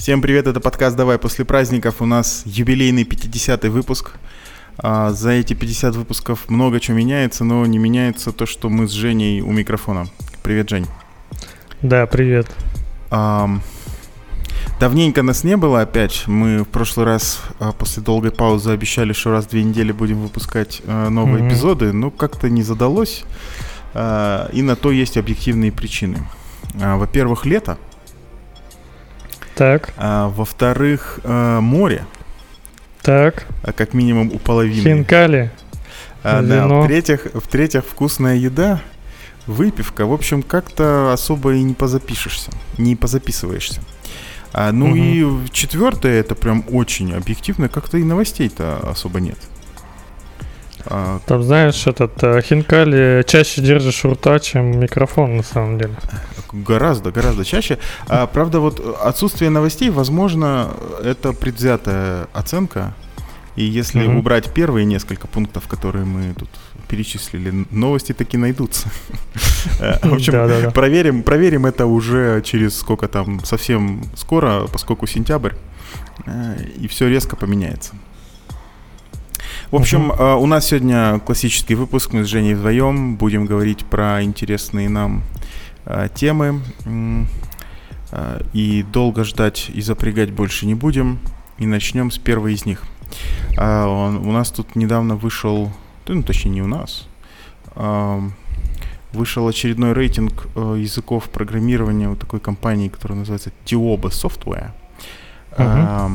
Всем 0.00 0.22
привет, 0.22 0.46
это 0.46 0.60
подкаст 0.60 0.96
«Давай 0.96 1.18
после 1.18 1.44
праздников». 1.44 1.96
У 2.00 2.06
нас 2.06 2.42
юбилейный 2.46 3.02
50-й 3.02 3.68
выпуск. 3.68 4.12
А, 4.78 5.10
за 5.10 5.32
эти 5.32 5.52
50 5.52 5.94
выпусков 5.94 6.48
много 6.48 6.80
чего 6.80 6.96
меняется, 6.96 7.44
но 7.44 7.66
не 7.66 7.76
меняется 7.76 8.32
то, 8.32 8.46
что 8.46 8.70
мы 8.70 8.88
с 8.88 8.92
Женей 8.92 9.42
у 9.42 9.52
микрофона. 9.52 10.06
Привет, 10.42 10.70
Жень. 10.70 10.86
Да, 11.82 12.06
привет. 12.06 12.46
Давненько 14.80 15.22
нас 15.22 15.44
не 15.44 15.58
было 15.58 15.82
опять. 15.82 16.26
Мы 16.26 16.60
в 16.64 16.68
прошлый 16.68 17.04
раз 17.04 17.42
а, 17.58 17.72
после 17.72 18.02
долгой 18.02 18.30
паузы 18.30 18.70
обещали, 18.70 19.12
что 19.12 19.32
раз 19.32 19.44
в 19.44 19.50
две 19.50 19.62
недели 19.62 19.92
будем 19.92 20.22
выпускать 20.22 20.80
а, 20.86 21.10
новые 21.10 21.44
mm-hmm. 21.44 21.48
эпизоды, 21.48 21.92
но 21.92 22.10
как-то 22.10 22.48
не 22.48 22.62
задалось. 22.62 23.24
И 23.92 24.62
на 24.62 24.76
то 24.76 24.92
есть 24.92 25.18
объективные 25.18 25.72
причины. 25.72 26.26
Во-первых, 26.72 27.44
лето– 27.44 27.76
так. 29.60 29.92
А, 29.98 30.30
во-вторых, 30.30 31.20
а, 31.22 31.60
море. 31.60 32.06
Так. 33.02 33.46
А 33.62 33.72
как 33.72 33.92
минимум 33.92 34.30
у 34.32 34.38
половины. 34.38 34.80
Хинкали. 34.80 35.50
А, 36.22 36.40
да, 36.40 36.66
в-третьих, 36.66 37.26
в-третьих, 37.34 37.84
вкусная 37.84 38.36
еда, 38.36 38.80
выпивка. 39.46 40.06
В 40.06 40.14
общем, 40.14 40.42
как-то 40.42 41.12
особо 41.12 41.52
и 41.52 41.62
не 41.62 41.74
позапишешься, 41.74 42.50
не 42.78 42.96
позаписываешься. 42.96 43.82
А, 44.54 44.72
ну 44.72 44.86
угу. 44.86 44.96
и 44.96 45.50
четвертое, 45.50 46.20
это 46.20 46.34
прям 46.34 46.64
очень 46.70 47.12
объективно, 47.12 47.68
как-то 47.68 47.98
и 47.98 48.02
новостей-то 48.02 48.78
особо 48.88 49.20
нет. 49.20 49.38
А, 50.86 51.20
Там, 51.26 51.42
знаешь, 51.42 51.86
этот 51.86 52.22
э, 52.22 52.40
хинкали 52.42 53.24
чаще 53.26 53.60
держишь 53.60 54.04
у 54.04 54.12
рта, 54.12 54.38
чем 54.38 54.80
микрофон, 54.80 55.36
на 55.36 55.42
самом 55.42 55.78
деле. 55.78 55.94
Гораздо, 56.52 57.10
гораздо 57.12 57.44
чаще. 57.44 57.78
А, 58.08 58.26
правда, 58.26 58.60
вот 58.60 58.80
отсутствие 59.02 59.50
новостей, 59.50 59.90
возможно, 59.90 60.70
это 61.04 61.32
предвзятая 61.32 62.28
оценка. 62.32 62.94
И 63.56 63.64
если 63.64 64.02
mm-hmm. 64.02 64.18
убрать 64.18 64.54
первые 64.54 64.86
несколько 64.86 65.26
пунктов, 65.26 65.66
которые 65.68 66.04
мы 66.04 66.34
тут 66.34 66.48
перечислили, 66.88 67.66
новости 67.70 68.12
таки 68.12 68.36
найдутся. 68.36 68.88
Э, 69.80 69.98
в 70.02 70.14
общем, 70.14 70.72
проверим, 70.72 71.22
проверим 71.22 71.66
это 71.66 71.86
уже 71.86 72.42
через 72.42 72.78
сколько 72.78 73.06
там, 73.06 73.44
совсем 73.44 74.02
скоро, 74.16 74.66
поскольку 74.66 75.06
сентябрь, 75.06 75.52
э, 76.26 76.56
и 76.80 76.88
все 76.88 77.08
резко 77.08 77.36
поменяется. 77.36 77.94
В 79.70 79.76
общем, 79.76 80.10
uh-huh. 80.10 80.36
у 80.40 80.46
нас 80.46 80.66
сегодня 80.66 81.20
классический 81.20 81.76
выпуск. 81.76 82.12
Мы 82.12 82.24
с 82.24 82.26
Женей 82.26 82.54
вдвоем 82.54 83.14
будем 83.14 83.46
говорить 83.46 83.84
про 83.84 84.20
интересные 84.20 84.88
нам 84.88 85.22
а, 85.86 86.08
темы. 86.08 86.60
А, 88.10 88.42
и 88.52 88.82
долго 88.82 89.22
ждать 89.22 89.70
и 89.72 89.80
запрягать 89.80 90.32
больше 90.32 90.66
не 90.66 90.74
будем. 90.74 91.20
И 91.58 91.66
начнем 91.66 92.10
с 92.10 92.18
первой 92.18 92.54
из 92.54 92.66
них. 92.66 92.82
А, 93.56 93.86
у 93.86 94.32
нас 94.32 94.50
тут 94.50 94.74
недавно 94.74 95.14
вышел, 95.14 95.72
ну 96.08 96.22
точнее 96.24 96.50
не 96.50 96.62
у 96.62 96.66
нас, 96.66 97.06
вышел 99.12 99.46
очередной 99.46 99.92
рейтинг 99.92 100.48
языков 100.56 101.30
программирования 101.30 102.08
у 102.08 102.16
такой 102.16 102.40
компании, 102.40 102.88
которая 102.88 103.20
называется 103.20 103.52
Tioba 103.64 104.10
Software. 104.10 104.72
А, 105.52 106.10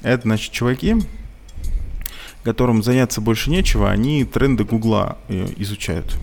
это, 0.00 0.22
значит, 0.22 0.50
чуваки, 0.50 0.96
которым 2.44 2.82
заняться 2.82 3.20
больше 3.20 3.50
нечего, 3.50 3.90
они 3.90 4.24
тренды 4.24 4.64
Гугла 4.64 5.18
э, 5.28 5.46
изучают. 5.56 6.16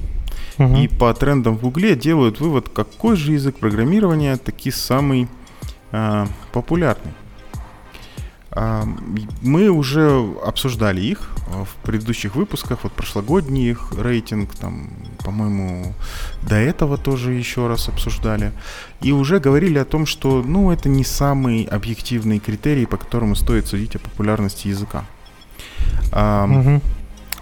Uh-huh. 0.57 0.83
И 0.83 0.87
по 0.87 1.13
трендам 1.13 1.57
в 1.57 1.61
Гугле 1.61 1.95
делают 1.95 2.39
вывод, 2.39 2.69
какой 2.69 3.15
же 3.15 3.33
язык 3.33 3.57
программирования 3.57 4.37
таки 4.37 4.71
самый 4.71 5.27
э, 5.91 6.25
популярный. 6.51 7.11
Э, 8.51 8.83
мы 9.41 9.69
уже 9.69 10.25
обсуждали 10.43 11.01
их 11.01 11.29
в 11.47 11.85
предыдущих 11.85 12.35
выпусках, 12.35 12.83
вот 12.83 12.91
прошлогодний 12.91 13.69
их 13.69 13.93
рейтинг, 13.97 14.53
там, 14.55 14.89
по-моему, 15.23 15.93
до 16.41 16.55
этого 16.55 16.97
тоже 16.97 17.33
еще 17.33 17.67
раз 17.67 17.87
обсуждали. 17.87 18.51
И 19.01 19.11
уже 19.11 19.39
говорили 19.39 19.77
о 19.77 19.85
том, 19.85 20.05
что, 20.05 20.43
ну, 20.43 20.71
это 20.71 20.89
не 20.89 21.03
самый 21.03 21.63
объективный 21.63 22.39
критерий, 22.39 22.85
по 22.85 22.97
которому 22.97 23.35
стоит 23.35 23.67
судить 23.67 23.95
о 23.95 23.99
популярности 23.99 24.67
языка. 24.67 25.05
А, 26.11 26.45
угу. 26.45 26.81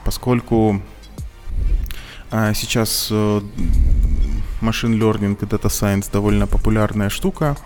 Поскольку 0.04 0.82
а, 2.32 2.54
сейчас 2.54 3.10
а, 3.12 3.42
машин 4.62 5.02
learning 5.02 5.38
и 5.42 5.46
data 5.46 5.70
science 5.70 6.10
довольно 6.12 6.48
популярная 6.48 7.10
штука, 7.10 7.58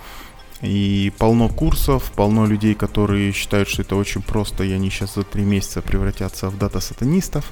и 0.61 1.13
полно 1.17 1.47
курсов, 1.47 2.11
полно 2.15 2.45
людей, 2.45 2.75
которые 2.75 3.31
считают, 3.31 3.69
что 3.69 3.81
это 3.81 3.95
очень 3.95 4.21
просто, 4.21 4.65
и 4.65 4.73
они 4.73 4.89
сейчас 4.89 5.15
за 5.15 5.23
три 5.23 5.43
месяца 5.43 5.81
превратятся 5.81 6.49
в 6.49 6.57
дата-сатанистов. 6.57 7.45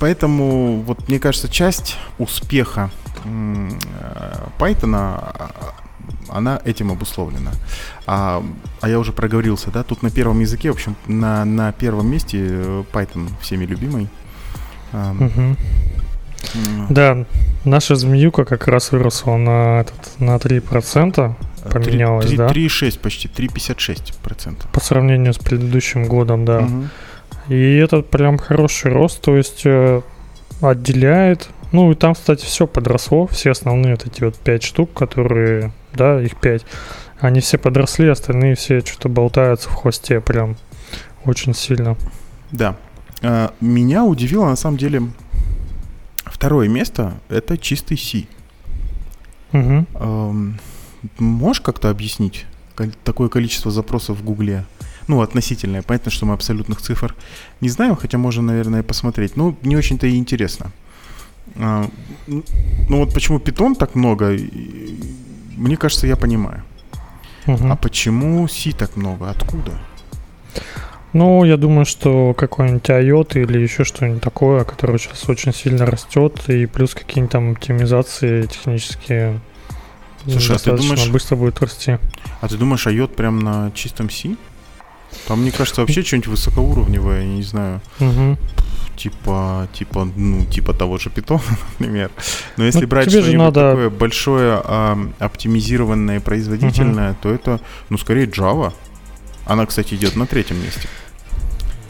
Поэтому, 0.00 0.82
вот 0.82 1.08
мне 1.08 1.20
кажется, 1.20 1.48
часть 1.48 1.96
успеха 2.18 2.90
Python 4.58 4.94
а, 4.96 5.74
она 6.28 6.60
этим 6.64 6.90
обусловлена. 6.90 7.52
А, 8.06 8.42
а 8.80 8.88
я 8.88 8.98
уже 8.98 9.12
проговорился, 9.12 9.70
да, 9.70 9.82
тут 9.82 10.02
на 10.02 10.10
первом 10.10 10.40
языке, 10.40 10.70
в 10.70 10.74
общем, 10.74 10.96
на, 11.06 11.44
на 11.44 11.72
первом 11.72 12.10
месте 12.10 12.38
э, 12.40 12.84
Python 12.92 13.28
всеми 13.40 13.64
любимый. 13.64 14.08
Угу. 14.92 15.56
Да, 16.90 17.24
наша 17.64 17.94
змеюка 17.94 18.44
как 18.44 18.66
раз 18.66 18.92
выросла 18.92 19.36
на, 19.36 19.80
этот, 19.80 20.20
на 20.20 20.36
3%, 20.36 21.34
поменялась, 21.70 22.26
3, 22.26 22.36
3, 22.36 22.36
да? 22.36 22.48
3,6 22.48 23.00
почти, 23.00 23.28
3,56%. 23.28 24.70
По 24.72 24.80
сравнению 24.80 25.32
с 25.32 25.38
предыдущим 25.38 26.04
годом, 26.06 26.44
да. 26.44 26.60
Угу. 26.60 26.88
И 27.48 27.76
это 27.76 28.02
прям 28.02 28.38
хороший 28.38 28.92
рост, 28.92 29.20
то 29.20 29.36
есть 29.36 29.62
э, 29.64 30.02
отделяет. 30.60 31.48
Ну 31.72 31.90
и 31.90 31.94
там, 31.94 32.14
кстати, 32.14 32.44
все 32.44 32.66
подросло, 32.66 33.26
все 33.26 33.50
основные 33.50 33.94
вот 33.94 34.06
эти 34.06 34.22
вот 34.22 34.36
5 34.36 34.62
штук, 34.62 34.92
которые 34.92 35.72
да, 35.94 36.20
их 36.20 36.38
пять. 36.40 36.64
Они 37.18 37.40
все 37.40 37.58
подросли, 37.58 38.08
остальные 38.08 38.56
все 38.56 38.80
что-то 38.80 39.08
болтаются 39.08 39.68
в 39.68 39.74
хвосте 39.74 40.20
прям 40.20 40.56
очень 41.24 41.54
сильно. 41.54 41.96
Да. 42.50 42.76
А, 43.22 43.54
меня 43.60 44.04
удивило 44.04 44.46
на 44.46 44.56
самом 44.56 44.76
деле 44.76 45.02
второе 46.24 46.68
место 46.68 47.14
это 47.28 47.56
чистый 47.56 47.96
C. 47.96 48.26
Угу. 49.52 50.54
Можешь 51.18 51.60
как-то 51.60 51.90
объяснить 51.90 52.46
такое 53.04 53.28
количество 53.28 53.70
запросов 53.70 54.18
в 54.18 54.24
Гугле? 54.24 54.64
Ну, 55.08 55.20
относительное. 55.20 55.82
Понятно, 55.82 56.10
что 56.10 56.26
мы 56.26 56.34
абсолютных 56.34 56.80
цифр 56.80 57.14
не 57.60 57.68
знаем, 57.68 57.96
хотя 57.96 58.18
можно, 58.18 58.42
наверное, 58.42 58.82
посмотреть. 58.82 59.36
Ну, 59.36 59.56
не 59.62 59.76
очень-то 59.76 60.06
и 60.06 60.16
интересно. 60.16 60.70
А, 61.56 61.88
ну, 62.26 62.42
вот 62.98 63.12
почему 63.14 63.38
питон 63.38 63.74
так 63.74 63.94
много, 63.94 64.36
мне 65.56 65.76
кажется, 65.76 66.06
я 66.06 66.16
понимаю. 66.16 66.62
Угу. 67.46 67.68
А 67.68 67.76
почему 67.76 68.46
C 68.48 68.72
так 68.72 68.96
много? 68.96 69.30
Откуда? 69.30 69.72
Ну, 71.12 71.44
я 71.44 71.56
думаю, 71.58 71.84
что 71.84 72.32
какой-нибудь 72.32 72.88
IOT 72.88 73.42
или 73.42 73.58
еще 73.58 73.84
что-нибудь 73.84 74.22
такое, 74.22 74.64
которое 74.64 74.98
сейчас 74.98 75.28
очень 75.28 75.52
сильно 75.52 75.84
растет, 75.84 76.48
и 76.48 76.64
плюс 76.66 76.94
какие-нибудь 76.94 77.32
там 77.32 77.52
оптимизации 77.52 78.46
технические 78.46 79.40
Слушай, 80.24 80.52
достаточно 80.52 80.72
а 80.72 80.76
ты 80.76 80.82
думаешь, 80.82 81.10
быстро 81.10 81.36
будет 81.36 81.60
расти. 81.60 81.98
А 82.40 82.48
ты 82.48 82.56
думаешь, 82.56 82.86
IOT 82.86 83.14
прям 83.14 83.40
на 83.40 83.72
чистом 83.72 84.08
C? 84.08 84.36
Там, 85.26 85.42
мне 85.42 85.50
кажется, 85.50 85.80
вообще 85.80 86.02
что-нибудь 86.02 86.28
высокоуровневое, 86.28 87.20
я 87.20 87.26
не 87.26 87.42
знаю. 87.42 87.80
Угу 88.00 88.38
типа, 88.96 89.68
типа, 89.72 90.08
ну, 90.16 90.44
типа 90.44 90.74
того 90.74 90.98
же 90.98 91.10
питона, 91.10 91.42
например. 91.78 92.10
Но 92.56 92.64
если 92.64 92.82
ну, 92.82 92.86
брать 92.86 93.10
что-нибудь 93.10 93.34
надо... 93.34 93.70
такое 93.70 93.90
большое, 93.90 94.60
а, 94.64 94.98
оптимизированное 95.18 96.16
и 96.16 96.20
производительное, 96.20 97.12
угу. 97.12 97.18
то 97.22 97.30
это, 97.30 97.60
ну, 97.90 97.98
скорее 97.98 98.26
Java. 98.26 98.72
Она, 99.44 99.66
кстати, 99.66 99.94
идет 99.94 100.16
на 100.16 100.26
третьем 100.26 100.62
месте. 100.62 100.88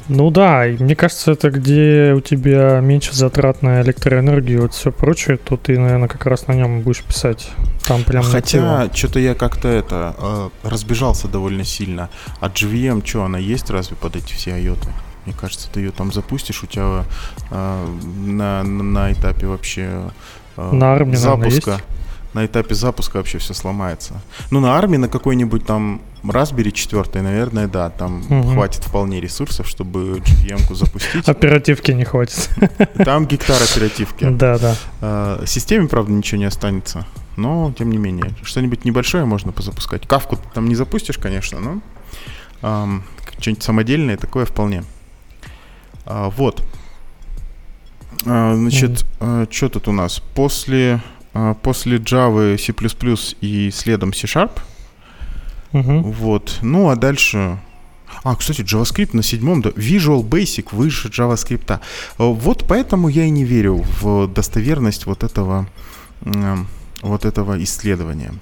Ну 0.09 0.31
да, 0.31 0.67
и 0.67 0.77
мне 0.83 0.97
кажется, 0.97 1.33
это 1.33 1.51
где 1.51 2.13
у 2.17 2.21
тебя 2.21 2.81
меньше 2.81 3.15
затрат 3.15 3.63
на 3.63 3.83
электроэнергию 3.83 4.59
и 4.59 4.63
вот 4.63 4.75
все 4.75 4.91
прочее, 4.93 5.37
то 5.37 5.57
ты, 5.57 5.79
наверное, 5.79 6.09
как 6.09 6.27
раз 6.27 6.47
на 6.47 6.53
нем 6.53 6.81
будешь 6.81 7.03
писать. 7.03 7.51
Там 7.87 8.05
прям 8.05 8.23
Хотя, 8.23 8.91
что-то 8.93 9.19
я 9.19 9.35
как-то 9.35 9.69
это 9.69 10.15
э, 10.19 10.49
разбежался 10.65 11.29
довольно 11.29 11.65
сильно. 11.65 12.11
А 12.41 12.49
GVM, 12.49 13.07
что, 13.07 13.25
она 13.25 13.39
есть 13.39 13.71
разве 13.71 13.97
под 13.97 14.17
эти 14.17 14.33
все 14.33 14.55
айоты? 14.55 14.89
Мне 15.25 15.35
кажется, 15.39 15.69
ты 15.73 15.81
ее 15.81 15.93
там 15.93 16.13
запустишь, 16.13 16.63
у 16.63 16.67
тебя 16.67 17.05
э, 17.51 17.87
на, 18.27 18.63
на 18.65 19.13
этапе 19.13 19.47
вообще 19.47 20.11
э, 20.57 20.73
на 20.73 20.95
армии, 20.95 21.15
запуска. 21.15 21.71
Наверное, 21.71 22.02
на 22.35 22.47
этапе 22.47 22.75
запуска 22.75 23.19
вообще 23.19 23.39
все 23.39 23.55
сломается. 23.55 24.21
Ну, 24.51 24.61
на 24.61 24.77
армии, 24.77 24.97
на 24.97 25.09
какой-нибудь 25.09 25.67
там 25.67 26.01
Raspberry 26.23 26.71
4, 26.71 27.23
наверное, 27.23 27.67
да, 27.67 27.91
там 27.91 28.23
угу. 28.29 28.53
хватит 28.53 28.85
вполне 28.85 29.21
ресурсов, 29.21 29.67
чтобы 29.67 30.19
GVM-ку 30.19 30.75
запустить. 30.75 31.29
Оперативки 31.29 31.91
не 31.93 32.05
хватит. 32.05 32.49
Там 33.05 33.27
гектар 33.27 33.61
оперативки. 33.63 34.25
Да, 34.25 34.59
да. 34.59 34.77
А, 35.01 35.45
системе, 35.47 35.89
правда, 35.89 36.13
ничего 36.13 36.39
не 36.39 36.45
останется. 36.45 37.07
но 37.37 37.73
тем 37.77 37.91
не 37.91 37.99
менее, 37.99 38.33
что-нибудь 38.43 38.85
небольшое 38.85 39.25
можно 39.25 39.53
позапускать. 39.53 40.07
Кавку 40.07 40.39
там 40.55 40.69
не 40.69 40.75
запустишь, 40.75 41.19
конечно, 41.19 41.59
но 41.61 41.81
эм, 42.63 43.05
что-нибудь 43.39 43.63
самодельное 43.63 44.17
такое 44.17 44.45
вполне. 44.45 44.85
А, 46.05 46.31
вот. 46.31 46.65
А, 48.27 48.55
значит, 48.55 49.05
mm-hmm. 49.19 49.53
что 49.53 49.69
тут 49.69 49.89
у 49.89 49.93
нас? 49.93 50.21
После, 50.35 50.95
а, 50.95 51.22
после 51.63 51.99
Java, 51.99 52.59
C++ 52.59 52.75
и 53.41 53.71
следом 53.71 54.13
C-Sharp. 54.13 54.61
Mm-hmm. 55.73 56.03
Вот. 56.03 56.59
Ну, 56.63 56.91
а 56.91 56.97
дальше 56.97 57.59
а, 58.25 58.37
кстати, 58.37 58.61
JavaScript 58.61 59.11
на 59.17 59.23
седьмом, 59.23 59.63
да, 59.63 59.71
Visual 59.71 60.23
Basic 60.23 60.69
выше 60.73 61.09
JavaScript. 61.09 61.71
А, 61.71 61.81
вот 62.19 62.65
поэтому 62.69 63.09
я 63.09 63.25
и 63.25 63.31
не 63.31 63.45
верю 63.45 63.85
в 64.01 64.29
достоверность 64.29 65.07
вот 65.07 65.25
этого, 65.25 65.67
вот 67.01 67.25
этого 67.25 67.63
исследования. 67.63 68.33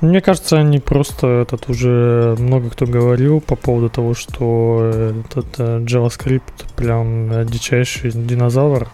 Мне 0.00 0.20
кажется, 0.20 0.58
они 0.58 0.78
просто 0.78 1.26
этот 1.26 1.68
уже 1.68 2.36
много 2.38 2.70
кто 2.70 2.86
говорил 2.86 3.40
по 3.40 3.56
поводу 3.56 3.88
того, 3.90 4.14
что 4.14 4.92
этот 5.26 5.58
э, 5.58 5.80
JavaScript 5.80 6.72
прям 6.76 7.44
дичайший 7.46 8.12
динозавр. 8.12 8.88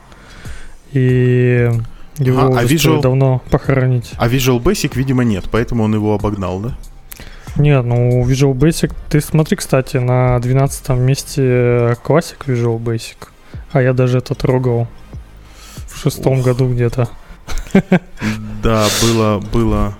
И 0.93 1.71
его 2.19 2.41
а, 2.41 2.61
а 2.61 2.65
Visual... 2.65 3.01
давно 3.01 3.43
похоронить. 3.51 4.13
А 4.17 4.29
Visual 4.29 4.63
Basic, 4.63 4.93
видимо, 4.95 5.25
нет, 5.25 5.45
поэтому 5.51 5.85
он 5.85 5.95
его 5.95 6.15
обогнал, 6.15 6.61
да? 6.61 6.77
Нет, 7.57 7.85
ну 7.85 8.25
Visual 8.25 8.55
Basic, 8.55 8.93
ты 9.09 9.21
смотри, 9.21 9.57
кстати, 9.57 9.97
на 9.99 10.39
12 10.41 10.89
месте 10.91 11.43
Classic 12.05 12.39
Visual 12.47 12.79
Basic, 12.79 13.17
а 13.73 13.83
я 13.83 13.93
даже 13.93 14.19
это 14.19 14.35
трогал 14.35 14.89
в 15.89 15.99
шестом 15.99 16.41
Ух. 16.41 16.45
году 16.45 16.73
где-то. 16.73 17.09
Да, 18.63 18.87
было, 19.03 19.45
было, 19.53 19.95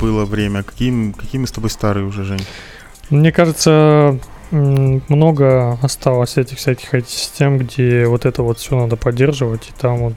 было 0.00 0.24
время. 0.24 0.62
Каким, 0.62 1.12
какие 1.12 1.38
мы 1.38 1.46
с 1.46 1.52
тобой 1.52 1.68
старые 1.68 2.06
уже, 2.06 2.24
Жень? 2.24 2.40
Мне 3.10 3.30
кажется, 3.30 4.18
много 4.50 5.78
осталось 5.82 6.38
этих 6.38 6.56
всяких 6.56 7.06
систем, 7.06 7.58
где 7.58 8.06
вот 8.06 8.24
это 8.24 8.42
вот 8.42 8.58
все 8.58 8.80
надо 8.80 8.96
поддерживать, 8.96 9.68
и 9.68 9.80
там 9.80 9.98
вот 9.98 10.14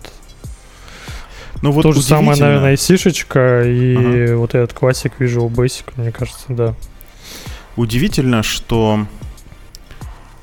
ну, 1.62 1.72
вот 1.72 1.84
То 1.84 1.92
же 1.92 2.02
самое, 2.02 2.40
наверное, 2.40 2.74
и 2.74 2.78
сишечка, 2.78 3.64
и 3.66 3.96
ага. 4.26 4.38
вот 4.38 4.56
этот 4.56 4.74
классик 4.74 5.14
Visual 5.20 5.50
Basic, 5.50 5.86
мне 5.96 6.12
кажется, 6.12 6.46
да. 6.50 6.76
Удивительно, 7.76 8.44
что 8.44 9.06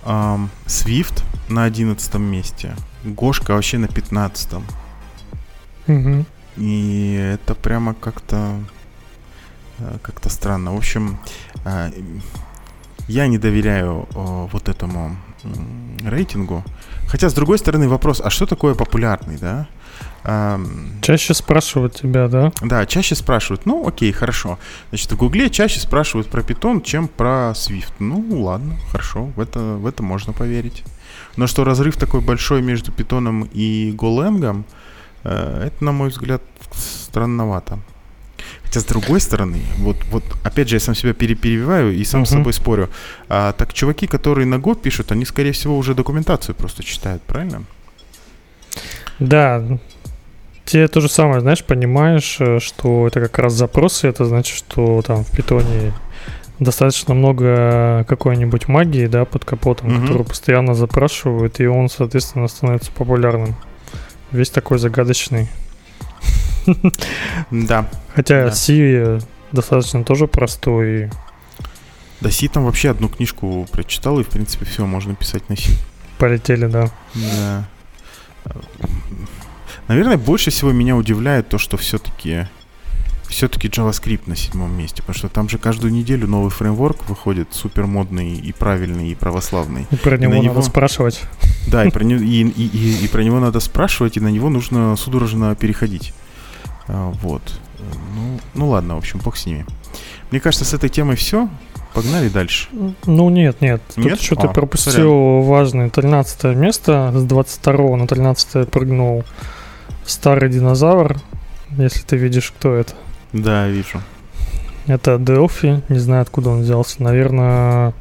эм, 0.05 0.51
Swift 0.67 1.23
на 1.49 1.65
одиннадцатом 1.65 2.23
месте, 2.23 2.75
Гошка 3.05 3.53
вообще 3.53 3.79
на 3.79 3.89
пятнадцатом. 3.89 4.65
Угу. 5.87 6.25
И 6.57 7.15
это 7.35 7.55
прямо 7.55 7.95
как-то 7.95 8.59
э, 9.79 9.99
как-то 10.03 10.29
странно. 10.29 10.75
В 10.75 10.79
общем, 10.79 11.19
э, 11.65 11.91
я 13.09 13.27
не 13.27 13.39
доверяю 13.39 14.09
э, 14.15 14.49
вот 14.53 14.69
этому 14.69 15.17
рейтингу. 16.05 16.65
Хотя, 17.07 17.29
с 17.29 17.35
другой 17.35 17.59
стороны, 17.59 17.89
вопрос, 17.89 18.21
а 18.25 18.31
что 18.31 18.47
такое 18.47 18.75
популярный, 18.75 19.37
да? 19.37 19.69
Чаще 21.03 21.35
спрашивают 21.35 21.95
тебя, 21.95 22.27
да? 22.27 22.53
Да, 22.61 22.85
чаще 22.87 23.15
спрашивают. 23.15 23.65
Ну, 23.65 23.87
окей, 23.87 24.11
хорошо. 24.11 24.59
Значит, 24.89 25.13
в 25.13 25.17
Гугле 25.17 25.51
чаще 25.51 25.79
спрашивают 25.79 26.29
про 26.29 26.43
Python, 26.43 26.83
чем 26.83 27.07
про 27.07 27.53
Swift. 27.55 27.93
Ну, 28.01 28.25
ладно, 28.43 28.77
хорошо, 28.91 29.27
в 29.37 29.41
это, 29.41 29.61
в 29.61 29.87
это 29.87 30.03
можно 30.03 30.33
поверить. 30.33 30.83
Но 31.37 31.47
что 31.47 31.63
разрыв 31.63 31.97
такой 31.97 32.23
большой 32.23 32.61
между 32.61 32.91
Python 32.91 33.49
и 33.53 33.95
Golang, 33.97 34.65
э, 35.23 35.69
это, 35.69 35.85
на 35.85 35.93
мой 35.93 36.09
взгляд, 36.09 36.43
странновато. 36.73 37.79
Хотя, 38.65 38.81
с 38.81 38.85
другой 38.85 39.21
стороны, 39.21 39.61
вот, 39.79 39.97
вот 40.11 40.25
опять 40.43 40.69
же, 40.69 40.77
я 40.77 40.81
сам 40.81 40.97
себя 40.97 41.15
перебиваю 41.15 41.95
и 41.95 42.05
сам 42.05 42.23
uh-huh. 42.23 42.27
с 42.27 42.31
собой 42.31 42.53
спорю. 42.53 42.91
А, 43.29 43.53
так 43.53 43.73
чуваки, 43.73 44.09
которые 44.09 44.47
на 44.47 44.57
Go 44.57 44.75
пишут, 44.75 45.13
они, 45.13 45.25
скорее 45.25 45.53
всего, 45.53 45.79
уже 45.79 45.95
документацию 45.95 46.57
просто 46.57 46.83
читают, 46.83 47.23
правильно? 47.23 47.63
Да, 49.21 49.79
те 50.67 50.89
то 50.89 51.01
же 51.01 51.09
самое, 51.09 51.41
знаешь, 51.41 51.65
понимаешь, 51.65 52.37
э, 52.41 52.59
что 52.59 53.07
это 53.07 53.21
как 53.21 53.39
раз 53.39 53.55
запросы, 53.55 54.09
это 54.09 54.25
значит, 54.25 54.57
что 54.57 55.01
там 55.03 55.25
в 55.25 55.31
питоне 55.31 55.93
достаточно 56.59 57.15
много 57.15 58.05
какой-нибудь 58.09 58.67
магии, 58.67 59.07
да, 59.07 59.25
под 59.25 59.45
капотом, 59.45 59.89
mm-hmm. 59.89 60.01
которую 60.03 60.25
постоянно 60.25 60.75
запрашивают, 60.75 61.61
и 61.61 61.67
он, 61.67 61.89
соответственно, 61.89 62.49
становится 62.49 62.91
популярным. 62.91 63.55
Весь 64.33 64.51
такой 64.51 64.79
загадочный. 64.79 65.49
Да. 67.53 67.89
Хотя 68.13 68.51
C 68.51 69.21
достаточно 69.53 70.03
тоже 70.03 70.27
простой. 70.27 71.11
Да, 72.21 72.29
C 72.29 72.49
там 72.49 72.65
вообще 72.65 72.91
одну 72.91 73.09
книжку 73.09 73.69
прочитал, 73.71 74.19
и, 74.19 74.25
в 74.25 74.29
принципе, 74.29 74.65
все, 74.65 74.85
можно 74.85 75.15
писать 75.15 75.49
на 75.49 75.57
C. 75.57 75.71
Полетели, 76.19 76.67
да. 76.67 76.91
Да. 77.15 77.69
Наверное, 79.89 80.17
больше 80.17 80.51
всего 80.51 80.73
меня 80.73 80.97
удивляет 80.97 81.49
то, 81.49 81.59
что 81.59 81.77
все-таки 81.77 82.47
все-таки 83.29 83.69
JavaScript 83.69 84.23
на 84.27 84.37
седьмом 84.37 84.77
месте, 84.77 85.03
потому 85.03 85.17
что 85.17 85.29
там 85.29 85.49
же 85.49 85.59
каждую 85.59 85.93
неделю 85.93 86.29
новый 86.29 86.51
фреймворк 86.51 87.09
выходит 87.09 87.49
супер 87.51 87.87
модный 87.87 88.35
и 88.35 88.53
правильный 88.53 89.11
и 89.11 89.15
православный. 89.15 89.87
И 89.91 89.97
про 89.97 90.17
него 90.17 90.35
и 90.35 90.37
надо 90.37 90.49
него... 90.51 90.63
спрашивать. 90.63 91.23
Да, 91.67 91.85
и 91.85 91.91
про, 91.91 92.05
него, 92.05 92.23
и, 92.23 92.43
и, 92.43 92.67
и, 92.67 93.05
и 93.05 93.09
про 93.09 93.23
него 93.23 93.41
надо 93.41 93.61
спрашивать, 93.61 94.17
и 94.17 94.21
на 94.21 94.29
него 94.29 94.49
нужно 94.49 94.97
судорожно 94.97 95.55
переходить. 95.55 96.15
А, 96.89 97.11
вот. 97.23 97.43
Ну, 98.15 98.41
ну 98.55 98.69
ладно, 98.69 98.95
в 98.95 98.99
общем, 98.99 99.21
бог 99.23 99.37
с 99.37 99.47
ними. 99.47 99.67
Мне 100.31 100.41
кажется, 100.41 100.65
с 100.65 100.75
этой 100.75 100.89
темой 100.89 101.17
все. 101.17 101.49
Погнали 101.95 102.29
дальше. 102.29 102.69
Ну 103.07 103.31
нет, 103.31 103.61
нет. 103.61 103.81
Тут 103.95 104.05
нет? 104.05 104.21
что 104.21 104.37
ты 104.37 104.49
а, 104.49 104.51
пропустил 104.51 104.93
сорян. 104.93 105.43
важное. 105.43 105.91
13 105.91 106.57
место. 106.57 107.11
С 107.15 107.25
22 107.25 107.97
на 107.97 108.07
13 108.07 108.69
прыгнул 108.69 109.25
старый 110.07 110.51
динозавр. 110.51 111.19
Если 111.79 112.03
ты 112.03 112.17
видишь, 112.17 112.53
кто 112.57 112.75
это. 112.75 112.95
Да, 113.33 113.69
вижу. 113.69 114.01
Это 114.87 115.17
Delphi. 115.17 115.83
Не 115.89 115.99
знаю, 115.99 116.23
откуда 116.23 116.51
он 116.51 116.61
взялся. 116.61 117.03
Наверное, 117.03 117.93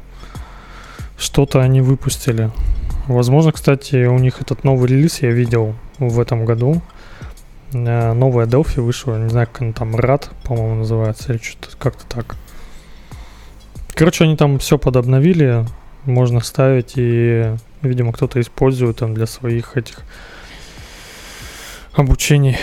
что-то 1.18 1.60
они 1.60 1.80
выпустили. 1.80 2.50
Возможно, 3.06 3.52
кстати, 3.52 4.06
у 4.06 4.18
них 4.18 4.40
этот 4.40 4.64
новый 4.64 4.88
релиз 4.88 5.22
я 5.22 5.30
видел 5.30 5.74
в 5.98 6.20
этом 6.20 6.44
году. 6.44 6.82
Э, 7.72 8.12
новая 8.12 8.46
Delphi 8.46 8.80
вышла, 8.80 9.16
не 9.16 9.28
знаю, 9.28 9.48
как 9.52 9.62
она 9.62 9.72
там, 9.72 9.96
RAD, 9.96 10.28
по-моему, 10.44 10.76
называется, 10.76 11.32
или 11.32 11.42
что-то 11.42 11.76
как-то 11.76 12.04
так. 12.06 12.36
Короче, 13.94 14.24
они 14.24 14.36
там 14.36 14.58
все 14.58 14.78
подобновили, 14.78 15.64
можно 16.04 16.40
ставить, 16.40 16.92
и, 16.96 17.54
видимо, 17.82 18.12
кто-то 18.12 18.40
использует 18.40 18.98
там 18.98 19.14
для 19.14 19.26
своих 19.26 19.76
этих 19.76 20.00
обучений. 21.96 22.56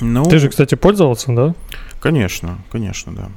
Ну, 0.00 0.24
Ты 0.24 0.38
же, 0.38 0.48
кстати, 0.48 0.74
пользовался, 0.74 1.32
да? 1.34 1.54
Конечно, 2.00 2.58
конечно, 2.70 3.12
да. 3.12 3.30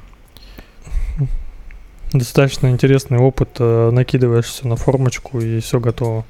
Достаточно 2.12 2.68
интересный 2.68 3.18
опыт. 3.18 3.56
Э, 3.58 3.90
накидываешь 3.90 4.46
все 4.46 4.66
на 4.66 4.76
формочку 4.76 5.40
и 5.40 5.60
все 5.60 5.78
готово. 5.78 6.24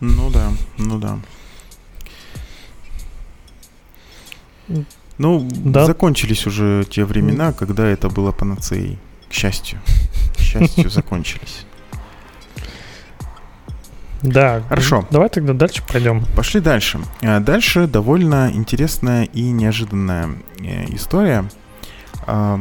Ну 0.00 0.30
да, 0.30 0.50
ну 0.78 0.98
да. 0.98 1.18
Ну, 5.18 5.48
да. 5.50 5.86
закончились 5.86 6.46
уже 6.46 6.84
те 6.90 7.04
времена, 7.04 7.52
когда 7.52 7.86
это 7.86 8.08
было 8.08 8.32
панацеей. 8.32 8.98
К 9.28 9.32
счастью. 9.32 9.78
К 10.36 10.40
счастью, 10.40 10.90
закончились. 10.90 11.65
Да. 14.22 14.62
Хорошо. 14.68 15.06
Давай 15.10 15.28
тогда 15.28 15.52
дальше 15.52 15.82
пойдем. 15.86 16.24
Пошли 16.34 16.60
дальше. 16.60 17.00
А, 17.22 17.40
дальше 17.40 17.86
довольно 17.86 18.50
интересная 18.52 19.24
и 19.24 19.50
неожиданная 19.50 20.30
э, 20.58 20.84
история. 20.94 21.44
А, 22.26 22.60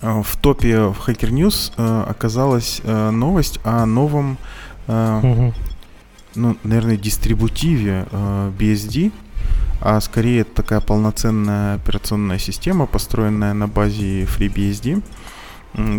в 0.00 0.36
топе 0.40 0.78
в 0.78 1.08
Hacker 1.08 1.30
News 1.30 1.72
э, 1.76 2.04
оказалась 2.08 2.80
э, 2.84 3.10
новость 3.10 3.58
о 3.64 3.86
новом, 3.86 4.38
угу. 4.86 5.52
ну, 6.34 6.56
наверное, 6.62 6.96
дистрибутиве 6.96 8.06
BSD, 8.12 9.10
а 9.80 10.00
скорее 10.00 10.42
это 10.42 10.54
такая 10.54 10.80
полноценная 10.80 11.76
операционная 11.76 12.38
система, 12.38 12.86
построенная 12.86 13.52
на 13.54 13.68
базе 13.68 14.24
FreeBSD, 14.24 15.02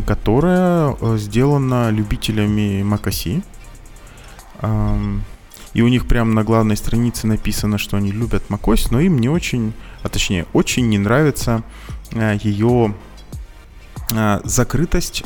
которая 0.06 0.96
э, 1.00 1.18
сделана 1.18 1.90
любителями 1.90 2.82
macOS. 2.82 3.44
И 4.62 5.82
у 5.82 5.88
них 5.88 6.08
прямо 6.08 6.34
на 6.34 6.44
главной 6.44 6.76
странице 6.76 7.28
написано, 7.28 7.78
что 7.78 7.98
они 7.98 8.12
любят 8.12 8.44
macOS, 8.50 8.88
но 8.90 9.00
им 9.00 9.20
не 9.20 9.30
очень, 9.30 9.74
а 10.02 10.10
точнее, 10.10 10.48
очень 10.54 10.90
не 10.90 10.98
нравится 10.98 11.62
э, 12.12 12.38
ее 12.42 12.96
э, 14.12 14.40
закрытость, 14.44 15.24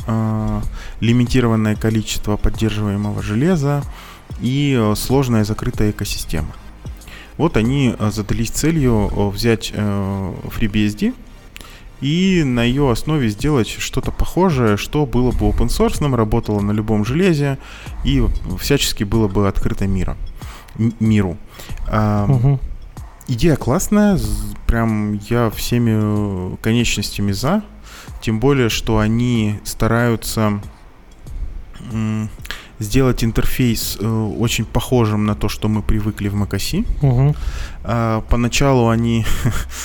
лимитированное 1.00 1.74
количество 1.76 2.36
поддерживаемого 2.36 3.22
железа 3.22 3.82
и 4.40 4.92
сложная 4.96 5.44
закрытая 5.44 5.90
экосистема. 5.90 6.54
Вот 7.38 7.56
они 7.56 7.94
задались 7.98 8.50
целью 8.50 9.30
взять 9.30 9.72
FreeBSD 9.72 11.14
и 12.02 12.42
на 12.44 12.64
ее 12.64 12.90
основе 12.90 13.28
сделать 13.28 13.68
что-то 13.68 14.10
похожее, 14.10 14.76
что 14.76 15.06
было 15.06 15.30
бы 15.30 15.46
open 15.46 15.68
source, 15.68 16.14
работало 16.14 16.60
на 16.60 16.72
любом 16.72 17.04
железе 17.04 17.58
и 18.04 18.22
всячески 18.58 19.04
было 19.04 19.28
бы 19.28 19.46
открыто 19.48 19.86
мира, 19.86 20.16
миру. 20.76 21.38
Угу. 21.86 22.60
Идея 23.28 23.56
классная, 23.56 24.18
прям 24.66 25.14
я 25.30 25.48
всеми 25.50 26.56
конечностями 26.56 27.30
за, 27.30 27.62
тем 28.20 28.40
более, 28.40 28.68
что 28.68 28.98
они 28.98 29.60
стараются 29.64 30.60
сделать 32.82 33.24
интерфейс 33.24 33.98
э, 34.00 34.06
очень 34.38 34.64
похожим 34.64 35.26
на 35.26 35.34
то, 35.34 35.48
что 35.48 35.68
мы 35.68 35.82
привыкли 35.82 36.28
в 36.28 36.34
macOS. 36.34 36.84
Угу. 37.02 37.34
А, 37.84 38.20
поначалу 38.28 38.88
они 38.88 39.24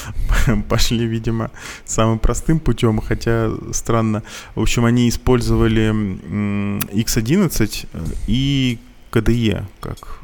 пошли, 0.70 1.06
видимо, 1.06 1.50
самым 1.86 2.20
простым 2.20 2.60
путем, 2.60 3.00
хотя 3.02 3.50
странно. 3.72 4.24
В 4.56 4.62
общем, 4.62 4.86
они 4.86 5.08
использовали 5.08 5.92
X11 6.92 7.88
и 8.28 8.80
KDE 9.12 9.64
как 9.80 10.20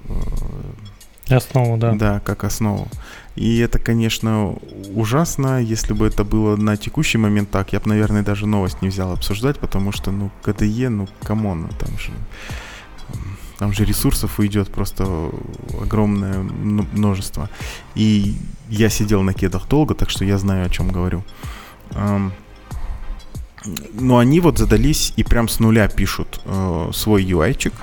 э, 1.29 1.35
основу, 1.35 1.77
да. 1.77 1.93
Да, 1.93 2.19
как 2.19 2.43
основу. 2.43 2.87
И 3.35 3.57
это, 3.57 3.79
конечно, 3.79 4.55
ужасно. 4.93 5.61
Если 5.61 5.93
бы 5.93 6.07
это 6.07 6.23
было 6.23 6.55
на 6.55 6.77
текущий 6.77 7.17
момент 7.17 7.49
так, 7.49 7.73
я 7.73 7.79
бы, 7.79 7.89
наверное, 7.89 8.23
даже 8.23 8.45
новость 8.45 8.81
не 8.81 8.89
взял 8.89 9.11
обсуждать, 9.11 9.59
потому 9.59 9.91
что, 9.91 10.11
ну, 10.11 10.29
KDE, 10.43 10.89
ну, 10.89 11.07
come 11.23 11.46
on, 11.46 11.63
ну, 11.63 11.69
там 11.79 11.97
же... 11.97 12.11
Там 13.59 13.71
же 13.71 13.85
ресурсов 13.85 14.39
уйдет 14.39 14.69
просто 14.69 15.31
огромное 15.79 16.39
множество. 16.39 17.49
И 17.95 18.35
я 18.69 18.89
сидел 18.89 19.21
на 19.21 19.33
кедах 19.33 19.67
долго, 19.69 19.93
так 19.93 20.09
что 20.09 20.25
я 20.25 20.37
знаю, 20.37 20.65
о 20.65 20.69
чем 20.69 20.91
говорю. 20.91 21.23
Но 23.93 24.17
они 24.17 24.39
вот 24.39 24.57
задались 24.57 25.13
и 25.15 25.23
прям 25.23 25.47
с 25.47 25.59
нуля 25.59 25.87
пишут 25.87 26.41
э, 26.43 26.89
свой 26.93 27.23
UI-чик, 27.23 27.73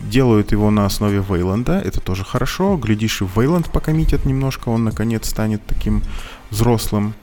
делают 0.00 0.52
его 0.52 0.70
на 0.70 0.86
основе 0.86 1.22
Вейланда, 1.28 1.78
это 1.78 2.00
тоже 2.00 2.24
хорошо. 2.24 2.76
Глядишь, 2.76 3.20
и 3.22 3.26
Вейланд 3.36 3.70
покоммитят 3.70 4.24
немножко, 4.24 4.70
он 4.70 4.84
наконец 4.84 5.28
станет 5.28 5.64
таким 5.66 6.02
взрослым. 6.50 7.14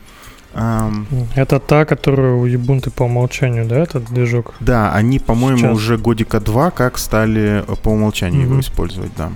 Это 0.53 1.59
та, 1.59 1.83
которая 1.83 2.33
у 2.35 2.47
Ubuntu 2.47 2.89
по 2.89 3.03
умолчанию, 3.03 3.65
да, 3.65 3.77
этот 3.77 4.05
движок? 4.05 4.53
Да, 4.61 4.93
они, 4.93 5.19
по-моему, 5.19 5.57
Сейчас. 5.57 5.75
уже 5.75 5.97
годика 5.97 6.39
два 6.39 6.71
как 6.71 6.97
стали 6.97 7.65
по 7.83 7.89
умолчанию 7.89 8.43
угу. 8.43 8.51
его 8.51 8.59
использовать, 8.61 9.11
да. 9.17 9.31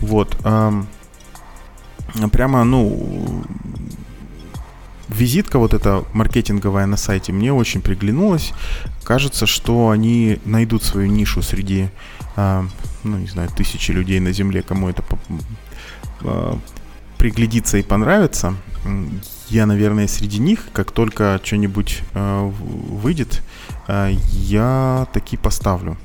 Вот. 0.00 0.36
Прямо, 2.32 2.64
ну, 2.64 3.44
визитка 5.08 5.58
вот 5.58 5.74
эта 5.74 6.04
маркетинговая 6.12 6.86
на 6.86 6.96
сайте 6.96 7.32
мне 7.32 7.52
очень 7.52 7.80
приглянулась. 7.80 8.52
Кажется, 9.04 9.46
что 9.46 9.90
они 9.90 10.38
найдут 10.44 10.82
свою 10.82 11.10
нишу 11.10 11.42
среди, 11.42 11.88
э, 12.36 12.62
ну 13.04 13.18
не 13.18 13.26
знаю, 13.26 13.48
тысячи 13.56 13.90
людей 13.90 14.20
на 14.20 14.32
Земле, 14.32 14.62
кому 14.62 14.88
это 14.88 15.02
э, 16.20 16.54
приглядится 17.16 17.78
и 17.78 17.82
понравится. 17.82 18.54
Я, 19.48 19.66
наверное, 19.66 20.08
среди 20.08 20.38
них, 20.38 20.66
как 20.72 20.90
только 20.92 21.40
что-нибудь 21.42 22.02
э, 22.14 22.50
выйдет, 22.50 23.42
э, 23.88 24.12
я 24.32 25.06
таки 25.12 25.36
поставлю. 25.36 25.96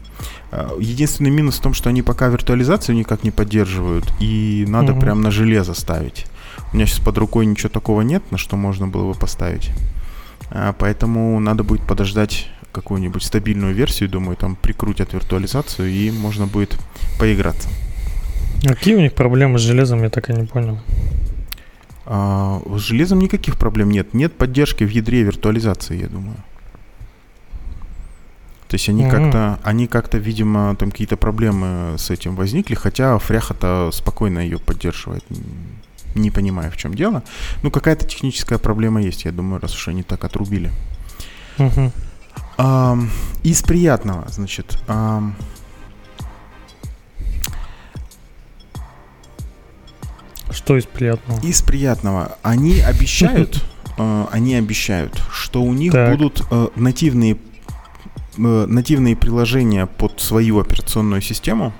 Единственный 0.80 1.32
минус 1.32 1.58
в 1.58 1.62
том, 1.62 1.74
что 1.74 1.90
они 1.90 2.04
пока 2.04 2.28
виртуализацию 2.28 2.96
никак 2.96 3.24
не 3.24 3.32
поддерживают, 3.32 4.06
и 4.20 4.66
надо 4.68 4.94
угу. 4.94 5.02
прям 5.02 5.22
на 5.22 5.32
железо 5.32 5.74
ставить. 5.74 6.28
У 6.74 6.76
меня 6.76 6.88
сейчас 6.88 7.00
под 7.00 7.20
рукой 7.20 7.46
ничего 7.46 7.70
такого 7.70 8.02
нет, 8.02 8.24
на 8.32 8.40
что 8.40 8.56
можно 8.56 8.88
было 8.88 9.14
бы 9.14 9.18
поставить. 9.18 9.70
А, 10.50 10.74
поэтому 10.74 11.40
надо 11.40 11.64
будет 11.64 11.86
подождать 11.86 12.48
какую-нибудь 12.72 13.22
стабильную 13.22 13.76
версию, 13.76 14.10
думаю, 14.10 14.36
там 14.36 14.56
прикрутят 14.56 15.14
виртуализацию 15.14 15.90
и 15.90 16.10
можно 16.10 16.48
будет 16.48 16.76
поиграться. 17.20 17.70
какие 18.66 18.96
у 18.96 19.00
них 19.00 19.14
проблемы 19.14 19.60
с 19.60 19.62
железом, 19.62 20.02
я 20.02 20.10
так 20.10 20.32
и 20.32 20.34
не 20.34 20.46
понял. 20.46 20.80
А, 22.06 22.60
с 22.66 22.80
железом 22.80 23.20
никаких 23.20 23.60
проблем 23.60 23.92
нет. 23.92 24.16
Нет 24.16 24.34
поддержки 24.34 24.84
в 24.84 24.90
ядре 24.90 25.22
виртуализации, 25.22 26.02
я 26.02 26.08
думаю. 26.08 26.38
То 28.68 28.76
есть 28.76 28.90
они 28.90 29.04
mm-hmm. 29.04 29.12
как-то, 29.12 29.60
они 29.62 29.86
как-то, 29.86 30.18
видимо, 30.18 30.76
там 30.76 30.90
какие-то 30.90 31.18
проблемы 31.18 31.96
с 32.00 32.10
этим 32.10 32.36
возникли, 32.36 32.74
хотя 32.74 33.20
Фряха-то 33.20 33.92
спокойно 33.94 34.40
ее 34.40 34.58
поддерживает 34.58 35.24
не 36.16 36.32
понимаю, 36.32 36.72
в 36.72 36.78
чем 36.78 36.94
дело. 36.94 37.24
Ну, 37.62 37.72
какая-то 37.72 38.08
техническая 38.08 38.58
проблема 38.58 39.02
есть, 39.02 39.26
я 39.26 39.32
думаю, 39.32 39.62
раз 39.62 39.76
уж 39.76 39.88
они 39.88 40.04
так 40.04 40.24
отрубили. 40.24 40.72
Угу. 41.58 41.92
А, 42.58 42.98
из 43.44 43.62
приятного, 43.64 44.26
значит, 44.30 44.80
а, 44.88 45.24
Что 50.54 50.78
из 50.78 50.86
приятного? 50.86 51.42
Из 51.42 51.62
приятного. 51.62 52.38
Они 52.44 52.80
обещают, 52.80 53.64
э, 53.98 54.26
они 54.32 54.56
обещают, 54.56 55.22
что 55.32 55.64
у 55.64 55.74
них 55.74 55.92
так. 55.92 56.12
будут 56.12 56.46
э, 56.52 56.68
нативные 56.76 57.38
э, 58.38 58.66
нативные 58.68 59.16
приложения 59.16 59.88
под 59.88 60.22
свою 60.22 60.60
операционную 60.60 61.22
систему. 61.22 61.74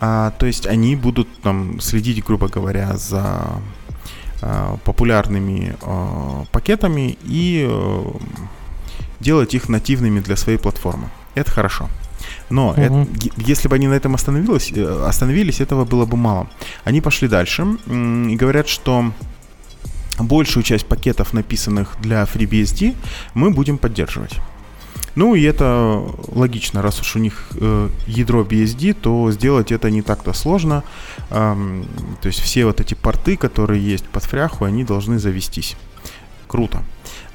А, 0.00 0.30
то 0.38 0.46
есть 0.46 0.66
они 0.66 0.96
будут 0.96 1.28
там 1.42 1.80
следить, 1.80 2.24
грубо 2.24 2.48
говоря, 2.48 2.96
за 2.96 3.60
а, 4.42 4.78
популярными 4.84 5.76
а, 5.82 6.44
пакетами 6.50 7.18
и 7.24 7.66
а, 7.68 8.16
делать 9.20 9.54
их 9.54 9.68
нативными 9.68 10.20
для 10.20 10.36
своей 10.36 10.58
платформы. 10.58 11.10
Это 11.34 11.50
хорошо. 11.50 11.88
Но 12.48 12.70
угу. 12.70 12.80
это, 12.80 13.06
если 13.36 13.68
бы 13.68 13.76
они 13.76 13.88
на 13.88 13.94
этом 13.94 14.14
остановились, 14.14 14.72
э, 14.74 15.04
остановились, 15.06 15.60
этого 15.60 15.84
было 15.84 16.06
бы 16.06 16.16
мало. 16.16 16.48
Они 16.84 17.00
пошли 17.00 17.28
дальше 17.28 17.66
и 17.86 18.36
говорят, 18.36 18.68
что 18.68 19.12
большую 20.18 20.62
часть 20.62 20.86
пакетов, 20.86 21.32
написанных 21.32 21.96
для 22.00 22.24
FreeBSD, 22.24 22.94
мы 23.34 23.50
будем 23.50 23.78
поддерживать. 23.78 24.38
Ну 25.14 25.34
и 25.34 25.42
это 25.42 26.02
логично, 26.28 26.82
раз 26.82 27.00
уж 27.00 27.16
у 27.16 27.18
них 27.18 27.48
э, 27.54 27.88
ядро 28.06 28.42
BSD, 28.42 28.94
то 28.94 29.30
сделать 29.32 29.72
это 29.72 29.90
не 29.90 30.02
так-то 30.02 30.32
сложно. 30.32 30.84
Эм, 31.30 31.86
то 32.20 32.28
есть 32.28 32.40
все 32.40 32.64
вот 32.64 32.80
эти 32.80 32.94
порты, 32.94 33.36
которые 33.36 33.82
есть 33.82 34.04
под 34.04 34.24
фряху, 34.24 34.64
они 34.64 34.84
должны 34.84 35.18
завестись. 35.18 35.76
Круто. 36.46 36.82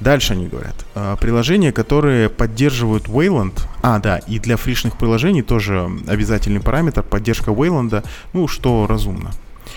Дальше 0.00 0.34
они 0.34 0.46
говорят. 0.46 0.86
Э, 0.94 1.16
приложения, 1.20 1.72
которые 1.72 2.28
поддерживают 2.28 3.08
Wayland. 3.08 3.58
А, 3.82 3.98
да, 3.98 4.18
и 4.18 4.38
для 4.38 4.56
фришных 4.56 4.96
приложений 4.96 5.42
тоже 5.42 5.88
обязательный 6.06 6.60
параметр 6.60 7.02
поддержка 7.02 7.50
Wayland, 7.50 8.04
ну, 8.32 8.48
что 8.48 8.86
разумно. 8.86 9.30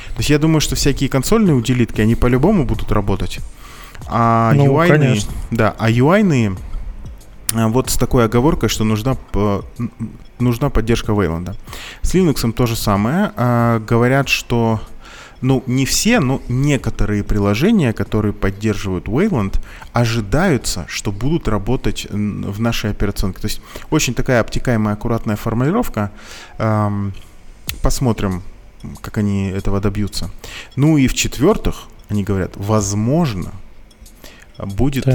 То 0.10 0.18
есть 0.18 0.30
я 0.30 0.40
думаю, 0.40 0.62
что 0.62 0.76
всякие 0.76 1.10
консольные 1.10 1.56
утилитки, 1.56 2.02
они 2.02 2.16
по-любому 2.16 2.66
будут 2.66 2.92
работать. 2.92 3.40
А 4.08 4.54
ну, 4.54 4.66
UI-ные, 4.66 5.22
да, 5.52 5.76
а 5.78 5.90
UI-ные 5.90 6.52
а, 6.52 6.69
вот 7.54 7.90
с 7.90 7.98
такой 7.98 8.26
оговоркой, 8.26 8.70
что 8.70 8.84
нужна, 8.84 9.16
нужна 10.40 10.70
поддержка 10.70 11.12
Wayland. 11.12 11.56
С 12.02 12.16
Linux 12.16 12.52
то 12.54 12.66
же 12.66 12.76
самое. 12.76 13.32
А, 13.36 13.80
говорят, 13.80 14.30
что 14.30 14.80
ну, 15.42 15.64
не 15.68 15.86
все, 15.86 16.20
но 16.20 16.42
некоторые 16.50 17.24
приложения, 17.24 17.94
которые 17.94 18.34
поддерживают 18.34 19.06
Wayland, 19.08 19.60
ожидаются, 19.94 20.86
что 20.90 21.12
будут 21.12 21.48
работать 21.48 22.08
в 22.10 22.60
нашей 22.60 22.92
операционке. 22.92 23.40
То 23.42 23.48
есть 23.48 23.62
очень 23.90 24.14
такая 24.14 24.42
обтекаемая, 24.42 24.96
аккуратная 24.96 25.38
формулировка. 25.38 26.12
Посмотрим, 27.82 28.44
как 29.02 29.18
они 29.18 29.48
этого 29.48 29.80
добьются. 29.80 30.30
Ну 30.76 30.98
и 30.98 31.08
в-четвертых, 31.08 31.84
они 32.10 32.24
говорят, 32.24 32.52
возможно, 32.56 33.54
будет 34.58 35.06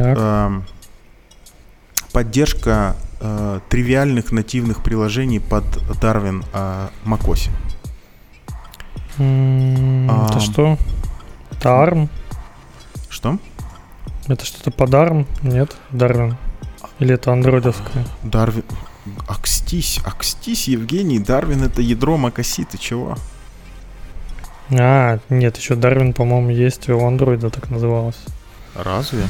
поддержка 2.14 2.96
э, 3.20 3.60
тривиальных 3.68 4.30
нативных 4.30 4.82
приложений 4.84 5.40
под 5.40 5.64
Darwin 6.00 6.44
э, 6.54 6.88
macOS. 7.04 7.50
Mm, 9.18 10.06
а, 10.08 10.28
это 10.30 10.40
что? 10.40 10.78
Это 11.50 11.68
ARM? 11.70 12.08
Что? 13.10 13.38
Это 14.28 14.44
что-то 14.46 14.70
под 14.70 14.90
ARM? 14.90 15.26
Нет, 15.42 15.76
Darwin. 15.90 16.36
Или 17.00 17.14
это 17.14 17.32
андроидовское? 17.32 18.06
Darwin. 18.22 18.64
Акстись, 19.28 20.00
акстись, 20.04 20.68
Евгений, 20.68 21.18
Дарвин 21.18 21.64
это 21.64 21.82
ядро 21.82 22.16
Макоси, 22.16 22.64
ты 22.64 22.78
чего? 22.78 23.18
А, 24.70 25.18
нет, 25.28 25.58
еще 25.58 25.74
Дарвин, 25.74 26.14
по-моему, 26.14 26.50
есть 26.50 26.88
у 26.88 27.04
андроида 27.04 27.50
так 27.50 27.70
называлось. 27.70 28.16
Разве? 28.74 29.24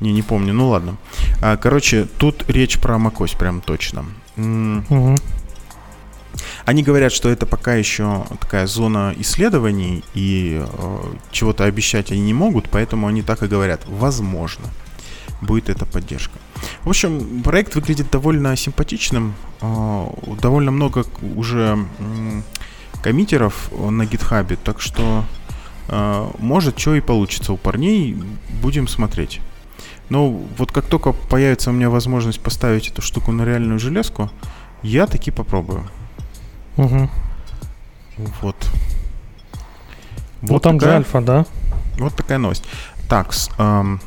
Не, 0.00 0.12
не 0.12 0.22
помню, 0.22 0.52
ну 0.52 0.68
ладно. 0.68 0.96
А, 1.40 1.56
короче, 1.56 2.06
тут 2.18 2.44
речь 2.48 2.78
про 2.78 2.96
macOS 2.96 3.36
прям 3.36 3.60
точно. 3.60 4.04
Угу. 4.36 5.16
Они 6.64 6.82
говорят, 6.82 7.12
что 7.12 7.28
это 7.28 7.46
пока 7.46 7.74
еще 7.74 8.24
такая 8.40 8.66
зона 8.66 9.14
исследований, 9.18 10.02
и 10.14 10.62
э, 10.62 10.98
чего-то 11.30 11.64
обещать 11.64 12.10
они 12.10 12.22
не 12.22 12.34
могут, 12.34 12.70
поэтому 12.70 13.06
они 13.06 13.22
так 13.22 13.42
и 13.42 13.46
говорят. 13.46 13.82
Возможно, 13.86 14.64
будет 15.40 15.68
эта 15.68 15.84
поддержка. 15.84 16.38
В 16.82 16.88
общем, 16.88 17.42
проект 17.42 17.74
выглядит 17.74 18.10
довольно 18.10 18.56
симпатичным. 18.56 19.34
Э, 19.60 20.06
довольно 20.40 20.70
много 20.70 21.04
уже 21.36 21.78
э, 21.98 22.42
коммитеров 23.02 23.70
на 23.72 24.06
гитхабе, 24.06 24.56
так 24.56 24.80
что 24.80 25.24
э, 25.88 26.30
может, 26.38 26.78
что 26.78 26.94
и 26.94 27.00
получится 27.00 27.52
у 27.52 27.56
парней. 27.56 28.16
Будем 28.62 28.88
смотреть. 28.88 29.40
Но 30.08 30.30
вот 30.30 30.70
как 30.70 30.86
только 30.86 31.12
появится 31.12 31.70
у 31.70 31.72
меня 31.72 31.90
возможность 31.90 32.40
поставить 32.40 32.88
эту 32.88 33.02
штуку 33.02 33.32
на 33.32 33.44
реальную 33.44 33.78
железку, 33.78 34.30
я 34.82 35.06
таки 35.06 35.30
попробую. 35.30 35.84
Угу. 36.76 37.08
Вот. 38.42 38.56
Вот 40.42 40.50
ну, 40.50 40.60
там 40.60 40.78
такая, 40.78 40.92
же 40.92 40.96
альфа, 40.98 41.20
да? 41.20 41.46
Вот 41.98 42.14
такая 42.14 42.38
новость. 42.38 42.64
Так, 43.08 43.32
эм, 43.58 44.00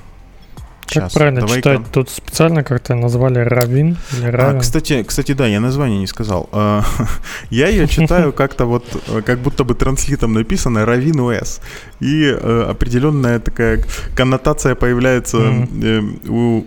как 0.87 1.11
правильно 1.13 1.41
давай 1.41 1.57
читать? 1.57 1.81
Тут 1.91 2.09
специально 2.09 2.63
как-то 2.63 2.95
назвали 2.95 3.39
Равин 3.39 3.97
или 4.17 4.27
а, 4.27 4.31
Равин. 4.31 4.57
А, 4.57 4.59
кстати, 4.59 5.03
кстати, 5.03 5.33
да, 5.33 5.47
я 5.47 5.59
название 5.59 5.99
не 5.99 6.07
сказал. 6.07 6.49
А, 6.51 6.83
я 7.49 7.67
ее 7.67 7.87
читаю 7.87 8.33
как-то 8.33 8.65
вот, 8.65 8.85
как 9.25 9.39
будто 9.39 9.63
бы 9.63 9.75
транслитом 9.75 10.33
написано 10.33 10.85
Равин 10.85 11.19
ОС. 11.19 11.61
И 11.99 12.25
э, 12.25 12.65
определенная 12.69 13.39
такая 13.39 13.83
коннотация 14.15 14.75
появляется 14.75 15.37
э, 15.37 16.01
у, 16.27 16.65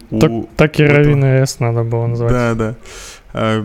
Так, 0.57 0.79
и 0.81 0.85
Равин 0.85 1.25
ОС 1.43 1.61
надо 1.61 1.85
было 1.85 2.07
назвать. 2.07 2.33
Да, 2.33 2.55
да. 2.55 3.63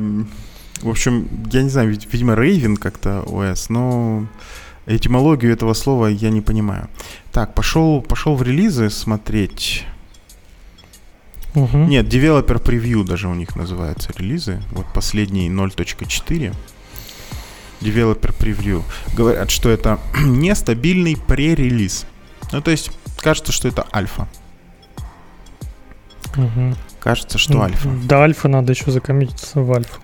в 0.81 0.89
общем, 0.89 1.27
я 1.51 1.63
не 1.63 1.69
знаю, 1.69 1.89
видимо, 1.89 2.35
Рейвен 2.35 2.77
как-то 2.77 3.21
ОС, 3.21 3.69
но 3.69 4.27
этимологию 4.85 5.53
этого 5.53 5.74
слова 5.74 6.07
я 6.07 6.29
не 6.29 6.41
понимаю. 6.41 6.89
Так, 7.31 7.53
пошел, 7.53 8.01
пошел 8.01 8.35
в 8.35 8.43
релизы 8.43 8.89
смотреть. 8.89 9.85
Угу. 11.55 11.77
Нет, 11.77 12.05
Developer 12.05 12.62
Preview 12.62 13.03
даже 13.05 13.27
у 13.27 13.33
них 13.33 13.55
называются 13.55 14.12
релизы. 14.17 14.62
Вот 14.71 14.85
последний 14.93 15.50
0.4. 15.50 16.53
Developer 17.81 18.35
Preview. 18.38 18.83
Говорят, 19.15 19.50
что 19.50 19.69
это 19.69 20.00
нестабильный 20.25 21.15
пререлиз. 21.15 22.05
Ну, 22.51 22.62
то 22.62 22.71
есть, 22.71 22.91
кажется, 23.21 23.51
что 23.51 23.67
это 23.67 23.85
альфа. 23.93 24.27
Угу. 26.35 26.75
Кажется, 27.00 27.38
что 27.38 27.62
альфа. 27.62 27.89
До 27.89 28.24
альфа 28.24 28.47
надо 28.47 28.74
еще 28.74 28.91
закоммититься 28.91 29.62
в 29.62 29.71
альфу. 29.71 30.00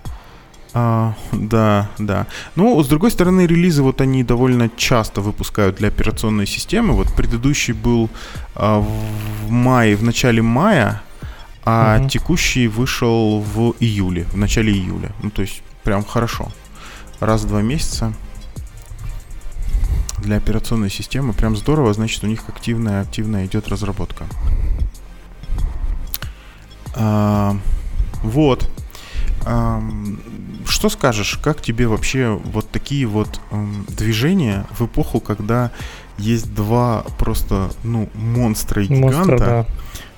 А, 0.74 1.14
да, 1.32 1.90
да. 1.98 2.26
Ну, 2.56 2.82
с 2.82 2.88
другой 2.88 3.10
стороны, 3.10 3.46
релизы 3.46 3.82
вот 3.82 4.00
они 4.00 4.24
довольно 4.24 4.70
часто 4.74 5.20
выпускают 5.20 5.76
для 5.76 5.88
операционной 5.88 6.46
системы. 6.46 6.94
Вот 6.94 7.12
предыдущий 7.14 7.74
был 7.74 8.08
а, 8.54 8.78
в 8.80 9.50
мае, 9.50 9.96
в 9.96 10.02
начале 10.02 10.40
мая 10.40 11.02
а 11.64 11.98
угу. 12.00 12.08
текущий 12.08 12.66
вышел 12.68 13.40
в 13.40 13.74
июле, 13.78 14.24
в 14.32 14.36
начале 14.36 14.72
июля. 14.72 15.12
Ну, 15.22 15.30
то 15.30 15.42
есть 15.42 15.62
прям 15.84 16.04
хорошо. 16.04 16.48
Раз 17.20 17.42
в 17.42 17.48
два 17.48 17.62
месяца 17.62 18.12
для 20.18 20.36
операционной 20.36 20.90
системы. 20.90 21.32
Прям 21.32 21.56
здорово, 21.56 21.92
значит, 21.92 22.24
у 22.24 22.26
них 22.26 22.48
активная, 22.48 23.02
активная 23.02 23.46
идет 23.46 23.68
разработка. 23.68 24.24
А, 26.94 27.56
вот. 28.22 28.68
А, 29.44 29.82
что 30.66 30.88
скажешь, 30.88 31.38
как 31.42 31.60
тебе 31.60 31.86
вообще 31.88 32.40
вот 32.44 32.70
такие 32.70 33.06
вот 33.06 33.40
эм, 33.50 33.84
движения 33.88 34.66
в 34.78 34.86
эпоху, 34.86 35.20
когда 35.20 35.70
есть 36.18 36.54
два 36.54 37.04
просто, 37.18 37.70
ну, 37.82 38.08
монстра 38.14 38.82
и 38.82 38.86
гиганта? 38.86 39.16
Монстра, 39.16 39.66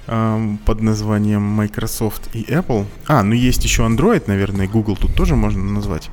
под 0.07 0.81
названием 0.81 1.43
Microsoft 1.43 2.35
и 2.35 2.43
Apple. 2.45 2.87
А, 3.07 3.23
ну 3.23 3.35
есть 3.35 3.65
еще 3.65 3.83
Android, 3.83 4.25
наверное, 4.27 4.69
Google 4.69 4.97
тут 4.97 5.15
тоже 5.15 5.37
можно 5.37 5.63
назвать. 5.63 6.11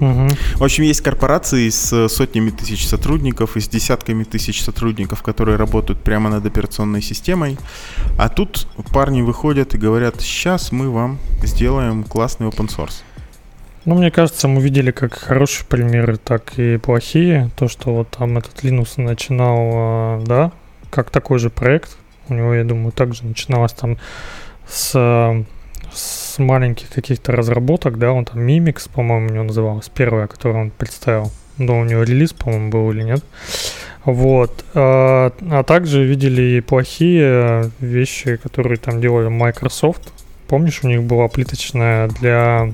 Угу. 0.00 0.28
В 0.56 0.64
общем, 0.64 0.84
есть 0.84 1.00
корпорации 1.00 1.68
с 1.68 2.08
сотнями 2.08 2.50
тысяч 2.50 2.86
сотрудников 2.86 3.56
и 3.56 3.60
с 3.60 3.68
десятками 3.68 4.24
тысяч 4.24 4.62
сотрудников, 4.62 5.22
которые 5.22 5.56
работают 5.56 6.02
прямо 6.02 6.28
над 6.28 6.44
операционной 6.44 7.02
системой. 7.02 7.56
А 8.18 8.28
тут 8.28 8.66
парни 8.92 9.22
выходят 9.22 9.74
и 9.74 9.78
говорят, 9.78 10.20
сейчас 10.20 10.72
мы 10.72 10.90
вам 10.90 11.18
сделаем 11.42 12.04
классный 12.04 12.46
open 12.48 12.68
source. 12.68 13.02
Ну, 13.86 13.94
мне 13.94 14.10
кажется, 14.10 14.48
мы 14.48 14.60
видели 14.60 14.90
как 14.90 15.14
хорошие 15.14 15.64
примеры, 15.64 16.16
так 16.16 16.58
и 16.58 16.76
плохие. 16.76 17.50
То, 17.56 17.68
что 17.68 17.94
вот 17.94 18.10
там 18.10 18.36
этот 18.36 18.64
Linux 18.64 19.00
начинал, 19.00 19.70
а, 19.72 20.22
да, 20.26 20.52
как 20.90 21.10
такой 21.10 21.38
же 21.38 21.50
проект, 21.50 21.96
у 22.28 22.34
него, 22.34 22.54
я 22.54 22.64
думаю, 22.64 22.92
также 22.92 23.24
начиналось 23.24 23.72
там 23.72 23.98
с, 24.68 25.44
с 25.92 26.38
маленьких 26.38 26.88
каких-то 26.90 27.32
разработок, 27.32 27.98
да, 27.98 28.12
он 28.12 28.24
там 28.24 28.46
Mimix, 28.46 28.90
по-моему, 28.92 29.28
у 29.28 29.32
него 29.32 29.44
называлось, 29.44 29.88
первое, 29.88 30.26
которое 30.26 30.62
он 30.62 30.70
представил. 30.70 31.30
Да, 31.58 31.72
у 31.72 31.84
него 31.84 32.02
релиз, 32.02 32.32
по-моему, 32.34 32.70
был 32.70 32.90
или 32.90 33.02
нет. 33.02 33.24
Вот. 34.04 34.64
А, 34.74 35.32
а 35.50 35.62
также 35.62 36.04
видели 36.04 36.58
и 36.58 36.60
плохие 36.60 37.70
вещи, 37.80 38.36
которые 38.36 38.76
там 38.76 39.00
делали 39.00 39.28
Microsoft. 39.28 40.02
Помнишь, 40.48 40.80
у 40.82 40.88
них 40.88 41.02
была 41.02 41.28
плиточная 41.28 42.08
для, 42.08 42.70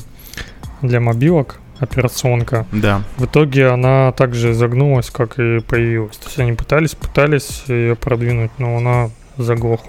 для 0.82 1.00
мобилок 1.00 1.60
операционка. 1.78 2.66
Да. 2.70 3.02
В 3.16 3.24
итоге 3.24 3.68
она 3.68 4.12
также 4.12 4.52
загнулась, 4.52 5.10
как 5.10 5.38
и 5.38 5.60
появилась. 5.60 6.16
То 6.16 6.26
есть 6.26 6.38
они 6.38 6.52
пытались, 6.52 6.94
пытались 6.94 7.64
ее 7.66 7.96
продвинуть, 7.96 8.52
но 8.58 8.76
она 8.76 9.10
заглох. 9.38 9.80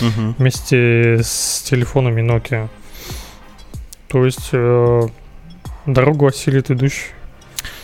Угу. 0.00 0.34
Вместе 0.38 1.20
с 1.22 1.62
телефонами 1.62 2.22
Nokia. 2.22 2.68
То 4.08 4.24
есть 4.24 4.50
э, 4.52 5.02
дорогу 5.86 6.26
осилит 6.26 6.70
идущий. 6.70 7.12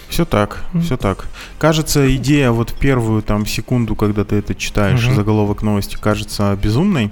Все 0.09 0.25
так, 0.25 0.65
mm 0.73 0.81
все 0.83 0.97
так. 0.97 1.27
Кажется, 1.59 2.15
идея 2.17 2.51
вот 2.51 2.73
первую 2.73 3.23
там 3.23 3.47
секунду, 3.47 3.95
когда 3.95 4.25
ты 4.25 4.37
это 4.37 4.55
читаешь, 4.55 5.07
mm 5.07 5.15
заголовок 5.15 5.63
новости, 5.63 5.97
кажется 6.01 6.57
безумной. 6.61 7.11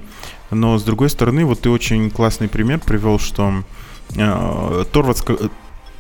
Но 0.51 0.79
с 0.79 0.83
другой 0.83 1.11
стороны, 1.11 1.45
вот 1.45 1.63
ты 1.63 1.71
очень 1.71 2.11
классный 2.11 2.49
пример 2.49 2.81
привел, 2.81 3.19
что 3.19 3.65
э, 4.15 4.85
Торвальдс, 4.93 5.23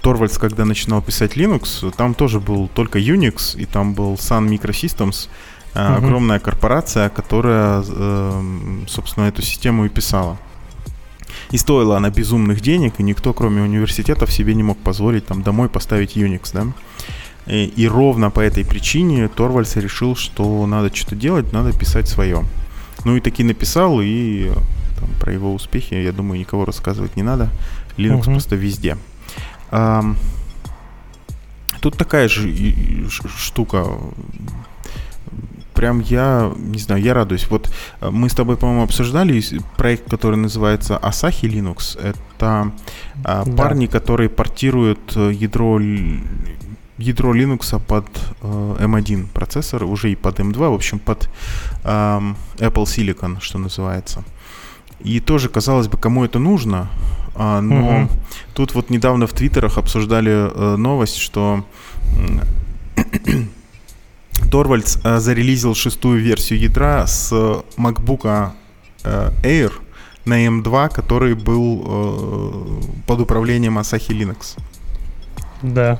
Торвальдс, 0.02 0.38
когда 0.38 0.64
начинал 0.64 1.02
писать 1.02 1.36
Linux, 1.36 1.92
там 1.96 2.14
тоже 2.14 2.40
был 2.40 2.68
только 2.68 2.98
Unix, 2.98 3.58
и 3.58 3.66
там 3.66 3.94
был 3.94 4.14
Sun 4.14 4.48
Microsystems, 4.48 5.28
Uh-huh. 5.76 5.96
Огромная 5.98 6.38
корпорация, 6.38 7.10
которая, 7.10 7.82
эм, 7.86 8.86
собственно, 8.88 9.24
эту 9.24 9.42
систему 9.42 9.84
и 9.84 9.90
писала. 9.90 10.38
И 11.50 11.58
стоила 11.58 11.98
она 11.98 12.08
безумных 12.08 12.62
денег, 12.62 12.94
и 12.98 13.02
никто, 13.02 13.34
кроме 13.34 13.60
университетов, 13.60 14.32
себе 14.32 14.54
не 14.54 14.62
мог 14.62 14.78
позволить 14.78 15.26
там 15.26 15.42
домой 15.42 15.68
поставить 15.68 16.16
Unix, 16.16 16.50
да. 16.54 16.66
И, 17.46 17.66
и 17.66 17.86
ровно 17.86 18.30
по 18.30 18.40
этой 18.40 18.64
причине 18.64 19.28
Торвальдс 19.28 19.76
решил, 19.76 20.16
что 20.16 20.66
надо 20.66 20.94
что-то 20.94 21.14
делать, 21.14 21.52
надо 21.52 21.78
писать 21.78 22.08
свое. 22.08 22.44
Ну 23.04 23.16
и 23.16 23.20
таки 23.20 23.44
написал, 23.44 24.00
и 24.00 24.50
там, 24.98 25.10
про 25.20 25.32
его 25.32 25.52
успехи, 25.52 25.92
я 25.92 26.12
думаю, 26.12 26.40
никого 26.40 26.64
рассказывать 26.64 27.16
не 27.16 27.22
надо. 27.22 27.50
Linux 27.98 28.20
uh-huh. 28.20 28.32
просто 28.32 28.56
везде. 28.56 28.96
А, 29.70 30.02
тут 31.80 31.98
такая 31.98 32.28
же 32.28 32.50
штука 33.36 33.86
прям 35.76 36.00
я, 36.00 36.52
не 36.56 36.78
знаю, 36.78 37.02
я 37.02 37.14
радуюсь. 37.14 37.48
Вот 37.50 37.70
э, 38.00 38.10
мы 38.10 38.28
с 38.28 38.34
тобой, 38.34 38.56
по-моему, 38.56 38.82
обсуждали 38.82 39.42
проект, 39.76 40.10
который 40.10 40.36
называется 40.36 40.98
Asahi 41.02 41.42
Linux. 41.42 41.98
Это 42.00 42.72
а, 43.24 43.44
да. 43.44 43.52
парни, 43.56 43.86
которые 43.86 44.28
портируют 44.28 45.16
э, 45.16 45.32
ядро 45.32 45.78
ядро 46.98 47.34
Linux 47.34 47.78
под 47.86 48.06
э, 48.42 48.76
M1 48.80 49.28
процессор, 49.32 49.84
уже 49.84 50.10
и 50.10 50.16
под 50.16 50.40
M2, 50.40 50.70
в 50.70 50.74
общем, 50.74 50.98
под 50.98 51.28
э, 51.84 51.88
Apple 52.58 52.84
Silicon, 52.84 53.36
что 53.40 53.58
называется. 53.58 54.24
И 55.00 55.20
тоже, 55.20 55.48
казалось 55.48 55.88
бы, 55.88 55.98
кому 55.98 56.24
это 56.24 56.38
нужно, 56.38 56.88
а, 57.34 57.60
но 57.60 58.02
угу. 58.04 58.08
тут 58.54 58.74
вот 58.74 58.90
недавно 58.90 59.26
в 59.26 59.32
твиттерах 59.32 59.76
обсуждали 59.78 60.32
э, 60.32 60.76
новость, 60.76 61.18
что 61.18 61.64
Торвальдс 64.50 64.98
э, 65.02 65.18
зарелизил 65.18 65.74
шестую 65.74 66.20
версию 66.20 66.60
ядра 66.60 67.06
с 67.06 67.32
MacBook 67.76 68.52
э, 69.04 69.30
Air 69.42 69.72
на 70.24 70.46
M2, 70.46 70.92
который 70.92 71.34
был 71.34 71.84
э, 71.86 73.02
под 73.06 73.20
управлением 73.20 73.78
Asahi 73.78 74.08
Linux. 74.08 74.58
Да. 75.62 75.98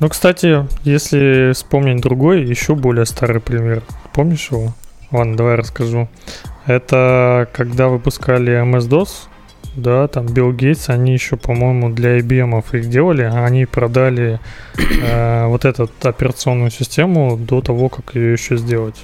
Ну, 0.00 0.08
кстати, 0.08 0.66
если 0.82 1.52
вспомнить 1.52 2.00
другой, 2.00 2.42
еще 2.42 2.74
более 2.74 3.06
старый 3.06 3.40
пример. 3.40 3.82
Помнишь 4.12 4.48
его? 4.50 4.74
Ладно, 5.12 5.36
давай 5.36 5.54
расскажу. 5.54 6.08
Это 6.66 7.48
когда 7.52 7.88
выпускали 7.88 8.52
MS-DOS, 8.64 9.28
да, 9.74 10.06
там 10.06 10.26
Билл 10.26 10.52
Гейтс, 10.52 10.90
они 10.90 11.12
еще, 11.12 11.36
по-моему, 11.36 11.90
для 11.90 12.18
IBM 12.18 12.62
их 12.72 12.90
делали, 12.90 13.22
а 13.22 13.46
они 13.46 13.64
продали 13.64 14.38
э, 14.76 15.46
вот 15.46 15.64
эту 15.64 15.90
операционную 16.02 16.70
систему 16.70 17.36
до 17.38 17.62
того, 17.62 17.88
как 17.88 18.14
ее 18.14 18.32
еще 18.32 18.56
сделать. 18.58 19.02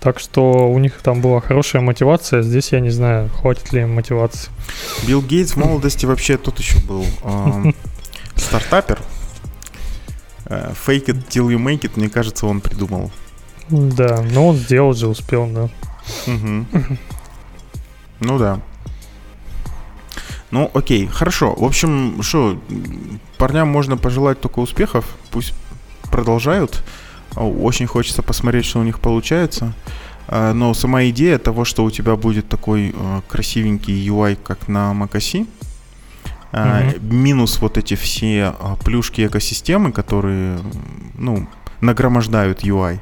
Так 0.00 0.20
что 0.20 0.70
у 0.70 0.78
них 0.78 1.00
там 1.02 1.20
была 1.20 1.40
хорошая 1.40 1.82
мотивация. 1.82 2.42
Здесь 2.42 2.72
я 2.72 2.80
не 2.80 2.90
знаю, 2.90 3.30
хватит 3.30 3.72
ли 3.72 3.80
им 3.80 3.94
мотивации. 3.94 4.50
Билл 5.06 5.22
Гейтс 5.22 5.52
в 5.52 5.56
молодости 5.56 6.06
вообще 6.06 6.36
тот 6.36 6.58
еще 6.58 6.78
был 6.80 7.04
стартапер. 8.36 9.00
Э, 10.46 10.72
fake 10.86 11.06
it 11.06 11.28
till 11.28 11.48
you 11.48 11.58
make 11.58 11.80
it, 11.80 11.92
мне 11.96 12.08
кажется, 12.08 12.46
он 12.46 12.60
придумал. 12.60 13.10
Да, 13.68 14.22
но 14.22 14.48
он 14.48 14.56
сделал 14.56 14.92
же, 14.92 15.08
успел, 15.08 15.46
да. 15.46 15.68
Ну 18.20 18.38
да. 18.38 18.60
Ну, 20.54 20.70
окей, 20.72 21.08
хорошо. 21.08 21.52
В 21.52 21.64
общем, 21.64 22.22
что, 22.22 22.56
парням 23.38 23.66
можно 23.66 23.96
пожелать 23.96 24.40
только 24.40 24.60
успехов. 24.60 25.04
Пусть 25.32 25.52
продолжают. 26.12 26.84
Очень 27.34 27.88
хочется 27.88 28.22
посмотреть, 28.22 28.64
что 28.64 28.78
у 28.78 28.84
них 28.84 29.00
получается. 29.00 29.74
А, 30.28 30.52
но 30.52 30.72
сама 30.72 31.06
идея 31.06 31.38
того, 31.38 31.64
что 31.64 31.82
у 31.82 31.90
тебя 31.90 32.14
будет 32.14 32.48
такой 32.48 32.94
а, 32.96 33.22
красивенький 33.26 34.08
UI, 34.08 34.38
как 34.40 34.68
на 34.68 34.92
macOS, 34.92 35.48
mm-hmm. 36.52 37.02
минус 37.02 37.58
вот 37.60 37.76
эти 37.76 37.96
все 37.96 38.54
плюшки 38.84 39.26
экосистемы, 39.26 39.90
которые, 39.90 40.60
ну, 41.18 41.48
нагромождают 41.80 42.62
UI. 42.62 43.00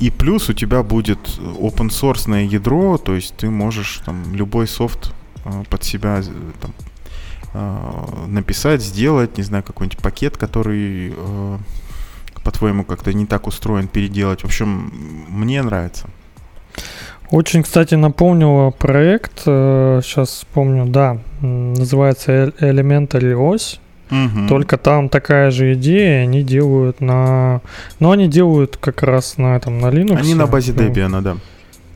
И 0.00 0.10
плюс 0.10 0.48
у 0.48 0.54
тебя 0.54 0.82
будет 0.82 1.18
open 1.38 1.90
source 1.90 2.46
ядро, 2.46 2.96
то 2.96 3.14
есть 3.14 3.36
ты 3.36 3.50
можешь 3.50 4.00
там 4.06 4.34
любой 4.34 4.66
софт 4.66 5.12
под 5.68 5.84
себя 5.84 6.22
там, 7.52 8.32
написать, 8.32 8.82
сделать, 8.82 9.36
не 9.38 9.42
знаю, 9.42 9.62
какой-нибудь 9.64 9.98
пакет, 9.98 10.36
который 10.36 11.14
по-твоему, 12.44 12.84
как-то 12.84 13.12
не 13.12 13.26
так 13.26 13.46
устроен, 13.46 13.88
переделать. 13.88 14.42
В 14.42 14.46
общем, 14.46 14.92
мне 15.28 15.62
нравится. 15.62 16.08
Очень, 17.30 17.62
кстати, 17.62 17.94
напомнил 17.94 18.72
проект, 18.72 19.42
сейчас 19.44 20.30
э, 20.30 20.32
вспомню, 20.32 20.86
да, 20.86 21.18
называется 21.40 22.52
Elementary 22.60 23.34
OS. 23.34 23.78
Угу. 24.10 24.48
Только 24.48 24.76
там 24.76 25.08
такая 25.08 25.52
же 25.52 25.74
идея, 25.74 26.22
они 26.22 26.42
делают 26.42 27.00
на... 27.00 27.60
Ну, 28.00 28.10
они 28.10 28.26
делают 28.26 28.76
как 28.76 29.04
раз 29.04 29.38
на 29.38 29.56
этом, 29.56 29.78
на 29.78 29.86
Linux. 29.86 30.16
Они 30.16 30.34
на 30.34 30.48
базе 30.48 30.72
Debian, 30.72 31.20
да. 31.20 31.36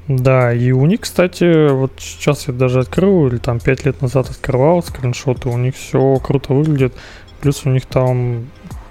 Да, 0.09 0.53
и 0.53 0.71
у 0.71 0.85
них, 0.85 1.01
кстати, 1.01 1.71
вот 1.71 1.93
сейчас 1.99 2.47
я 2.49 2.55
даже 2.55 2.81
открыл, 2.81 3.27
или 3.29 3.39
там 3.39 3.59
5 3.59 3.87
лет 3.87 4.03
назад 4.03 4.29
открывал 4.29 4.83
скриншоты, 4.83 5.49
у 5.49 5.57
них 5.57 5.75
все 5.75 6.17
круто 6.17 6.53
выглядит. 6.53 6.95
Плюс 7.41 7.65
у 7.65 7.71
них 7.71 7.87
там 7.87 8.47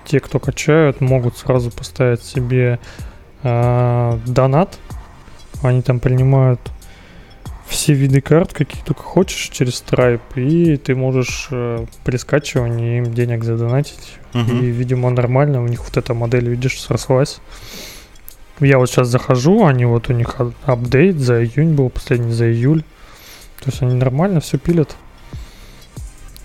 те, 0.06 0.20
кто 0.20 0.40
качают, 0.40 1.02
могут 1.02 1.38
сразу 1.38 1.72
поставить 1.72 2.24
себе 2.24 2.80
э, 3.44 4.20
донат. 4.26 4.78
Они 5.62 5.82
там 5.82 6.00
принимают 6.00 6.60
все 7.68 7.94
виды 7.94 8.22
карт, 8.22 8.54
какие 8.54 8.84
только 8.84 9.02
хочешь, 9.02 9.50
через 9.50 9.84
Stripe, 9.84 10.20
и 10.36 10.78
ты 10.78 10.96
можешь 10.96 11.48
э, 11.52 11.86
при 12.04 12.18
скачивании 12.18 13.00
им 13.00 13.14
денег 13.14 13.44
задонатить. 13.44 14.18
Uh-huh. 14.34 14.60
И, 14.62 14.66
видимо, 14.66 15.10
нормально. 15.10 15.64
У 15.64 15.68
них 15.68 15.84
вот 15.84 15.96
эта 15.98 16.14
модель, 16.14 16.50
видишь, 16.50 16.82
срослась. 16.82 17.40
Я 18.60 18.78
вот 18.78 18.90
сейчас 18.90 19.08
захожу, 19.08 19.66
они 19.66 19.86
вот 19.86 20.10
у 20.10 20.14
них 20.14 20.36
апдейт 20.66 21.18
за 21.18 21.44
июнь 21.44 21.74
был, 21.74 21.90
последний 21.90 22.32
за 22.32 22.52
июль. 22.52 22.84
То 23.60 23.70
есть 23.70 23.82
они 23.82 23.96
нормально 23.96 24.40
все 24.42 24.58
пилят. 24.58 24.96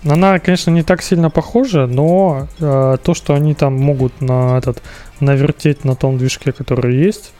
Она, 0.05 0.39
конечно, 0.39 0.71
не 0.71 0.83
так 0.83 1.01
сильно 1.01 1.29
похожа, 1.29 1.85
но 1.85 2.47
э, 2.59 2.97
то, 3.03 3.13
что 3.13 3.33
они 3.33 3.53
там 3.53 3.73
могут 3.73 4.21
на 4.21 4.57
этот 4.57 4.81
навертеть 5.19 5.83
на 5.83 5.95
том 5.95 6.17
движке, 6.17 6.53
который 6.53 6.95
есть, 6.95 7.33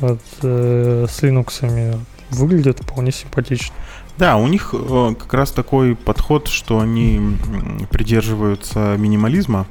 вот, 0.00 0.20
э, 0.42 1.06
с 1.08 1.22
Linux, 1.22 1.96
выглядит 2.30 2.80
вполне 2.80 3.12
симпатично. 3.12 3.72
Да, 4.18 4.36
у 4.36 4.48
них 4.48 4.74
э, 4.74 5.14
как 5.16 5.34
раз 5.34 5.52
такой 5.52 5.94
подход, 5.94 6.48
что 6.48 6.80
они 6.80 7.38
придерживаются 7.90 8.96
минимализма 8.98 9.66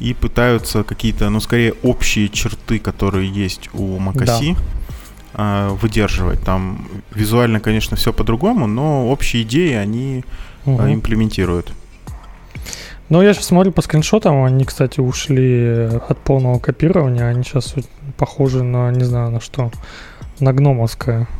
и 0.00 0.14
пытаются 0.14 0.84
какие-то, 0.84 1.30
ну, 1.30 1.40
скорее, 1.40 1.74
общие 1.82 2.28
черты, 2.28 2.78
которые 2.78 3.28
есть 3.28 3.70
у 3.72 3.98
macOS, 3.98 4.56
да. 5.34 5.68
э, 5.68 5.68
выдерживать. 5.80 6.40
Там 6.42 6.88
визуально, 7.14 7.60
конечно, 7.60 7.96
все 7.96 8.12
по-другому, 8.12 8.66
но 8.66 9.08
общие 9.08 9.42
идеи, 9.42 9.74
они 9.74 10.24
угу. 10.64 10.82
имплементируют. 10.82 11.72
Ну, 13.08 13.22
я 13.22 13.34
сейчас 13.34 13.46
смотрю 13.46 13.70
по 13.72 13.82
скриншотам, 13.82 14.42
они, 14.42 14.64
кстати, 14.64 14.98
ушли 14.98 15.88
от 16.08 16.18
полного 16.18 16.58
копирования, 16.58 17.26
они 17.26 17.44
сейчас 17.44 17.74
похожи 18.16 18.64
на, 18.64 18.90
не 18.90 19.04
знаю, 19.04 19.30
на 19.30 19.40
что, 19.40 19.70
на 20.40 20.52
гномовское. 20.52 21.28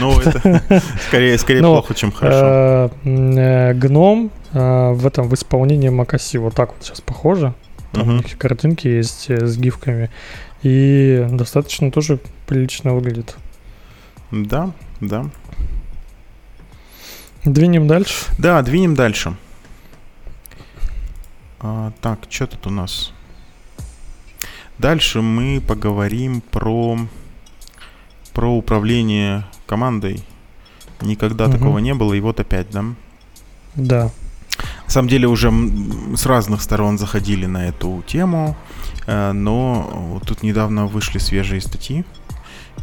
Ну, 0.00 0.18
это 0.18 0.62
скорее, 1.06 1.36
скорее 1.36 1.60
ну, 1.60 1.74
плохо, 1.74 1.94
чем 1.94 2.12
хорошо. 2.12 2.40
Э, 2.42 2.88
э, 3.04 3.74
гном 3.74 4.30
э, 4.52 4.92
в 4.92 5.06
этом, 5.06 5.28
в 5.28 5.34
исполнении 5.34 5.90
Макаси 5.90 6.38
вот 6.38 6.54
так 6.54 6.70
вот 6.70 6.82
сейчас 6.82 7.02
похоже. 7.02 7.52
Там 7.92 8.08
у 8.08 8.12
них 8.12 8.38
картинки 8.38 8.88
есть 8.88 9.30
с 9.30 9.56
гифками. 9.56 10.10
И 10.62 11.26
достаточно 11.30 11.90
тоже 11.90 12.20
прилично 12.46 12.94
выглядит. 12.94 13.36
Да, 14.30 14.72
да. 15.00 15.30
Двинем 17.44 17.88
дальше? 17.88 18.26
Да, 18.38 18.60
двинем 18.62 18.94
дальше. 18.94 19.34
А, 21.58 21.92
так, 22.00 22.20
что 22.28 22.46
тут 22.46 22.66
у 22.66 22.70
нас? 22.70 23.12
Дальше 24.78 25.20
мы 25.20 25.60
поговорим 25.60 26.40
про, 26.40 26.98
про 28.32 28.56
управление 28.56 29.44
командой. 29.66 30.22
Никогда 31.00 31.46
угу. 31.46 31.52
такого 31.52 31.78
не 31.78 31.94
было, 31.94 32.14
и 32.14 32.20
вот 32.20 32.40
опять, 32.40 32.70
да? 32.70 32.84
Да. 33.74 34.10
На 34.90 34.94
самом 34.94 35.08
деле 35.08 35.28
уже 35.28 35.52
с 36.16 36.26
разных 36.26 36.60
сторон 36.60 36.98
заходили 36.98 37.46
на 37.46 37.68
эту 37.68 38.02
тему, 38.08 38.56
э, 39.06 39.30
но 39.30 40.20
тут 40.26 40.42
недавно 40.42 40.86
вышли 40.86 41.18
свежие 41.18 41.60
статьи. 41.60 42.04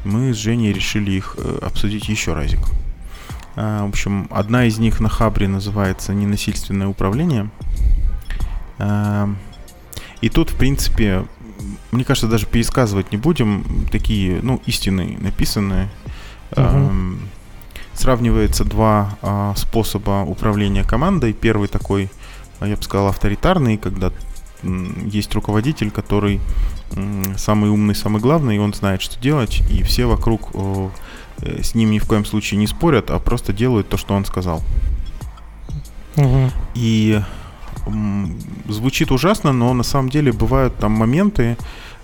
Мы 0.05 0.33
с 0.33 0.37
Женей 0.37 0.71
решили 0.71 1.11
их 1.11 1.35
э, 1.37 1.59
обсудить 1.61 2.07
еще 2.07 2.33
разик. 2.33 2.61
А, 3.57 3.85
в 3.85 3.89
общем, 3.89 4.29
одна 4.31 4.67
из 4.67 4.77
них 4.77 5.01
на 5.01 5.09
Хабре 5.09 5.49
называется 5.49 6.13
«Ненасильственное 6.13 6.87
управление». 6.87 7.49
И 10.21 10.29
тут, 10.29 10.51
в 10.51 10.55
принципе, 10.55 11.25
мне 11.91 12.05
кажется, 12.05 12.29
даже 12.29 12.45
пересказывать 12.45 13.11
не 13.11 13.17
будем. 13.17 13.85
Такие, 13.91 14.39
ну, 14.41 14.61
истины 14.65 15.17
написаны. 15.19 15.89
Угу. 16.51 17.17
Сравнивается 17.97 18.63
два 18.63 19.17
а, 19.21 19.53
способа 19.55 20.23
управления 20.23 20.83
командой. 20.83 21.33
Первый 21.33 21.67
такой, 21.67 22.09
я 22.61 22.75
бы 22.75 22.83
сказал, 22.83 23.07
авторитарный, 23.07 23.77
когда 23.77 24.11
есть 24.63 25.33
руководитель, 25.35 25.91
который 25.91 26.39
самый 27.37 27.69
умный, 27.69 27.93
самый 27.93 28.21
главный, 28.21 28.55
и 28.55 28.59
он 28.59 28.73
знает, 28.73 29.01
что 29.01 29.19
делать, 29.19 29.61
и 29.69 29.83
все 29.83 30.05
вокруг 30.05 30.51
Э, 31.41 31.61
с 31.61 31.75
ним 31.75 31.91
ни 31.91 31.99
в 31.99 32.05
коем 32.05 32.25
случае 32.25 32.59
не 32.59 32.67
спорят, 32.67 33.11
а 33.11 33.19
просто 33.19 33.53
делают 33.53 33.89
то, 33.89 33.97
что 33.97 34.13
он 34.13 34.25
сказал. 34.25 34.61
Угу. 36.15 36.51
И 36.75 37.21
звучит 38.67 39.11
ужасно, 39.11 39.53
но 39.53 39.73
на 39.73 39.83
самом 39.83 40.09
деле 40.09 40.31
бывают 40.31 40.75
там 40.77 40.91
моменты 40.91 41.57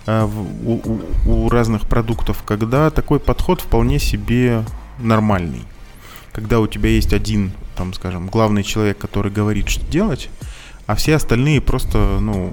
э, 0.06 0.28
у, 0.64 0.72
у, 0.72 1.00
у 1.26 1.48
разных 1.48 1.82
продуктов, 1.82 2.42
когда 2.44 2.90
такой 2.90 3.18
подход 3.18 3.60
вполне 3.60 3.98
себе 3.98 4.64
нормальный. 4.98 5.62
Когда 6.34 6.58
у 6.58 6.66
тебя 6.66 6.90
есть 6.90 7.12
один, 7.12 7.52
там, 7.76 7.94
скажем, 7.94 8.26
главный 8.26 8.64
человек, 8.64 8.98
который 8.98 9.30
говорит, 9.30 9.68
что 9.68 9.86
делать, 9.86 10.28
а 10.86 10.96
все 10.96 11.14
остальные 11.14 11.60
просто, 11.60 12.18
ну, 12.20 12.52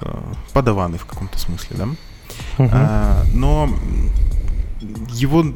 э, 0.00 0.18
подаваны 0.52 0.98
в 0.98 1.06
каком-то 1.06 1.38
смысле, 1.38 1.76
да. 1.76 1.84
Угу. 1.84 2.70
А, 2.72 3.22
но 3.32 3.70
его, 5.12 5.46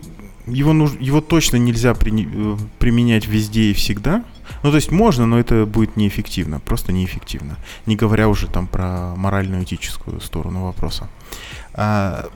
его, 0.47 0.73
нуж, 0.73 0.93
его 1.01 1.21
точно 1.21 1.57
нельзя 1.57 1.95
при, 1.95 2.13
э, 2.25 2.57
применять 2.79 3.27
везде 3.27 3.73
и 3.73 3.75
всегда. 3.75 4.25
Ну, 4.63 4.71
то 4.71 4.77
есть 4.77 4.93
можно, 4.93 5.27
но 5.27 5.41
это 5.41 5.67
будет 5.67 5.97
неэффективно, 5.97 6.61
просто 6.61 6.93
неэффективно. 6.93 7.59
Не 7.87 7.97
говоря 7.97 8.29
уже 8.29 8.47
там 8.47 8.69
про 8.69 9.15
моральную 9.17 9.65
этическую 9.65 10.21
сторону 10.21 10.67
вопроса. 10.67 11.09
А, 11.75 12.29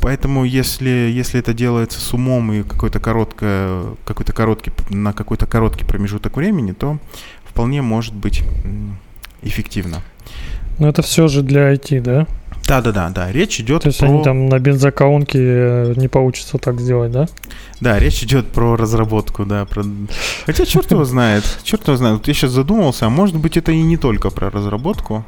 поэтому 0.00 0.44
если, 0.44 0.88
если 0.88 1.40
это 1.40 1.54
делается 1.54 2.00
с 2.00 2.12
умом 2.12 2.52
и 2.52 2.62
какой-то 2.62 3.00
короткое, 3.00 3.84
какой-то 4.04 4.32
короткий, 4.32 4.72
на 4.90 5.12
какой-то 5.12 5.46
короткий 5.46 5.84
промежуток 5.84 6.36
времени, 6.36 6.72
то 6.72 6.98
вполне 7.44 7.82
может 7.82 8.14
быть 8.14 8.42
эффективно. 9.42 10.02
Но 10.78 10.88
это 10.88 11.02
все 11.02 11.28
же 11.28 11.42
для 11.42 11.72
IT, 11.72 12.00
да? 12.00 12.26
Да, 12.66 12.80
да, 12.80 12.92
да, 12.92 13.10
да. 13.10 13.32
Речь 13.32 13.60
идет 13.60 13.82
То 13.82 13.88
есть 13.88 13.98
про... 13.98 14.06
они 14.06 14.22
там 14.22 14.46
на 14.46 14.58
бензоколонке 14.58 15.38
э, 15.38 15.94
не 15.96 16.08
получится 16.08 16.58
так 16.58 16.80
сделать, 16.80 17.10
да? 17.10 17.26
Да, 17.80 17.98
речь 17.98 18.22
идет 18.22 18.48
про 18.48 18.76
разработку, 18.76 19.44
да. 19.44 19.64
Про... 19.64 19.84
Хотя 20.46 20.64
черт 20.64 20.90
его 20.90 21.04
знает, 21.04 21.44
черт 21.64 21.86
его 21.86 21.96
знает. 21.96 22.18
Вот 22.18 22.28
я 22.28 22.34
сейчас 22.34 22.52
задумался, 22.52 23.06
а 23.06 23.10
может 23.10 23.36
быть 23.36 23.56
это 23.56 23.72
и 23.72 23.82
не 23.82 23.96
только 23.96 24.30
про 24.30 24.50
разработку. 24.50 25.24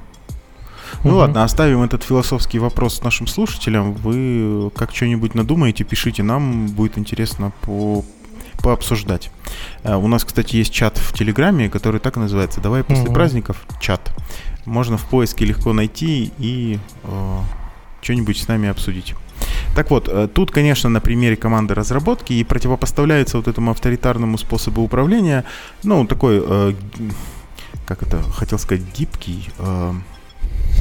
Ну 1.03 1.11
угу. 1.11 1.19
ладно, 1.19 1.45
оставим 1.45 1.83
этот 1.83 2.03
философский 2.03 2.59
вопрос 2.59 3.03
нашим 3.03 3.27
слушателям. 3.27 3.95
Вы 3.95 4.71
как 4.77 4.95
что-нибудь 4.95 5.35
надумаете, 5.35 5.85
пишите 5.85 6.23
нам, 6.23 6.67
будет 6.69 6.99
интересно 6.99 7.53
по 7.63 8.05
пообсуждать. 8.63 9.31
Uh, 9.83 10.03
у 10.03 10.09
нас, 10.09 10.25
кстати, 10.25 10.57
есть 10.57 10.73
чат 10.73 10.97
в 10.97 11.13
Телеграме, 11.13 11.69
который 11.69 12.01
так 12.01 12.17
называется 12.17 12.63
«Давай 12.63 12.83
после 12.83 13.05
угу. 13.05 13.13
праздников 13.13 13.67
чат». 13.79 14.11
Можно 14.65 14.97
в 14.97 15.05
поиске 15.05 15.45
легко 15.45 15.75
найти 15.75 16.33
и 16.39 16.79
uh, 17.03 17.41
что-нибудь 18.01 18.39
с 18.39 18.49
нами 18.49 18.71
обсудить. 18.71 19.15
Так 19.75 19.91
вот, 19.91 20.09
э, 20.09 20.29
тут, 20.33 20.51
конечно, 20.51 20.89
на 20.89 21.01
примере 21.01 21.37
команды 21.37 21.75
разработки 21.75 22.33
и 22.33 22.45
противопоставляется 22.45 23.39
вот 23.39 23.49
этому 23.49 23.73
авторитарному 23.73 24.39
способу 24.39 24.83
управления, 24.83 25.45
ну, 25.83 26.07
такой, 26.07 26.43
э, 26.47 26.73
как 27.87 28.03
это, 28.03 28.23
хотел 28.23 28.59
сказать, 28.59 28.85
гибкий, 28.97 29.51
э, 29.59 29.93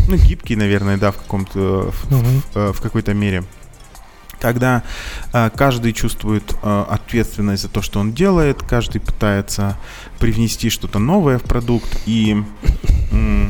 ну, 0.07 0.15
гибкий, 0.15 0.55
наверное, 0.55 0.97
да, 0.97 1.11
в 1.11 1.17
каком-то, 1.17 1.91
в, 1.91 2.13
угу. 2.13 2.25
в, 2.53 2.73
в 2.73 2.81
какой-то 2.81 3.13
мере. 3.13 3.43
Когда 4.39 4.83
э, 5.31 5.49
каждый 5.55 5.93
чувствует 5.93 6.55
э, 6.61 6.85
ответственность 6.89 7.63
за 7.63 7.69
то, 7.69 7.81
что 7.81 8.01
он 8.01 8.11
делает, 8.11 8.61
каждый 8.61 8.99
пытается 8.99 9.77
привнести 10.19 10.69
что-то 10.69 10.99
новое 10.99 11.37
в 11.39 11.43
продукт 11.43 11.97
и, 12.05 12.43
э, 13.11 13.47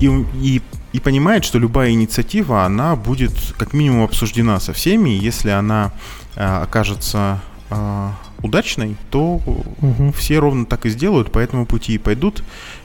и, 0.00 0.06
и, 0.34 0.62
и 0.92 1.00
понимает, 1.00 1.44
что 1.44 1.58
любая 1.58 1.92
инициатива, 1.92 2.64
она 2.64 2.96
будет 2.96 3.32
как 3.56 3.72
минимум 3.72 4.02
обсуждена 4.04 4.60
со 4.60 4.74
всеми, 4.74 5.08
если 5.08 5.48
она 5.48 5.92
э, 6.36 6.44
окажется 6.44 7.40
э, 7.70 8.10
удачной, 8.42 8.96
то 9.10 9.40
угу. 9.80 10.12
все 10.12 10.38
ровно 10.38 10.66
так 10.66 10.84
и 10.86 10.90
сделают, 10.90 11.32
по 11.32 11.38
этому 11.38 11.64
пути 11.64 11.94
и 11.94 11.98
пойдут. 11.98 12.42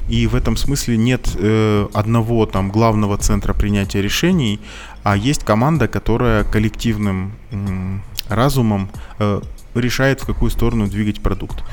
И 0.09 0.27
в 0.27 0.35
этом 0.35 0.55
смысле 0.55 0.97
нет 0.97 1.35
э, 1.35 1.87
одного 1.93 2.45
там 2.45 2.71
главного 2.71 3.17
центра 3.17 3.53
принятия 3.53 4.01
решений, 4.01 4.59
а 5.03 5.17
есть 5.17 5.43
команда, 5.43 5.87
которая 5.87 6.43
коллективным 6.43 7.33
э, 7.51 7.99
разумом 8.29 8.89
э, 9.19 9.41
решает, 9.75 10.21
в 10.21 10.25
какую 10.25 10.49
сторону 10.49 10.87
двигать 10.87 11.21
продукт. 11.21 11.63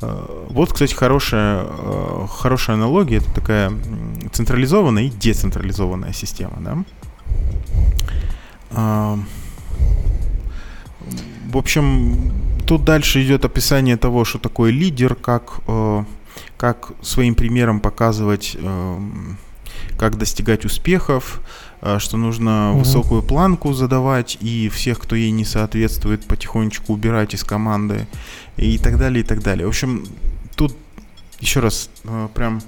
Э, 0.00 0.26
вот, 0.50 0.72
кстати, 0.72 0.94
хорошая, 0.94 1.66
э, 1.68 2.26
хорошая 2.28 2.76
аналогия. 2.76 3.18
Это 3.18 3.32
такая 3.32 3.72
централизованная 4.32 5.04
и 5.04 5.10
децентрализованная 5.10 6.12
система. 6.12 6.58
Да? 6.60 6.78
В 11.52 11.56
общем, 11.56 12.32
тут 12.66 12.84
дальше 12.84 13.22
идет 13.22 13.44
описание 13.44 13.96
того, 13.96 14.24
что 14.24 14.38
такое 14.38 14.72
лидер, 14.72 15.14
как 15.14 15.60
э, 15.68 16.04
как 16.64 16.92
своим 17.02 17.34
примером 17.34 17.78
показывать, 17.78 18.56
эм, 18.58 19.36
как 19.98 20.16
достигать 20.16 20.64
успехов, 20.64 21.42
э, 21.82 21.98
что 21.98 22.16
нужно 22.16 22.70
угу. 22.70 22.78
высокую 22.78 23.22
планку 23.22 23.74
задавать 23.74 24.38
и 24.40 24.70
всех, 24.70 24.98
кто 24.98 25.14
ей 25.14 25.30
не 25.30 25.44
соответствует, 25.44 26.24
потихонечку 26.24 26.94
убирать 26.94 27.34
из 27.34 27.44
команды 27.44 28.06
и 28.56 28.78
так 28.78 28.96
далее, 28.96 29.22
и 29.22 29.26
так 29.26 29.42
далее. 29.42 29.66
В 29.66 29.68
общем, 29.68 30.06
тут 30.56 30.74
еще 31.38 31.60
раз, 31.60 31.90
э, 32.04 32.28
прям 32.32 32.62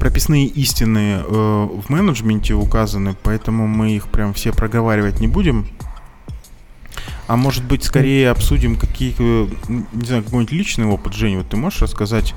прописные 0.00 0.46
истины 0.46 1.22
э, 1.22 1.22
в 1.30 1.88
менеджменте 1.88 2.54
указаны, 2.54 3.14
поэтому 3.22 3.68
мы 3.68 3.94
их 3.94 4.08
прям 4.08 4.34
все 4.34 4.50
проговаривать 4.52 5.20
не 5.20 5.28
будем. 5.28 5.68
А 7.26 7.36
может 7.36 7.64
быть, 7.64 7.82
скорее 7.84 8.30
обсудим 8.30 8.76
какие, 8.76 9.14
не 9.68 10.06
знаю, 10.06 10.22
какой-нибудь 10.22 10.52
личный 10.52 10.86
опыт, 10.86 11.14
Женя, 11.14 11.38
вот 11.38 11.48
ты 11.48 11.56
можешь 11.56 11.82
рассказать? 11.82 12.34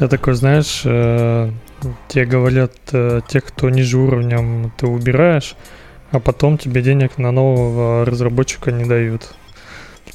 Я 0.00 0.08
такой, 0.08 0.34
знаешь, 0.34 0.82
э, 0.84 1.50
тебе 2.08 2.24
говорят, 2.24 2.72
э, 2.92 3.20
тех, 3.28 3.44
кто 3.44 3.70
ниже 3.70 3.98
уровнем, 3.98 4.72
ты 4.76 4.86
убираешь, 4.86 5.54
а 6.10 6.18
потом 6.18 6.58
тебе 6.58 6.82
денег 6.82 7.18
на 7.18 7.30
нового 7.30 8.04
разработчика 8.04 8.72
не 8.72 8.84
дают. 8.84 9.34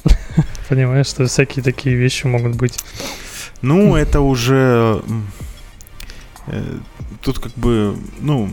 Понимаешь, 0.68 1.06
что 1.06 1.26
всякие 1.26 1.62
такие 1.62 1.96
вещи 1.96 2.26
могут 2.26 2.56
быть. 2.56 2.78
Ну, 3.62 3.96
это 3.96 4.20
уже... 4.20 5.02
Э, 6.46 6.78
тут 7.22 7.38
как 7.38 7.52
бы, 7.54 7.96
ну, 8.20 8.50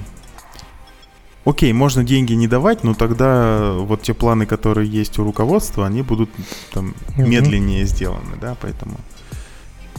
окей, 1.47 1.73
можно 1.73 2.03
деньги 2.03 2.33
не 2.33 2.47
давать, 2.47 2.83
но 2.83 2.93
тогда 2.93 3.73
вот 3.73 4.01
те 4.01 4.13
планы, 4.13 4.45
которые 4.45 4.89
есть 4.89 5.17
у 5.17 5.23
руководства, 5.23 5.86
они 5.86 6.01
будут 6.01 6.29
там 6.73 6.93
mm-hmm. 7.15 7.27
медленнее 7.27 7.86
сделаны, 7.86 8.36
да, 8.41 8.55
поэтому 8.62 8.97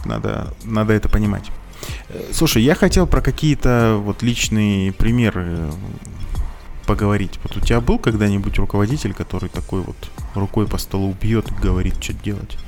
надо, 0.05 0.55
надо 0.65 0.93
это 0.93 1.09
понимать. 1.09 1.51
Э, 2.11 2.23
слушай, 2.33 2.63
я 2.63 2.75
хотел 2.75 3.07
про 3.07 3.23
какие-то 3.23 3.99
вот 3.99 4.23
личные 4.23 4.93
примеры 4.93 5.71
поговорить. 6.87 7.39
Вот 7.43 7.57
у 7.57 7.61
тебя 7.61 7.81
был 7.81 7.99
когда-нибудь 7.99 8.59
руководитель, 8.59 9.15
который 9.15 9.49
такой 9.49 9.81
вот 9.81 9.97
рукой 10.35 10.67
по 10.67 10.79
столу 10.79 11.15
бьет 11.21 11.51
и 11.51 11.55
говорит, 11.55 11.95
что 12.01 12.13
делать? 12.13 12.59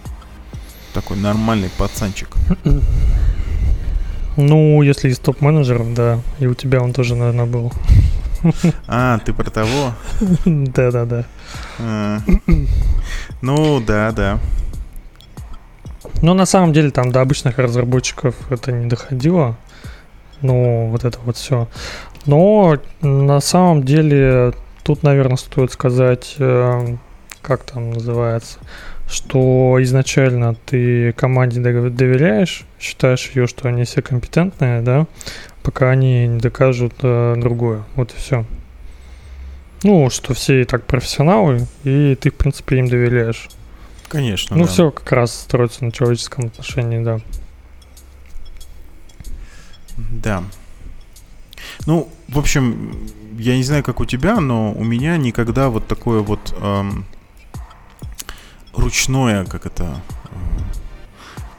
Такой 0.94 1.16
нормальный 1.16 1.70
пацанчик. 1.78 2.28
Ну, 4.36 4.80
если 4.82 5.08
из 5.08 5.18
топ-менеджеров, 5.18 5.92
да. 5.92 6.20
И 6.38 6.46
у 6.46 6.54
тебя 6.54 6.80
он 6.80 6.92
тоже, 6.92 7.16
наверное, 7.16 7.46
был. 7.46 7.72
А, 8.87 9.18
ты 9.18 9.33
про 9.33 9.50
того? 9.50 9.92
Да-да-да. 10.44 11.24
А. 11.79 12.18
Ну, 13.42 13.81
да, 13.81 14.12
да. 14.12 14.38
Но 16.22 16.35
на 16.35 16.46
самом 16.46 16.72
деле 16.72 16.90
там 16.90 17.12
до 17.12 17.20
обычных 17.20 17.59
разработчиков 17.59 18.35
это 18.50 18.72
не 18.72 18.87
доходило. 18.87 19.57
Ну, 20.42 20.88
вот 20.88 21.05
это 21.05 21.18
вот 21.24 21.37
все. 21.37 21.68
Но 22.26 22.79
на 23.00 23.40
самом 23.40 23.85
деле 23.85 24.53
тут, 24.83 25.03
наверное, 25.03 25.37
стоит 25.37 25.72
сказать, 25.72 26.35
э, 26.38 26.96
как 27.42 27.64
там 27.64 27.90
называется, 27.90 28.59
что 29.09 29.79
изначально 29.81 30.55
ты 30.55 31.12
команде 31.12 31.61
доверяешь, 31.61 32.64
считаешь 32.79 33.31
ее, 33.35 33.46
что 33.46 33.68
они 33.68 33.85
все 33.85 34.03
компетентные, 34.03 34.83
да, 34.83 35.07
пока 35.70 35.90
они 35.90 36.26
не 36.26 36.40
докажут 36.40 36.94
э, 37.02 37.37
другое. 37.37 37.85
Вот 37.94 38.12
и 38.12 38.16
все. 38.16 38.44
Ну, 39.85 40.11
что 40.11 40.35
все 40.35 40.62
и 40.62 40.64
так 40.64 40.85
профессионалы, 40.85 41.68
и 41.85 42.16
ты, 42.20 42.33
в 42.33 42.35
принципе, 42.35 42.80
им 42.80 42.88
доверяешь. 42.88 43.48
Конечно. 44.09 44.56
Ну, 44.56 44.64
да. 44.64 44.68
все 44.68 44.90
как 44.90 45.12
раз 45.12 45.33
строится 45.33 45.85
на 45.85 45.92
человеческом 45.92 46.46
отношении, 46.46 46.98
да. 46.98 47.20
Да. 49.96 50.42
Ну, 51.87 52.09
в 52.26 52.40
общем, 52.40 53.06
я 53.38 53.56
не 53.56 53.62
знаю, 53.62 53.85
как 53.85 54.00
у 54.00 54.04
тебя, 54.06 54.40
но 54.40 54.72
у 54.72 54.83
меня 54.83 55.16
никогда 55.18 55.68
вот 55.70 55.87
такое 55.87 56.20
вот 56.20 56.52
эм, 56.61 57.04
ручное, 58.74 59.44
как 59.44 59.66
это, 59.66 60.00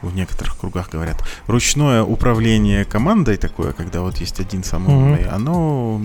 в 0.02 0.14
некоторых 0.14 0.58
кругах 0.58 0.90
говорят, 0.90 1.24
ручное 1.46 2.02
управление 2.02 2.84
командой 2.84 3.36
такое, 3.36 3.72
когда 3.72 4.00
вот 4.00 4.18
есть 4.18 4.40
один 4.40 4.64
самый 4.64 4.94
умный, 4.94 5.22
mm-hmm. 5.22 5.34
оно 5.34 6.00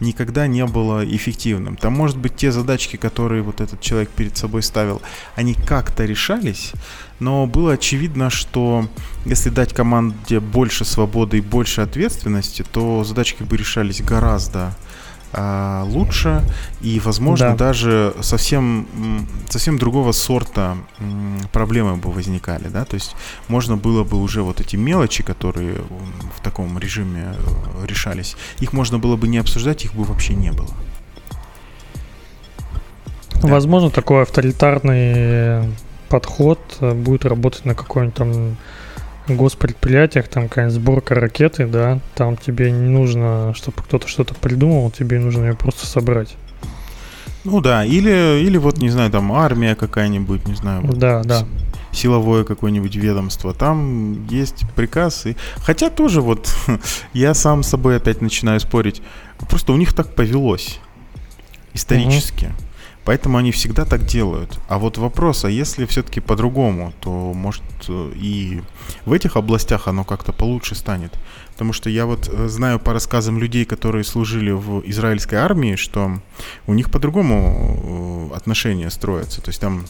никогда 0.00 0.46
не 0.46 0.64
было 0.66 1.04
эффективным. 1.04 1.76
Там, 1.76 1.94
может 1.94 2.16
быть, 2.16 2.36
те 2.36 2.52
задачки, 2.52 2.96
которые 2.96 3.42
вот 3.42 3.60
этот 3.60 3.80
человек 3.80 4.10
перед 4.10 4.36
собой 4.36 4.62
ставил, 4.62 5.02
они 5.36 5.54
как-то 5.54 6.04
решались, 6.04 6.72
но 7.20 7.46
было 7.46 7.72
очевидно, 7.72 8.30
что 8.30 8.88
если 9.24 9.50
дать 9.50 9.72
команде 9.72 10.40
больше 10.40 10.84
свободы 10.84 11.38
и 11.38 11.40
больше 11.40 11.80
ответственности, 11.80 12.64
то 12.70 13.04
задачки 13.04 13.42
бы 13.42 13.56
решались 13.56 14.02
гораздо 14.02 14.74
а, 15.36 15.84
лучше 15.84 16.42
и, 16.80 17.00
возможно, 17.00 17.50
да. 17.50 17.56
даже 17.56 18.14
совсем, 18.20 18.86
совсем 19.48 19.78
другого 19.78 20.12
сорта 20.12 20.76
проблемы 21.52 21.96
бы 21.96 22.12
возникали, 22.12 22.68
да, 22.68 22.84
то 22.84 22.94
есть 22.94 23.16
можно 23.48 23.76
было 23.76 24.04
бы 24.04 24.20
уже 24.20 24.42
вот 24.42 24.60
эти 24.60 24.76
мелочи, 24.76 25.24
которые 25.24 25.76
в 26.36 26.42
таком 26.42 26.78
режиме 26.78 27.34
э, 27.36 27.86
решались, 27.86 28.36
их 28.60 28.72
можно 28.72 28.98
было 28.98 29.16
бы 29.16 29.26
не 29.26 29.38
обсуждать, 29.38 29.84
их 29.84 29.94
бы 29.94 30.04
вообще 30.04 30.34
не 30.34 30.52
было. 30.52 30.70
Да. 33.42 33.48
Возможно, 33.48 33.90
такой 33.90 34.22
авторитарный 34.22 35.74
подход 36.08 36.60
э, 36.80 36.94
будет 36.94 37.24
работать 37.24 37.64
на 37.64 37.74
какой-нибудь 37.74 38.14
там 38.14 38.56
госпредприятиях, 39.28 40.28
там 40.28 40.48
какая-нибудь 40.48 40.74
сборка 40.74 41.14
ракеты, 41.14 41.66
да, 41.66 42.00
там 42.14 42.36
тебе 42.36 42.70
не 42.70 42.88
нужно, 42.88 43.52
чтобы 43.54 43.82
кто-то 43.82 44.06
что-то 44.06 44.34
придумал, 44.34 44.90
тебе 44.90 45.18
нужно 45.18 45.46
ее 45.46 45.54
просто 45.54 45.86
собрать. 45.86 46.36
Ну 47.44 47.60
да, 47.60 47.84
или, 47.84 48.40
или 48.42 48.56
вот, 48.56 48.78
не 48.78 48.88
знаю, 48.88 49.10
там 49.10 49.32
армия 49.32 49.74
какая-нибудь, 49.74 50.48
не 50.48 50.54
знаю. 50.54 50.82
Вот, 50.82 50.98
да, 50.98 51.22
да. 51.22 51.46
Силовое 51.92 52.44
какое-нибудь 52.44 52.96
ведомство. 52.96 53.54
Там 53.54 54.26
есть 54.26 54.64
приказ. 54.74 55.26
И... 55.26 55.36
Хотя 55.58 55.90
тоже 55.90 56.22
вот 56.22 56.52
я 57.12 57.34
сам 57.34 57.62
с 57.62 57.68
собой 57.68 57.98
опять 57.98 58.20
начинаю 58.20 58.60
спорить. 58.60 59.02
Просто 59.48 59.72
у 59.72 59.76
них 59.76 59.92
так 59.92 60.14
повелось 60.14 60.80
исторически. 61.74 62.46
Угу. 62.46 62.63
Поэтому 63.04 63.36
они 63.36 63.52
всегда 63.52 63.84
так 63.84 64.06
делают. 64.06 64.58
А 64.68 64.78
вот 64.78 64.98
вопрос, 64.98 65.44
а 65.44 65.50
если 65.50 65.84
все-таки 65.84 66.20
по-другому, 66.20 66.92
то 67.00 67.10
может 67.34 67.62
и 67.88 68.62
в 69.04 69.12
этих 69.12 69.36
областях 69.36 69.88
оно 69.88 70.04
как-то 70.04 70.32
получше 70.32 70.74
станет. 70.74 71.12
Потому 71.52 71.72
что 71.72 71.90
я 71.90 72.06
вот 72.06 72.28
э, 72.32 72.48
знаю 72.48 72.80
по 72.80 72.92
рассказам 72.92 73.38
людей, 73.38 73.64
которые 73.64 74.04
служили 74.04 74.50
в 74.50 74.82
израильской 74.86 75.38
армии, 75.38 75.76
что 75.76 76.18
у 76.66 76.74
них 76.74 76.90
по-другому 76.90 78.30
э, 78.32 78.36
отношения 78.36 78.90
строятся. 78.90 79.42
То 79.42 79.50
есть 79.50 79.60
там 79.60 79.84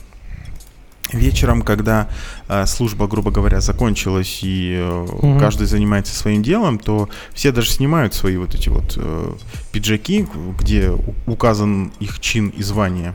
вечером, 1.12 1.62
когда 1.62 2.08
э, 2.48 2.66
служба, 2.66 3.06
грубо 3.06 3.30
говоря, 3.30 3.60
закончилась 3.60 4.40
и 4.42 4.74
э, 4.78 5.06
угу. 5.20 5.38
каждый 5.38 5.66
занимается 5.66 6.14
своим 6.14 6.42
делом, 6.42 6.78
то 6.78 7.08
все 7.32 7.52
даже 7.52 7.70
снимают 7.70 8.14
свои 8.14 8.36
вот 8.36 8.54
эти 8.54 8.68
вот 8.68 8.94
э, 8.96 9.34
пиджаки, 9.72 10.26
где 10.58 10.92
указан 11.26 11.92
их 12.00 12.20
чин 12.20 12.48
и 12.48 12.62
звание, 12.62 13.14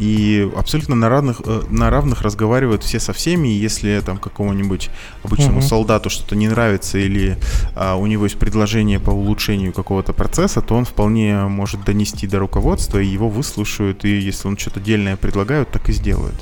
и 0.00 0.50
абсолютно 0.56 0.94
на 0.94 1.08
равных, 1.08 1.42
э, 1.44 1.62
на 1.68 1.90
равных 1.90 2.22
разговаривают 2.22 2.82
все 2.84 2.98
со 2.98 3.12
всеми, 3.12 3.48
и 3.48 3.58
если 3.58 4.00
там 4.00 4.18
какому-нибудь 4.18 4.90
обычному 5.22 5.58
угу. 5.58 5.66
солдату 5.66 6.10
что-то 6.10 6.36
не 6.36 6.48
нравится 6.48 6.98
или 6.98 7.38
э, 7.76 7.94
у 7.94 8.06
него 8.06 8.24
есть 8.24 8.38
предложение 8.38 8.98
по 8.98 9.10
улучшению 9.10 9.72
какого-то 9.72 10.12
процесса, 10.12 10.62
то 10.62 10.74
он 10.74 10.84
вполне 10.84 11.42
может 11.42 11.84
донести 11.84 12.26
до 12.26 12.38
руководства, 12.38 12.98
и 12.98 13.06
его 13.06 13.28
выслушают, 13.28 14.04
и 14.04 14.18
если 14.18 14.48
он 14.48 14.56
что-то 14.56 14.80
дельное 14.80 15.16
предлагают, 15.16 15.70
так 15.70 15.88
и 15.90 15.92
сделают. 15.92 16.36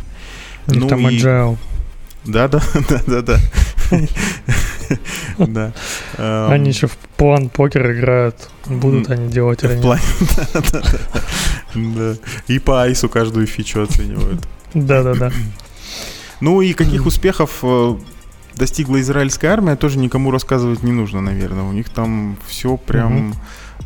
Ну 0.69 0.89
там 0.89 1.09
и... 1.09 1.17
agile. 1.17 1.57
Да, 2.25 2.49
да, 2.49 2.61
да, 2.89 3.01
да, 3.07 3.23
да. 3.23 3.39
Да. 5.39 5.73
Они 6.51 6.71
еще 6.71 6.89
в 6.89 6.97
план 7.17 7.49
покер 7.49 7.93
играют. 7.93 8.51
Будут 8.67 9.09
они 9.11 9.31
делать 9.31 9.65
или 9.65 9.77
нет. 9.77 10.01
И 12.49 12.59
по 12.59 12.83
айсу 12.83 13.09
каждую 13.09 13.47
фичу 13.47 13.83
оценивают. 13.83 14.47
Да, 14.75 15.03
да, 15.03 15.15
да. 15.15 15.33
Ну 16.41 16.61
и 16.61 16.73
каких 16.73 17.07
успехов 17.07 17.59
э, 17.63 17.97
достигла 18.55 19.01
израильская 19.01 19.49
армия, 19.49 19.77
тоже 19.77 19.99
никому 19.99 20.31
рассказывать 20.31 20.83
не 20.83 20.93
нужно, 20.93 21.21
наверное. 21.21 21.65
У 21.65 21.73
них 21.73 21.89
там 21.89 22.37
все 22.47 22.77
прям 22.77 23.35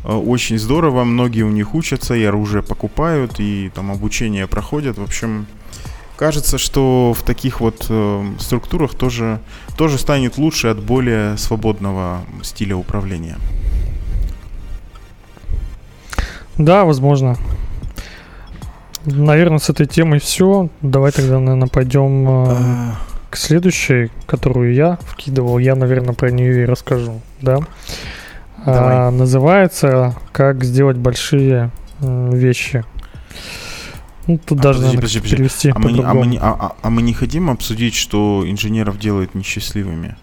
э, 0.03 0.13
очень 0.13 0.59
здорово. 0.59 1.03
Многие 1.03 1.43
у 1.43 1.49
них 1.49 1.73
учатся, 1.73 2.15
и 2.15 2.23
оружие 2.23 2.61
покупают, 2.61 3.39
и 3.39 3.71
там 3.73 3.91
обучение 3.91 4.47
проходят. 4.47 4.97
В 4.97 5.03
общем, 5.03 5.47
кажется, 6.15 6.57
что 6.57 7.13
в 7.17 7.23
таких 7.23 7.59
вот 7.59 7.87
э, 7.89 8.25
структурах 8.39 8.95
тоже, 8.95 9.39
тоже 9.77 9.97
станет 9.97 10.37
лучше 10.37 10.67
от 10.67 10.79
более 10.79 11.37
свободного 11.37 12.21
стиля 12.41 12.75
управления. 12.75 13.37
Да, 16.57 16.85
возможно. 16.85 17.35
Наверное, 19.05 19.59
с 19.59 19.69
этой 19.69 19.85
темой 19.85 20.19
все. 20.19 20.69
Давай 20.81 21.11
тогда, 21.11 21.39
наверное, 21.39 21.67
пойдем 21.67 22.27
э, 22.27 22.45
а. 22.47 22.95
к 23.29 23.37
следующей, 23.37 24.11
которую 24.27 24.73
я 24.73 24.97
вкидывал. 25.01 25.57
Я, 25.57 25.75
наверное, 25.75 26.13
про 26.13 26.31
нее 26.31 26.63
и 26.63 26.65
расскажу, 26.65 27.21
да? 27.41 27.59
А, 28.65 29.11
называется 29.11 30.15
«Как 30.31 30.63
сделать 30.63 30.95
большие 30.95 31.69
вещи». 31.99 32.85
Ну, 34.27 34.37
тут 34.37 34.59
а, 34.59 34.63
даже 34.63 34.79
подожди, 34.79 34.97
подожди, 34.97 35.19
подожди. 35.19 35.35
перевести 35.35 35.69
а 35.69 35.79
мы, 35.79 35.91
не, 35.91 36.01
а, 36.01 36.13
мы 36.13 36.25
не, 36.27 36.37
а, 36.37 36.55
а, 36.59 36.75
а 36.81 36.89
мы 36.89 37.01
не 37.01 37.13
хотим 37.13 37.49
обсудить, 37.49 37.95
что 37.95 38.43
инженеров 38.45 38.97
делает 38.97 39.35
несчастливыми? 39.35 40.15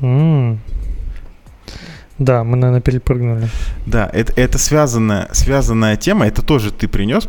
Mm. 0.00 0.58
Да, 2.18 2.44
мы, 2.44 2.56
наверное, 2.56 2.80
перепрыгнули. 2.80 3.48
Да, 3.86 4.10
это, 4.12 4.32
это 4.36 4.58
связанная, 4.58 5.28
связанная 5.32 5.96
тема, 5.96 6.26
это 6.26 6.42
тоже 6.42 6.70
ты 6.70 6.88
принес, 6.88 7.28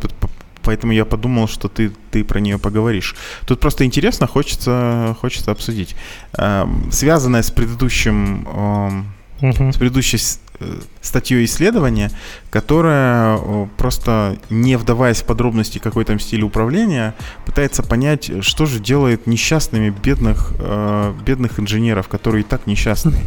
поэтому 0.63 0.93
я 0.93 1.05
подумал, 1.05 1.47
что 1.47 1.67
ты, 1.67 1.91
ты 2.11 2.23
про 2.23 2.39
нее 2.39 2.57
поговоришь. 2.57 3.15
Тут 3.45 3.59
просто 3.59 3.85
интересно, 3.85 4.27
хочется, 4.27 5.15
хочется 5.19 5.51
обсудить. 5.51 5.95
Эм, 6.37 6.91
связанная 6.91 7.41
с 7.41 7.51
предыдущим, 7.51 8.47
эм, 8.47 9.05
угу. 9.41 9.71
с 9.71 9.77
предыдущей 9.77 10.17
Э, 10.59 10.79
статью 11.01 11.43
исследования, 11.43 12.11
которая 12.49 13.39
просто, 13.77 14.37
не 14.49 14.77
вдаваясь 14.77 15.21
в 15.21 15.25
подробности 15.25 15.79
какой 15.79 16.05
там 16.05 16.19
стиль 16.19 16.43
управления, 16.43 17.15
пытается 17.45 17.83
понять, 17.83 18.43
что 18.43 18.65
же 18.65 18.79
делает 18.79 19.25
несчастными 19.27 19.89
бедных, 19.89 20.53
э, 20.59 21.13
бедных 21.25 21.59
инженеров, 21.59 22.07
которые 22.07 22.41
и 22.41 22.45
так 22.45 22.67
несчастные. 22.67 23.23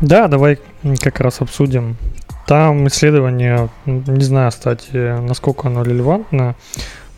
Да, 0.00 0.28
давай 0.28 0.58
как 1.00 1.20
раз 1.20 1.40
обсудим. 1.40 1.96
Там 2.46 2.86
исследование, 2.88 3.68
не 3.86 4.24
знаю, 4.24 4.50
кстати, 4.50 5.20
насколько 5.20 5.68
оно 5.68 5.82
релевантно. 5.82 6.54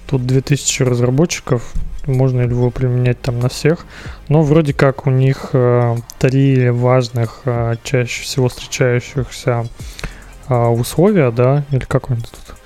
Тут 0.06 0.24
2000 0.24 0.82
разработчиков 0.82 1.72
можно 2.06 2.42
ли 2.42 2.50
его 2.50 2.70
применять 2.70 3.20
там 3.20 3.40
на 3.40 3.48
всех. 3.48 3.86
Но 4.28 4.42
вроде 4.42 4.72
как 4.72 5.06
у 5.06 5.10
них 5.10 5.50
э, 5.52 5.96
три 6.18 6.70
важных, 6.70 7.42
э, 7.44 7.76
чаще 7.82 8.22
всего 8.22 8.48
встречающихся 8.48 9.66
э, 10.48 10.54
условия, 10.54 11.30
да, 11.30 11.64
или 11.70 11.84
как 11.84 12.10
он 12.10 12.18
тут, 12.18 12.56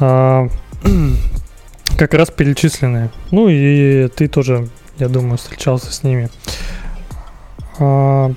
э, 0.00 0.48
как 1.98 2.14
раз 2.14 2.30
перечислены. 2.30 3.10
Ну 3.30 3.48
и 3.48 4.08
ты 4.08 4.28
тоже, 4.28 4.68
я 4.98 5.08
думаю, 5.08 5.38
встречался 5.38 5.92
с 5.92 6.02
ними. 6.02 6.28
Э, 7.78 8.32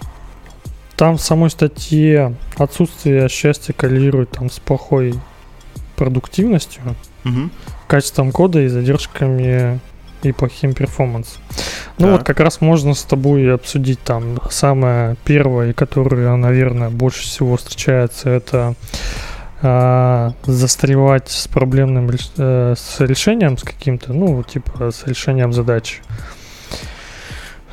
там 0.96 1.18
в 1.18 1.22
самой 1.22 1.50
статье 1.50 2.36
отсутствие 2.58 3.28
счастья 3.28 3.74
коррелирует 3.74 4.32
там 4.32 4.50
с 4.50 4.60
плохой 4.60 5.14
продуктивностью, 5.98 6.82
угу. 7.24 7.50
качеством 7.88 8.32
кода 8.32 8.62
и 8.62 8.68
задержками 8.68 9.80
и 10.26 10.32
плохим 10.32 10.74
перформанс. 10.74 11.38
Ну 11.98 12.12
вот 12.12 12.24
как 12.24 12.40
раз 12.40 12.62
можно 12.62 12.94
с 12.94 13.04
тобой 13.04 13.54
обсудить 13.54 14.00
там 14.02 14.40
самое 14.50 15.16
первое, 15.24 15.74
которое, 15.74 16.36
наверное, 16.36 16.90
больше 16.90 17.24
всего 17.24 17.56
встречается, 17.56 18.30
это 18.30 18.76
э, 19.62 20.32
застревать 20.46 21.30
с 21.30 21.48
проблемным 21.48 22.10
э, 22.38 22.74
с 22.78 23.00
решением 23.00 23.58
с 23.58 23.64
каким-то, 23.64 24.14
ну 24.14 24.44
типа 24.44 24.92
с 24.92 25.08
решением 25.08 25.54
задачи. 25.54 26.02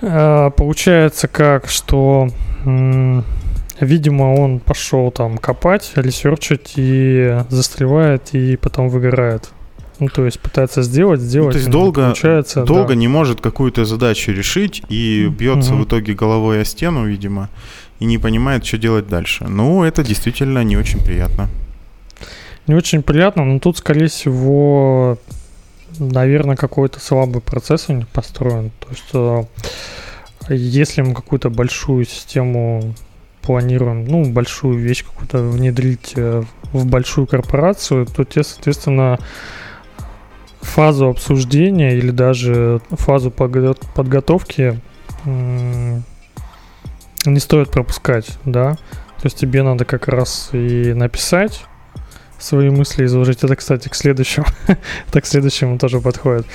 Э, 0.01 0.51
получается 0.57 1.29
как, 1.29 1.69
что 1.69 2.29
м- 2.65 3.25
видимо 3.81 4.35
он 4.35 4.61
пошел 4.61 5.11
там 5.11 5.39
копать, 5.39 5.93
ресерчить 5.97 6.75
и 6.77 7.41
застревает 7.49 8.35
и 8.35 8.57
потом 8.57 8.89
выгорает. 8.89 9.51
Ну, 10.03 10.09
то 10.09 10.25
есть 10.25 10.41
пытается 10.41 10.83
сделать, 10.83 11.21
сделать. 11.21 11.47
Ну, 11.47 11.53
то 11.53 11.59
есть 11.59 11.71
долго, 11.71 12.03
получается, 12.07 12.65
долго 12.65 12.89
да. 12.89 12.95
не 12.97 13.07
может 13.07 13.41
какую-то 13.41 13.85
задачу 13.85 14.33
решить 14.33 14.83
и 14.89 15.29
бьется 15.29 15.75
угу. 15.75 15.85
в 15.85 15.87
итоге 15.87 16.15
головой 16.15 16.63
о 16.63 16.65
стену, 16.65 17.07
видимо, 17.07 17.49
и 18.01 18.05
не 18.05 18.19
понимает, 18.19 18.67
что 18.67 18.79
делать 18.79 19.07
дальше. 19.07 19.45
Ну, 19.45 19.85
это 19.85 20.03
действительно 20.03 20.65
не 20.65 20.77
очень 20.77 20.99
приятно. 20.99 21.49
Не 22.67 22.75
очень 22.75 23.05
приятно, 23.05 23.45
но 23.45 23.61
тут, 23.61 23.79
скорее 23.79 24.09
всего, 24.09 25.19
наверное, 26.01 26.57
какой-то 26.57 26.99
слабый 26.99 27.41
процесс 27.41 27.85
у 27.89 27.93
них 27.93 28.09
построен. 28.09 28.73
То 28.81 28.89
есть, 28.91 29.49
э, 30.49 30.53
если 30.53 31.03
мы 31.03 31.15
какую-то 31.15 31.49
большую 31.49 32.07
систему 32.07 32.97
планируем, 33.41 34.05
ну, 34.05 34.25
большую 34.33 34.81
вещь 34.81 35.05
какую-то 35.05 35.45
внедрить 35.45 36.15
э, 36.17 36.43
в 36.73 36.87
большую 36.87 37.29
корпорацию, 37.29 38.07
то 38.07 38.25
те, 38.25 38.43
соответственно, 38.43 39.21
фазу 40.63 41.09
обсуждения 41.09 41.97
или 41.97 42.11
даже 42.11 42.81
фазу 42.91 43.31
подготовки 43.31 44.81
не 45.25 46.03
стоит 47.39 47.71
пропускать, 47.71 48.39
да. 48.45 48.73
То 49.23 49.27
есть 49.27 49.39
тебе 49.39 49.63
надо 49.63 49.85
как 49.85 50.09
раз 50.09 50.49
и 50.53 50.93
написать 50.95 51.65
свои 52.39 52.71
мысли, 52.71 53.05
изложить. 53.05 53.45
Это, 53.45 53.55
кстати, 53.55 53.89
к 53.89 53.95
следующему. 53.95 54.47
Это 55.09 55.21
к 55.21 55.27
следующему 55.27 55.79
тоже 55.79 56.01
подходит. 56.01 56.47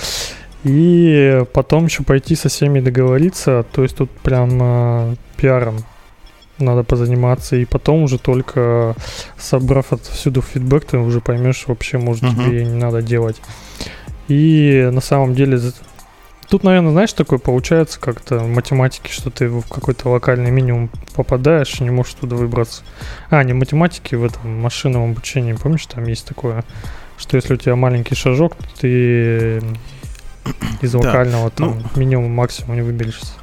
И 0.64 1.44
потом 1.54 1.86
еще 1.86 2.04
пойти 2.04 2.36
со 2.36 2.50
всеми 2.50 2.82
договориться. 2.82 3.66
То 3.72 3.84
есть 3.84 3.96
тут 3.96 4.12
прям 4.12 4.60
э, 4.62 5.16
пиаром 5.38 5.78
надо 6.60 6.84
позаниматься. 6.84 7.56
И 7.56 7.66
потом 7.66 8.04
уже 8.04 8.18
только 8.18 8.96
собрав 9.38 9.94
отсюда 9.94 10.42
фидбэк, 10.42 10.86
ты 10.86 10.98
уже 10.98 11.22
поймешь 11.22 11.64
вообще, 11.68 11.98
может, 11.98 12.24
uh-huh. 12.24 12.46
тебе 12.46 12.66
не 12.66 12.76
надо 12.76 13.02
делать. 13.02 13.42
И 14.28 14.90
на 14.92 15.02
самом 15.02 15.34
деле 15.34 15.60
Тут, 16.50 16.64
наверное, 16.64 16.92
знаешь, 16.92 17.12
такое 17.12 17.40
получается 17.40 18.00
как-то 18.00 18.40
в 18.40 18.48
математике, 18.48 19.12
что 19.12 19.30
ты 19.30 19.50
в 19.50 19.64
какой-то 19.64 20.10
локальный 20.10 20.50
минимум 20.50 20.90
попадаешь 21.14 21.76
и 21.80 21.84
не 21.84 21.90
можешь 21.90 22.14
туда 22.14 22.38
выбраться. 22.38 22.84
А, 23.30 23.44
не 23.44 23.52
в 23.52 23.58
математике, 23.58 24.16
в 24.16 24.24
этом 24.24 24.62
машинном 24.62 25.12
обучении, 25.12 25.52
помнишь, 25.52 25.86
там 25.88 26.06
есть 26.06 26.26
такое, 26.26 26.64
что 27.18 27.36
если 27.36 27.56
у 27.56 27.58
тебя 27.58 27.76
маленький 27.76 28.16
шажок, 28.16 28.56
то 28.56 28.66
ты 28.80 29.58
из 30.82 30.94
локального 30.94 31.50
да, 31.50 31.56
там 31.58 31.80
ну, 31.80 32.00
минимум 32.00 32.32
максимум 32.32 32.76
не 32.76 32.82
выберешься. 32.82 33.34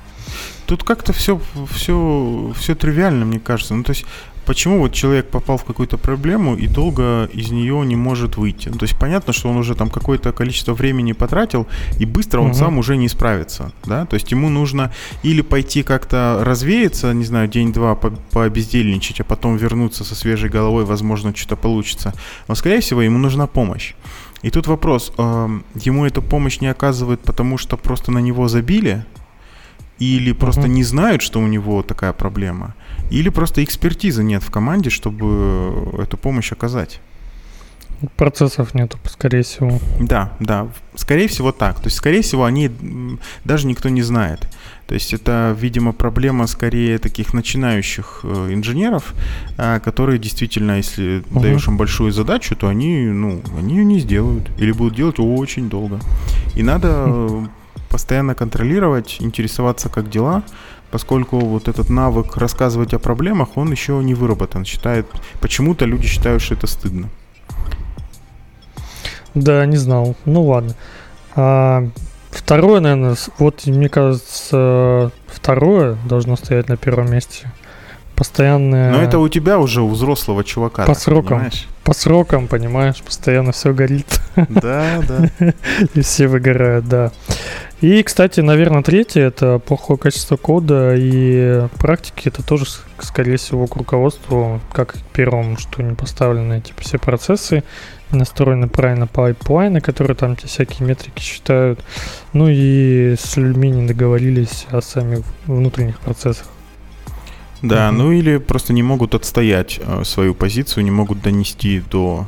Тут 0.64 0.82
как-то 0.82 1.12
все, 1.12 1.38
все, 1.72 2.54
все 2.58 2.74
тривиально, 2.74 3.26
мне 3.26 3.38
кажется. 3.38 3.74
Ну, 3.74 3.82
то 3.82 3.90
есть 3.90 4.06
почему 4.44 4.78
вот 4.78 4.92
человек 4.92 5.30
попал 5.30 5.56
в 5.56 5.64
какую-то 5.64 5.98
проблему 5.98 6.56
и 6.56 6.66
долго 6.66 7.28
из 7.32 7.50
нее 7.50 7.84
не 7.84 7.96
может 7.96 8.36
выйти. 8.36 8.68
Ну, 8.68 8.78
то 8.78 8.84
есть 8.84 8.98
понятно, 8.98 9.32
что 9.32 9.48
он 9.48 9.56
уже 9.56 9.74
там 9.74 9.90
какое-то 9.90 10.32
количество 10.32 10.74
времени 10.74 11.12
потратил, 11.12 11.66
и 11.98 12.04
быстро 12.04 12.40
он 12.40 12.50
угу. 12.50 12.54
сам 12.54 12.78
уже 12.78 12.96
не 12.96 13.08
справится, 13.08 13.72
да, 13.84 14.06
то 14.06 14.14
есть 14.14 14.30
ему 14.30 14.48
нужно 14.48 14.92
или 15.22 15.42
пойти 15.42 15.82
как-то 15.82 16.40
развеяться, 16.42 17.12
не 17.12 17.24
знаю, 17.24 17.48
день-два 17.48 17.94
по 17.94 18.10
пообездельничать, 18.10 19.20
а 19.20 19.24
потом 19.24 19.56
вернуться 19.56 20.04
со 20.04 20.14
свежей 20.14 20.50
головой, 20.50 20.84
возможно, 20.84 21.34
что-то 21.34 21.56
получится. 21.56 22.12
Но, 22.48 22.54
скорее 22.54 22.80
всего, 22.80 23.02
ему 23.02 23.18
нужна 23.18 23.46
помощь. 23.46 23.94
И 24.42 24.50
тут 24.50 24.66
вопрос, 24.66 25.12
э, 25.16 25.48
ему 25.82 26.04
эту 26.04 26.20
помощь 26.20 26.60
не 26.60 26.66
оказывают, 26.66 27.20
потому 27.22 27.58
что 27.58 27.76
просто 27.76 28.12
на 28.12 28.18
него 28.18 28.48
забили, 28.48 29.04
или 29.98 30.32
просто 30.32 30.62
uh-huh. 30.62 30.68
не 30.68 30.84
знают, 30.84 31.22
что 31.22 31.40
у 31.40 31.46
него 31.46 31.82
такая 31.82 32.12
проблема, 32.12 32.74
или 33.10 33.28
просто 33.28 33.62
экспертизы 33.62 34.22
нет 34.22 34.42
в 34.42 34.50
команде, 34.50 34.90
чтобы 34.90 36.02
эту 36.02 36.16
помощь 36.16 36.52
оказать. 36.52 37.00
Процессов 38.16 38.74
нету, 38.74 38.98
скорее 39.04 39.42
всего. 39.42 39.78
Да, 40.00 40.32
да, 40.40 40.68
скорее 40.94 41.28
всего 41.28 41.52
так. 41.52 41.76
То 41.76 41.86
есть, 41.86 41.96
скорее 41.96 42.22
всего, 42.22 42.44
они 42.44 42.70
даже 43.44 43.66
никто 43.66 43.88
не 43.88 44.02
знает. 44.02 44.48
То 44.86 44.94
есть 44.94 45.14
это, 45.14 45.56
видимо, 45.58 45.92
проблема 45.92 46.46
скорее 46.46 46.98
таких 46.98 47.32
начинающих 47.32 48.20
э, 48.22 48.52
инженеров, 48.52 49.14
э, 49.56 49.80
которые 49.80 50.18
действительно, 50.18 50.76
если 50.76 51.24
угу. 51.30 51.40
даешь 51.40 51.66
им 51.66 51.78
большую 51.78 52.12
задачу, 52.12 52.54
то 52.56 52.68
они, 52.68 53.06
ну, 53.06 53.40
они 53.58 53.76
ее 53.76 53.84
не 53.84 53.98
сделают 54.00 54.50
или 54.58 54.72
будут 54.72 54.94
делать 54.94 55.18
очень 55.18 55.70
долго. 55.70 56.00
И 56.54 56.62
надо 56.62 57.48
постоянно 57.88 58.34
контролировать, 58.34 59.18
интересоваться, 59.20 59.88
как 59.88 60.10
дела, 60.10 60.42
поскольку 60.94 61.40
вот 61.40 61.66
этот 61.66 61.90
навык 61.90 62.36
рассказывать 62.36 62.94
о 62.94 63.00
проблемах, 63.00 63.56
он 63.56 63.68
еще 63.72 63.94
не 63.94 64.14
выработан. 64.14 64.64
Считает, 64.64 65.08
почему-то 65.40 65.86
люди 65.86 66.06
считают, 66.06 66.40
что 66.40 66.54
это 66.54 66.68
стыдно. 66.68 67.08
Да, 69.34 69.66
не 69.66 69.76
знал. 69.76 70.14
Ну 70.24 70.44
ладно. 70.44 70.76
А, 71.34 71.88
второе, 72.30 72.78
наверное, 72.78 73.16
вот 73.40 73.66
мне 73.66 73.88
кажется, 73.88 75.10
второе 75.26 75.98
должно 76.08 76.36
стоять 76.36 76.68
на 76.68 76.76
первом 76.76 77.10
месте. 77.10 77.50
Постоянное... 78.16 78.92
Но 78.92 79.02
это 79.02 79.18
у 79.18 79.28
тебя 79.28 79.58
уже 79.58 79.82
у 79.82 79.88
взрослого 79.88 80.44
чувака. 80.44 80.84
По 80.84 80.94
срокам. 80.94 81.38
Понимаешь? 81.38 81.68
По 81.82 81.92
срокам, 81.92 82.48
понимаешь, 82.48 83.02
постоянно 83.02 83.52
все 83.52 83.74
горит. 83.74 84.20
Да, 84.48 85.00
да. 85.06 85.52
И 85.94 86.00
все 86.00 86.28
выгорают, 86.28 86.88
да. 86.88 87.12
И, 87.80 88.02
кстати, 88.02 88.40
наверное, 88.40 88.82
третье— 88.82 89.20
это 89.26 89.58
плохое 89.58 89.98
качество 89.98 90.36
кода 90.36 90.94
и 90.96 91.66
практики. 91.78 92.28
Это 92.28 92.42
тоже, 92.42 92.64
скорее 93.00 93.36
всего, 93.36 93.66
к 93.66 93.76
руководству, 93.76 94.60
как 94.72 94.94
к 94.94 95.02
первому, 95.12 95.58
что 95.58 95.82
не 95.82 95.94
поставлены 95.94 96.58
эти 96.58 96.72
все 96.78 96.98
процессы, 96.98 97.62
настроены 98.10 98.68
правильно 98.68 99.06
pipeline 99.06 99.67
ы, 99.67 99.82
которые 99.82 100.16
там 100.16 100.36
те 100.36 100.46
всякие 100.46 100.88
метрики 100.88 101.20
считают. 101.20 101.84
Ну 102.32 102.48
и 102.48 103.16
с 103.18 103.36
людьми 103.36 103.68
не 103.70 103.86
договорились 103.86 104.66
о 104.70 104.80
самих 104.80 105.20
внутренних 105.46 105.98
процессах. 106.00 106.46
Да, 107.64 107.88
угу. 107.88 107.96
ну 107.96 108.12
или 108.12 108.36
просто 108.36 108.72
не 108.72 108.82
могут 108.82 109.14
отстоять 109.14 109.80
э, 109.80 110.04
свою 110.04 110.34
позицию, 110.34 110.84
не 110.84 110.90
могут 110.90 111.22
донести 111.22 111.82
до 111.90 112.26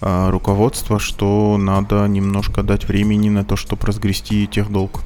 э, 0.00 0.30
руководства, 0.30 0.98
что 0.98 1.56
надо 1.56 2.06
немножко 2.06 2.62
дать 2.62 2.88
времени 2.88 3.28
на 3.28 3.44
то, 3.44 3.54
чтобы 3.54 3.86
разгрести 3.86 4.46
тех 4.46 4.70
долг. 4.70 5.02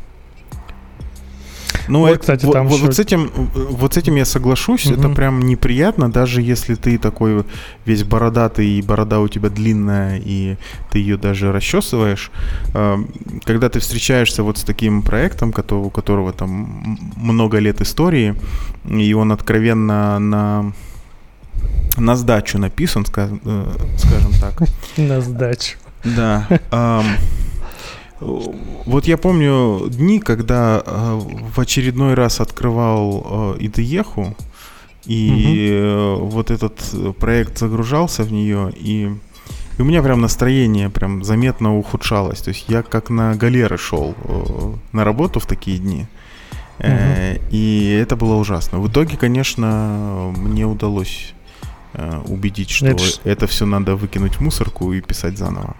Ну, 1.91 2.01
вот, 2.01 2.11
это, 2.11 2.19
кстати, 2.19 2.47
вот, 2.47 2.53
там 2.53 2.69
вот, 2.69 2.81
вот, 2.81 2.95
с 2.95 2.99
этим, 2.99 3.31
вот 3.55 3.95
с 3.95 3.97
этим 3.97 4.17
я 4.17 4.25
соглашусь. 4.25 4.87
Угу. 4.87 4.95
Это 4.95 5.09
прям 5.09 5.41
неприятно, 5.41 6.11
даже 6.11 6.41
если 6.41 6.75
ты 6.75 6.99
такой 6.99 7.45
весь 7.85 8.05
бородатый, 8.05 8.67
и 8.67 8.83
борода 8.83 9.21
у 9.21 9.29
тебя 9.29 9.49
длинная, 9.49 10.21
и 10.25 10.57
ты 10.91 10.99
ее 10.99 11.17
даже 11.17 11.53
расчесываешь. 11.53 12.31
Э, 12.75 12.97
когда 13.45 13.69
ты 13.69 13.81
встречаешься 13.81 14.43
вот 14.43 14.59
с 14.59 14.65
таким 14.65 15.03
проектом, 15.03 15.53
у 15.71 15.91
которого 15.91 16.33
там 16.33 16.99
много 17.17 17.59
лет 17.59 17.81
истории, 17.81 18.35
и 18.89 19.13
он 19.15 19.33
откровенно 19.33 20.19
на 20.19 20.73
на 21.97 22.17
сдачу 22.17 22.59
написан, 22.59 23.05
э, 23.05 23.67
скажем 23.97 24.33
так. 24.41 24.63
На 24.97 25.21
сдачу. 25.21 25.77
Да. 26.05 26.47
Вот 28.21 29.07
я 29.07 29.17
помню 29.17 29.89
дни, 29.89 30.21
когда 30.21 30.83
э, 30.85 31.21
в 31.55 31.59
очередной 31.59 32.15
раз 32.15 32.41
открывал 32.41 33.57
э, 33.59 33.65
IDE, 33.65 34.37
и 35.07 36.17
угу. 36.17 36.27
вот 36.27 36.51
этот 36.51 36.79
проект 37.19 37.59
загружался 37.59 38.23
в 38.23 38.33
нее, 38.33 38.71
и, 38.77 39.11
и 39.79 39.83
у 39.83 39.85
меня 39.85 40.03
прям 40.03 40.21
настроение 40.21 40.91
прям 40.91 41.25
заметно 41.25 41.79
ухудшалось. 41.79 42.43
То 42.43 42.51
есть 42.51 42.67
я 42.69 42.83
как 42.83 43.09
на 43.09 43.35
галеры 43.35 43.79
шел 43.79 44.15
на 44.93 45.05
работу 45.05 45.41
в 45.41 45.47
такие 45.47 45.79
дни. 45.79 46.07
Угу. 46.79 47.41
И 47.51 47.99
это 48.03 48.17
было 48.17 48.35
ужасно. 48.35 48.79
В 48.79 48.89
итоге, 48.89 49.17
конечно, 49.17 50.33
мне 50.37 50.67
удалось 50.67 51.33
убедить, 52.27 52.71
что 52.71 52.87
это, 52.87 53.05
это 53.25 53.47
все 53.47 53.65
надо 53.65 53.97
выкинуть 53.97 54.35
в 54.37 54.41
мусорку 54.41 54.93
и 54.93 55.01
писать 55.01 55.39
заново. 55.39 55.75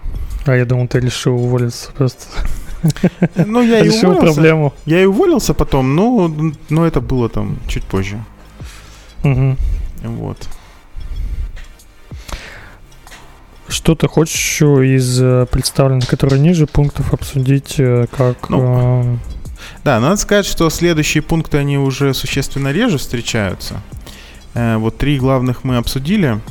А 0.45 0.55
я 0.55 0.65
думал, 0.65 0.87
ты 0.87 0.99
решил 0.99 1.35
уволиться 1.35 1.91
просто. 1.91 2.25
Ну, 3.35 3.61
я 3.61 3.79
и 3.79 3.89
уволился. 3.89 4.21
проблему. 4.21 4.73
Я 4.85 5.01
и 5.01 5.05
уволился 5.05 5.53
потом, 5.53 5.95
но, 5.95 6.33
но 6.69 6.85
это 6.85 6.99
было 6.99 7.29
там 7.29 7.59
чуть 7.67 7.83
позже. 7.83 8.23
Угу. 9.23 9.55
Вот. 10.03 10.37
Что 13.67 13.95
ты 13.95 14.07
хочешь 14.07 14.35
еще 14.35 14.95
из 14.95 15.21
э, 15.21 15.45
представленных, 15.49 16.07
которые 16.07 16.41
ниже, 16.41 16.65
пунктов 16.65 17.13
обсудить, 17.13 17.75
э, 17.77 18.07
как... 18.11 18.49
Ну, 18.49 19.03
э... 19.03 19.17
Да, 19.83 19.99
надо 19.99 20.17
сказать, 20.17 20.45
что 20.45 20.69
следующие 20.69 21.21
пункты, 21.21 21.57
они 21.57 21.77
уже 21.77 22.13
существенно 22.13 22.71
реже 22.71 22.97
встречаются. 22.97 23.81
Э, 24.55 24.77
вот 24.77 24.97
три 24.97 25.17
главных 25.17 25.63
мы 25.63 25.77
обсудили. 25.77 26.41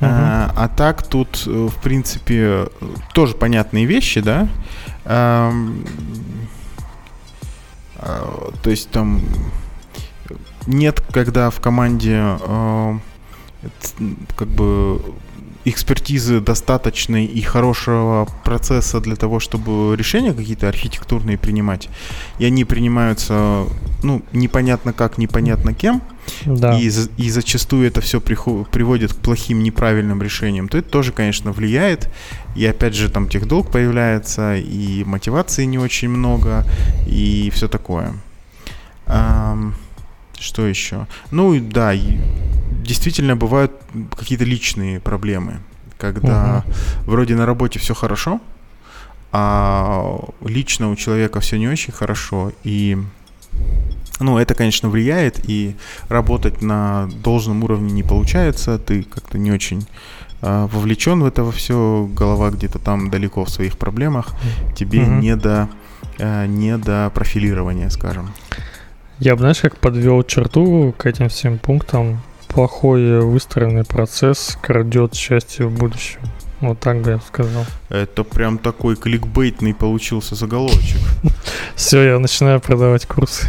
А, 0.00 0.52
а 0.54 0.68
так 0.68 1.02
тут, 1.02 1.44
э, 1.46 1.50
в 1.50 1.82
принципе, 1.82 2.68
тоже 3.14 3.34
понятные 3.34 3.86
вещи, 3.86 4.20
да. 4.20 4.48
А, 5.04 5.52
то 8.62 8.70
есть 8.70 8.90
там 8.90 9.22
нет, 10.66 11.02
когда 11.12 11.50
в 11.50 11.60
команде 11.60 12.18
а, 12.20 12.98
как 14.36 14.48
бы 14.48 15.00
экспертизы 15.66 16.40
достаточной 16.40 17.24
и 17.24 17.42
хорошего 17.42 18.28
процесса 18.44 19.00
для 19.00 19.16
того, 19.16 19.40
чтобы 19.40 19.96
решения 19.96 20.32
какие-то 20.32 20.68
архитектурные 20.68 21.36
принимать, 21.36 21.88
и 22.38 22.44
они 22.44 22.64
принимаются, 22.64 23.64
ну, 24.04 24.22
непонятно 24.32 24.92
как, 24.92 25.18
непонятно 25.18 25.74
кем, 25.74 26.02
да. 26.44 26.78
и, 26.78 26.88
и 27.16 27.30
зачастую 27.30 27.88
это 27.88 28.00
все 28.00 28.20
приход, 28.20 28.68
приводит 28.70 29.12
к 29.12 29.16
плохим, 29.16 29.64
неправильным 29.64 30.22
решениям, 30.22 30.68
то 30.68 30.78
это 30.78 30.88
тоже, 30.88 31.10
конечно, 31.10 31.50
влияет, 31.50 32.08
и 32.54 32.64
опять 32.64 32.94
же 32.94 33.10
там 33.10 33.28
техдолг 33.28 33.72
появляется, 33.72 34.54
и 34.54 35.02
мотивации 35.02 35.64
не 35.64 35.78
очень 35.78 36.08
много, 36.08 36.64
и 37.08 37.50
все 37.52 37.66
такое. 37.66 38.14
А, 39.06 39.58
что 40.38 40.66
еще? 40.66 41.06
Ну, 41.30 41.58
да, 41.60 41.92
действительно 42.84 43.36
бывают 43.36 43.72
какие-то 44.16 44.44
личные 44.44 45.00
проблемы, 45.00 45.60
когда 45.98 46.64
угу. 46.66 46.74
вроде 47.12 47.34
на 47.34 47.46
работе 47.46 47.78
все 47.78 47.94
хорошо, 47.94 48.40
а 49.32 50.18
лично 50.44 50.90
у 50.90 50.96
человека 50.96 51.40
все 51.40 51.58
не 51.58 51.68
очень 51.68 51.92
хорошо, 51.92 52.52
и 52.64 52.98
ну, 54.18 54.38
это, 54.38 54.54
конечно, 54.54 54.88
влияет, 54.88 55.40
и 55.48 55.76
работать 56.08 56.62
на 56.62 57.08
должном 57.22 57.64
уровне 57.64 57.92
не 57.92 58.02
получается, 58.02 58.78
ты 58.78 59.02
как-то 59.02 59.36
не 59.36 59.52
очень 59.52 59.86
э, 60.40 60.68
вовлечен 60.72 61.22
в 61.22 61.26
это 61.26 61.44
во 61.44 61.52
все, 61.52 62.08
голова 62.10 62.50
где-то 62.50 62.78
там 62.78 63.10
далеко 63.10 63.44
в 63.44 63.50
своих 63.50 63.76
проблемах, 63.76 64.34
тебе 64.74 65.02
угу. 65.02 65.10
не 65.12 65.36
до 65.36 65.68
э, 66.18 66.46
не 66.46 66.78
до 66.78 67.10
профилирования, 67.14 67.90
скажем. 67.90 68.30
Я 69.18 69.34
бы, 69.34 69.40
знаешь, 69.40 69.60
как 69.60 69.78
подвел 69.78 70.22
черту 70.22 70.94
к 70.96 71.06
этим 71.06 71.28
всем 71.28 71.58
пунктам 71.58 72.20
плохой 72.48 73.20
выстроенный 73.20 73.84
процесс 73.84 74.58
крадет 74.60 75.14
счастье 75.14 75.66
в 75.66 75.72
будущем. 75.72 76.20
Вот 76.60 76.80
так 76.80 77.02
бы 77.02 77.12
я 77.12 77.20
сказал. 77.20 77.64
Это 77.88 78.24
прям 78.24 78.58
такой 78.58 78.96
кликбейтный 78.96 79.74
получился 79.74 80.34
заголовочек. 80.34 81.00
Все, 81.76 82.02
я 82.02 82.18
начинаю 82.18 82.60
продавать 82.60 83.06
курсы. 83.06 83.48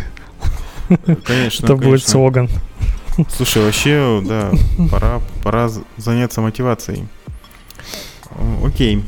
Конечно. 1.26 1.65
Это 1.65 1.76
будет 1.76 2.05
слоган. 2.05 2.49
Слушай, 3.30 3.63
вообще, 3.63 4.22
да, 4.26 4.51
пора, 4.91 5.22
пора 5.43 5.70
заняться 5.97 6.41
мотивацией. 6.41 7.07
Окей. 8.63 9.03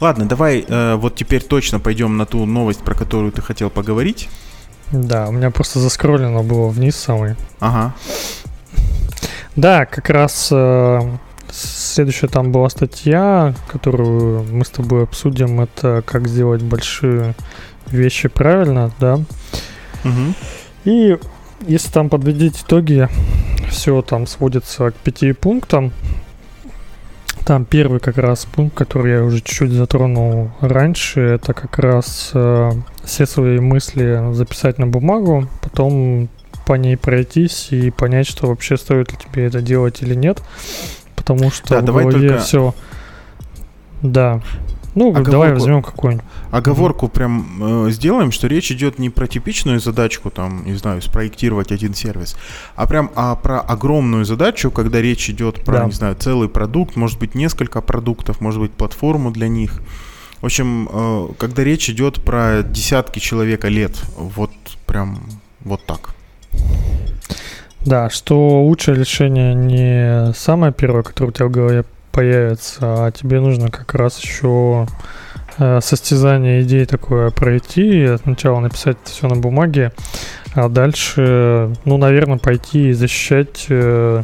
Ладно, 0.00 0.26
давай 0.26 0.64
э, 0.66 0.94
вот 0.96 1.14
теперь 1.14 1.42
точно 1.42 1.80
пойдем 1.80 2.16
на 2.16 2.26
ту 2.26 2.44
новость, 2.46 2.80
про 2.80 2.94
которую 2.94 3.32
ты 3.32 3.42
хотел 3.42 3.70
поговорить. 3.70 4.28
Да, 4.92 5.28
у 5.28 5.32
меня 5.32 5.50
просто 5.50 5.80
заскроллено 5.80 6.42
было 6.42 6.68
вниз 6.68 6.96
самый. 6.96 7.36
Ага. 7.60 7.94
Да, 9.56 9.86
как 9.86 10.10
раз 10.10 10.48
э, 10.50 11.00
следующая 11.50 12.28
там 12.28 12.50
была 12.52 12.68
статья, 12.68 13.54
которую 13.68 14.44
мы 14.44 14.64
с 14.64 14.70
тобой 14.70 15.04
обсудим, 15.04 15.60
это 15.60 16.02
как 16.04 16.28
сделать 16.28 16.62
большие 16.62 17.34
вещи 17.86 18.28
правильно, 18.28 18.90
да. 18.98 19.14
Угу. 20.04 20.34
И 20.84 21.18
если 21.66 21.90
там 21.90 22.08
подводить 22.08 22.62
итоги, 22.62 23.08
все 23.70 24.02
там 24.02 24.26
сводится 24.26 24.90
к 24.90 24.94
пяти 24.96 25.32
пунктам. 25.32 25.92
Там 27.46 27.64
первый 27.64 28.00
как 28.00 28.16
раз 28.16 28.46
пункт, 28.46 28.76
который 28.76 29.12
я 29.12 29.22
уже 29.22 29.38
чуть-чуть 29.38 29.70
затронул 29.70 30.50
раньше, 30.60 31.20
это 31.20 31.52
как 31.52 31.78
раз 31.78 32.30
э, 32.32 32.72
все 33.04 33.26
свои 33.26 33.60
мысли 33.60 34.32
записать 34.32 34.78
на 34.78 34.86
бумагу, 34.86 35.48
потом 35.62 36.28
по 36.66 36.74
ней 36.74 36.96
пройтись 36.96 37.68
и 37.70 37.90
понять, 37.90 38.26
что 38.26 38.46
вообще 38.46 38.76
стоит 38.76 39.12
ли 39.12 39.18
тебе 39.18 39.46
это 39.46 39.60
делать 39.60 40.02
или 40.02 40.14
нет. 40.14 40.42
Потому 41.14 41.50
что 41.50 41.68
да, 41.68 41.80
в 41.80 41.84
давай 41.84 42.04
голове 42.04 42.28
только... 42.28 42.42
все. 42.42 42.74
Да. 44.02 44.42
Ну, 44.94 45.08
Оговорку. 45.08 45.30
давай 45.30 45.52
возьмем 45.52 45.82
какую-нибудь. 45.82 46.24
Оговорку 46.52 47.08
прям 47.08 47.86
э, 47.86 47.90
сделаем, 47.90 48.30
что 48.30 48.46
речь 48.46 48.70
идет 48.70 49.00
не 49.00 49.10
про 49.10 49.26
типичную 49.26 49.80
задачку, 49.80 50.30
там, 50.30 50.64
не 50.64 50.74
знаю, 50.74 51.02
спроектировать 51.02 51.72
один 51.72 51.94
сервис, 51.94 52.36
а 52.76 52.86
прям 52.86 53.10
а 53.16 53.34
про 53.34 53.60
огромную 53.60 54.24
задачу, 54.24 54.70
когда 54.70 55.00
речь 55.00 55.28
идет 55.28 55.64
про, 55.64 55.78
да. 55.78 55.84
не 55.86 55.92
знаю, 55.92 56.14
целый 56.14 56.48
продукт, 56.48 56.94
может 56.94 57.18
быть, 57.18 57.34
несколько 57.34 57.80
продуктов, 57.80 58.40
может 58.40 58.60
быть, 58.60 58.70
платформу 58.70 59.32
для 59.32 59.48
них. 59.48 59.80
В 60.44 60.46
общем, 60.46 60.90
э, 60.92 61.28
когда 61.38 61.64
речь 61.64 61.88
идет 61.88 62.22
про 62.22 62.62
десятки 62.62 63.18
человека 63.18 63.68
лет, 63.68 63.92
вот 64.14 64.50
прям 64.84 65.22
вот 65.60 65.80
так. 65.86 66.10
Да, 67.80 68.10
что 68.10 68.62
лучшее 68.62 68.94
решение 68.94 69.54
не 69.54 70.34
самое 70.34 70.70
первое, 70.70 71.02
которое 71.02 71.28
у 71.28 71.32
тебя 71.32 71.46
в 71.46 71.50
голове 71.50 71.84
появится, 72.12 73.06
а 73.06 73.10
тебе 73.10 73.40
нужно 73.40 73.70
как 73.70 73.94
раз 73.94 74.22
еще 74.22 74.86
э, 75.56 75.80
состязание 75.80 76.60
идей 76.60 76.84
такое 76.84 77.30
пройти, 77.30 78.06
сначала 78.22 78.60
написать 78.60 78.98
это 79.02 79.12
все 79.12 79.28
на 79.28 79.36
бумаге, 79.36 79.92
а 80.54 80.68
дальше, 80.68 81.74
ну, 81.86 81.96
наверное, 81.96 82.36
пойти 82.36 82.90
и 82.90 82.92
защищать 82.92 83.64
э, 83.70 84.22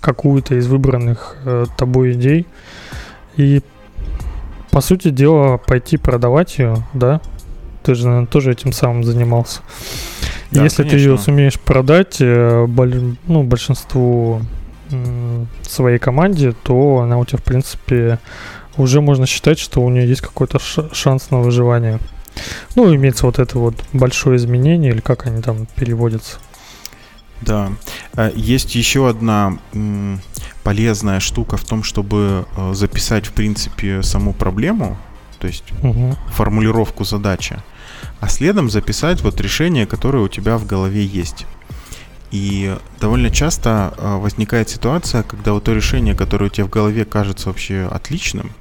какую-то 0.00 0.54
из 0.54 0.66
выбранных 0.66 1.38
тобой 1.78 2.12
идей 2.12 2.46
и, 3.38 3.62
по 4.72 4.80
сути 4.80 5.10
дела, 5.10 5.58
пойти 5.58 5.98
продавать 5.98 6.58
ее, 6.58 6.78
да? 6.94 7.20
Ты 7.82 7.94
же, 7.94 8.06
наверное, 8.06 8.26
тоже 8.26 8.52
этим 8.52 8.72
самым 8.72 9.04
занимался. 9.04 9.60
Да, 10.50 10.64
Если 10.64 10.78
конечно. 10.78 10.98
ты 10.98 11.04
ее 11.04 11.18
сумеешь 11.18 11.60
продать 11.60 12.16
э, 12.20 12.66
ну, 13.26 13.42
большинству 13.42 14.40
своей 15.62 15.98
команде, 15.98 16.54
то 16.62 16.98
она 16.98 17.18
у 17.18 17.24
тебя, 17.24 17.38
в 17.38 17.42
принципе, 17.44 18.18
уже 18.76 19.00
можно 19.00 19.26
считать, 19.26 19.58
что 19.58 19.80
у 19.82 19.90
нее 19.90 20.06
есть 20.06 20.20
какой-то 20.20 20.58
шанс 20.58 21.30
на 21.30 21.40
выживание. 21.40 21.98
Ну, 22.74 22.94
имеется 22.94 23.26
вот 23.26 23.38
это 23.38 23.58
вот 23.58 23.74
большое 23.92 24.36
изменение, 24.36 24.92
или 24.92 25.00
как 25.00 25.26
они 25.26 25.42
там 25.42 25.66
переводятся. 25.76 26.38
Да. 27.42 27.72
Э, 28.16 28.30
есть 28.34 28.74
еще 28.74 29.08
одна 29.08 29.58
полезная 30.62 31.20
штука 31.20 31.56
в 31.56 31.64
том, 31.64 31.82
чтобы 31.82 32.46
э, 32.56 32.74
записать, 32.74 33.26
в 33.26 33.32
принципе, 33.32 34.02
саму 34.02 34.32
проблему, 34.32 34.96
то 35.38 35.46
есть 35.46 35.64
угу. 35.82 36.16
формулировку 36.32 37.04
задачи 37.04 37.58
а 38.22 38.28
следом 38.28 38.70
записать 38.70 39.20
вот 39.22 39.40
решение, 39.40 39.86
которое 39.86 40.22
у 40.22 40.28
тебя 40.28 40.56
в 40.56 40.66
голове 40.66 41.04
есть. 41.04 41.46
И 42.30 42.74
довольно 43.00 43.30
часто 43.30 43.92
а, 43.98 44.18
возникает 44.18 44.70
ситуация, 44.70 45.22
когда 45.22 45.52
вот 45.52 45.64
то 45.64 45.72
решение, 45.72 46.14
которое 46.14 46.46
у 46.46 46.48
тебя 46.48 46.66
в 46.66 46.70
голове 46.70 47.04
кажется 47.04 47.48
вообще 47.48 47.88
отличным, 47.90 48.52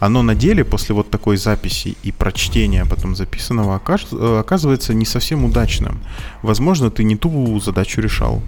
оно 0.00 0.22
на 0.22 0.34
деле 0.34 0.64
после 0.64 0.94
вот 0.94 1.10
такой 1.10 1.36
записи 1.36 1.96
и 2.02 2.12
прочтения 2.12 2.84
потом 2.84 3.14
записанного 3.14 3.76
оказывается 3.76 4.92
не 4.92 5.06
совсем 5.06 5.44
удачным. 5.44 6.00
Возможно, 6.42 6.90
ты 6.90 7.04
не 7.04 7.16
ту 7.16 7.58
задачу 7.60 8.00
решал. 8.00 8.42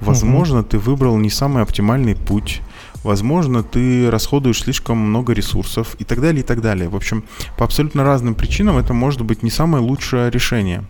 Возможно, 0.00 0.60
угу. 0.60 0.68
ты 0.68 0.78
выбрал 0.78 1.16
не 1.16 1.30
самый 1.30 1.62
оптимальный 1.62 2.14
путь 2.14 2.62
возможно, 3.06 3.62
ты 3.62 4.10
расходуешь 4.10 4.62
слишком 4.62 4.98
много 4.98 5.32
ресурсов 5.32 5.96
и 5.98 6.04
так 6.04 6.20
далее, 6.20 6.40
и 6.40 6.46
так 6.46 6.60
далее. 6.60 6.88
В 6.88 6.96
общем, 6.96 7.24
по 7.56 7.64
абсолютно 7.64 8.04
разным 8.04 8.34
причинам 8.34 8.76
это 8.76 8.92
может 8.92 9.22
быть 9.22 9.42
не 9.42 9.50
самое 9.50 9.82
лучшее 9.82 10.30
решение. 10.30 10.84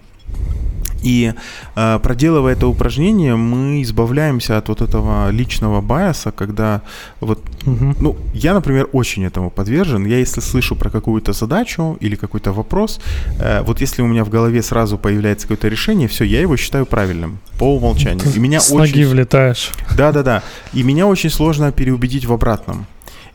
И 1.02 1.32
э, 1.76 1.98
проделывая 2.02 2.52
это 2.52 2.66
упражнение, 2.66 3.36
мы 3.36 3.82
избавляемся 3.82 4.58
от 4.58 4.68
вот 4.68 4.80
этого 4.80 5.30
личного 5.30 5.80
байаса, 5.80 6.32
когда 6.32 6.82
вот, 7.20 7.38
угу. 7.66 7.94
ну, 8.00 8.16
я, 8.34 8.54
например, 8.54 8.88
очень 8.92 9.24
этому 9.24 9.50
подвержен. 9.50 10.06
Я 10.06 10.18
если 10.18 10.40
слышу 10.40 10.76
про 10.76 10.90
какую-то 10.90 11.32
задачу 11.32 11.96
или 12.00 12.16
какой-то 12.16 12.52
вопрос, 12.52 13.00
э, 13.40 13.62
вот 13.62 13.80
если 13.80 14.02
у 14.02 14.06
меня 14.06 14.24
в 14.24 14.30
голове 14.30 14.62
сразу 14.62 14.98
появляется 14.98 15.46
какое-то 15.46 15.68
решение, 15.68 16.08
все, 16.08 16.24
я 16.24 16.40
его 16.40 16.56
считаю 16.56 16.86
правильным 16.86 17.38
по 17.58 17.76
умолчанию. 17.76 18.20
Ты 18.20 18.36
и 18.36 18.40
меня 18.40 18.60
с 18.60 18.70
очень... 18.72 18.78
ноги 18.78 19.04
влетаешь. 19.04 19.70
Да-да-да. 19.96 20.42
И 20.74 20.82
меня 20.82 21.06
очень 21.06 21.30
сложно 21.30 21.72
переубедить 21.72 22.24
в 22.24 22.32
обратном. 22.32 22.86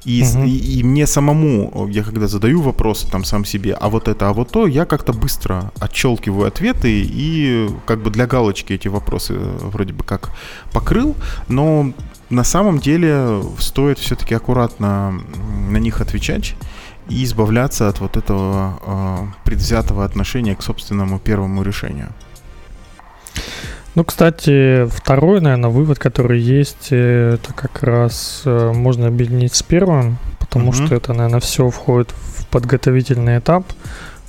И, 0.03 0.23
угу. 0.23 0.43
и, 0.43 0.79
и 0.79 0.83
мне 0.83 1.05
самому, 1.05 1.87
я 1.89 2.03
когда 2.03 2.27
задаю 2.27 2.61
вопросы 2.61 3.07
там 3.09 3.23
сам 3.23 3.45
себе, 3.45 3.73
а 3.73 3.89
вот 3.89 4.07
это, 4.07 4.29
а 4.29 4.33
вот 4.33 4.49
то, 4.49 4.65
я 4.65 4.85
как-то 4.85 5.13
быстро 5.13 5.71
отщелкиваю 5.79 6.47
ответы 6.47 7.03
и 7.05 7.69
как 7.85 8.01
бы 8.01 8.09
для 8.09 8.25
галочки 8.25 8.73
эти 8.73 8.87
вопросы 8.87 9.35
э, 9.35 9.57
вроде 9.61 9.93
бы 9.93 10.03
как 10.03 10.31
покрыл, 10.71 11.15
но 11.47 11.93
на 12.29 12.43
самом 12.43 12.79
деле 12.79 13.43
стоит 13.59 13.99
все-таки 13.99 14.33
аккуратно 14.33 15.21
на 15.69 15.77
них 15.77 16.01
отвечать 16.01 16.55
и 17.07 17.23
избавляться 17.23 17.87
от 17.87 17.99
вот 17.99 18.17
этого 18.17 18.79
э, 18.83 19.17
предвзятого 19.43 20.03
отношения 20.03 20.55
к 20.55 20.63
собственному 20.63 21.19
первому 21.19 21.61
решению. 21.61 22.09
Ну, 23.93 24.05
кстати, 24.05 24.85
второй, 24.85 25.41
наверное, 25.41 25.69
вывод, 25.69 25.99
который 25.99 26.39
есть, 26.39 26.87
э, 26.91 27.35
это 27.35 27.53
как 27.53 27.83
раз 27.83 28.43
э, 28.45 28.71
можно 28.73 29.07
объединить 29.07 29.53
с 29.53 29.63
первым, 29.63 30.17
потому 30.39 30.71
mm-hmm. 30.71 30.85
что 30.85 30.95
это, 30.95 31.13
наверное, 31.13 31.41
все 31.41 31.69
входит 31.69 32.11
в 32.11 32.47
подготовительный 32.47 33.39
этап, 33.39 33.65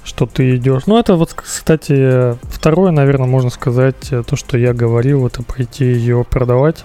что 0.02 0.26
ты 0.26 0.56
идешь. 0.56 0.86
Ну, 0.86 0.98
это 0.98 1.14
вот, 1.14 1.34
кстати, 1.34 2.36
второе, 2.52 2.90
наверное, 2.90 3.28
можно 3.28 3.50
сказать, 3.50 4.10
э, 4.10 4.24
то, 4.26 4.34
что 4.34 4.58
я 4.58 4.74
говорил, 4.74 5.28
это 5.28 5.44
пойти 5.44 5.84
ее 5.84 6.24
продавать. 6.28 6.84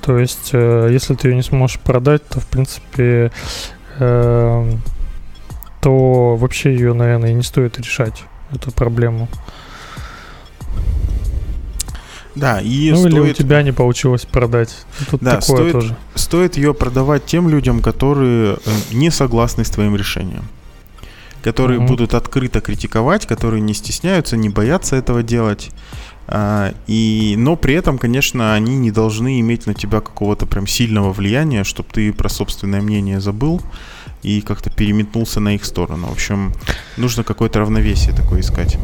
То 0.00 0.18
есть, 0.18 0.52
если 0.52 1.16
ты 1.16 1.28
ее 1.28 1.34
не 1.34 1.42
сможешь 1.42 1.80
продать, 1.80 2.24
то, 2.28 2.38
в 2.38 2.46
принципе, 2.46 3.32
то 3.98 4.76
вообще 6.36 6.74
ее, 6.74 6.92
наверное, 6.92 7.30
и 7.30 7.34
не 7.34 7.42
стоит 7.42 7.80
решать, 7.80 8.22
эту 8.52 8.70
проблему. 8.70 9.26
Да, 12.36 12.60
и 12.60 12.90
ну 12.90 12.98
стоит... 12.98 13.12
или 13.12 13.20
у 13.20 13.32
тебя 13.32 13.62
не 13.62 13.72
получилось 13.72 14.26
продать. 14.26 14.84
Тут 15.10 15.22
да, 15.22 15.40
такое 15.40 15.56
стоит, 15.56 15.72
тоже. 15.72 15.96
Стоит 16.14 16.56
ее 16.58 16.74
продавать 16.74 17.24
тем 17.24 17.48
людям, 17.48 17.80
которые 17.80 18.58
э, 18.64 18.70
не 18.92 19.10
согласны 19.10 19.64
с 19.64 19.70
твоим 19.70 19.96
решением. 19.96 20.44
Которые 21.42 21.80
mm-hmm. 21.80 21.86
будут 21.86 22.14
открыто 22.14 22.60
критиковать, 22.60 23.26
которые 23.26 23.62
не 23.62 23.72
стесняются, 23.72 24.36
не 24.36 24.50
боятся 24.50 24.96
этого 24.96 25.22
делать. 25.22 25.70
А, 26.28 26.74
и, 26.86 27.36
но 27.38 27.56
при 27.56 27.74
этом, 27.74 27.98
конечно, 27.98 28.54
они 28.54 28.76
не 28.76 28.90
должны 28.90 29.40
иметь 29.40 29.66
на 29.66 29.72
тебя 29.72 30.00
какого-то 30.00 30.44
прям 30.44 30.66
сильного 30.66 31.12
влияния, 31.12 31.64
чтобы 31.64 31.88
ты 31.90 32.12
про 32.12 32.28
собственное 32.28 32.82
мнение 32.82 33.20
забыл 33.20 33.62
и 34.22 34.40
как-то 34.40 34.70
переметнулся 34.70 35.40
на 35.40 35.54
их 35.54 35.64
сторону. 35.64 36.08
В 36.08 36.12
общем, 36.12 36.52
нужно 36.96 37.24
какое-то 37.24 37.60
равновесие 37.60 38.14
такое 38.14 38.40
искать. 38.40 38.76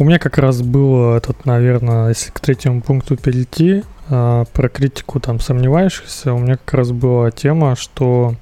У 0.00 0.04
меня 0.04 0.20
как 0.20 0.38
раз 0.38 0.62
было 0.62 1.16
этот, 1.16 1.44
наверное, 1.44 2.10
если 2.10 2.30
к 2.30 2.38
третьему 2.38 2.82
пункту 2.82 3.16
перейти, 3.16 3.82
э, 4.08 4.44
про 4.52 4.68
критику 4.68 5.18
там 5.18 5.40
сомневающихся, 5.40 6.34
у 6.34 6.38
меня 6.38 6.56
как 6.56 6.74
раз 6.74 6.92
была 6.92 7.32
тема, 7.32 7.74
что 7.74 8.36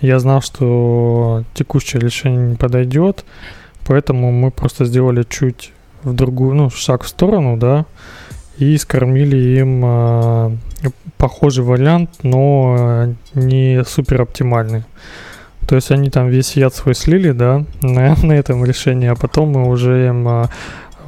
я 0.00 0.20
знал, 0.20 0.42
что 0.42 1.42
текущее 1.54 2.00
решение 2.00 2.50
не 2.50 2.54
подойдет, 2.54 3.24
поэтому 3.84 4.30
мы 4.30 4.52
просто 4.52 4.84
сделали 4.84 5.24
чуть 5.28 5.72
в 6.04 6.14
другую, 6.14 6.54
ну, 6.54 6.70
шаг 6.70 7.02
в 7.02 7.08
сторону, 7.08 7.56
да, 7.56 7.84
и 8.58 8.76
скормили 8.76 9.58
им 9.58 9.82
э, 9.84 10.56
похожий 11.18 11.64
вариант, 11.64 12.10
но 12.22 13.12
не 13.34 13.82
супер 13.84 14.22
оптимальный. 14.22 14.84
То 15.66 15.74
есть 15.74 15.90
они 15.90 16.10
там 16.10 16.28
весь 16.28 16.56
яд 16.56 16.74
свой 16.74 16.94
слили, 16.94 17.32
да, 17.32 17.64
на, 17.82 18.14
на 18.22 18.32
этом 18.34 18.64
решении, 18.64 19.08
а 19.08 19.16
потом 19.16 19.50
мы 19.50 19.68
уже 19.68 20.06
им 20.06 20.28
а, 20.28 20.48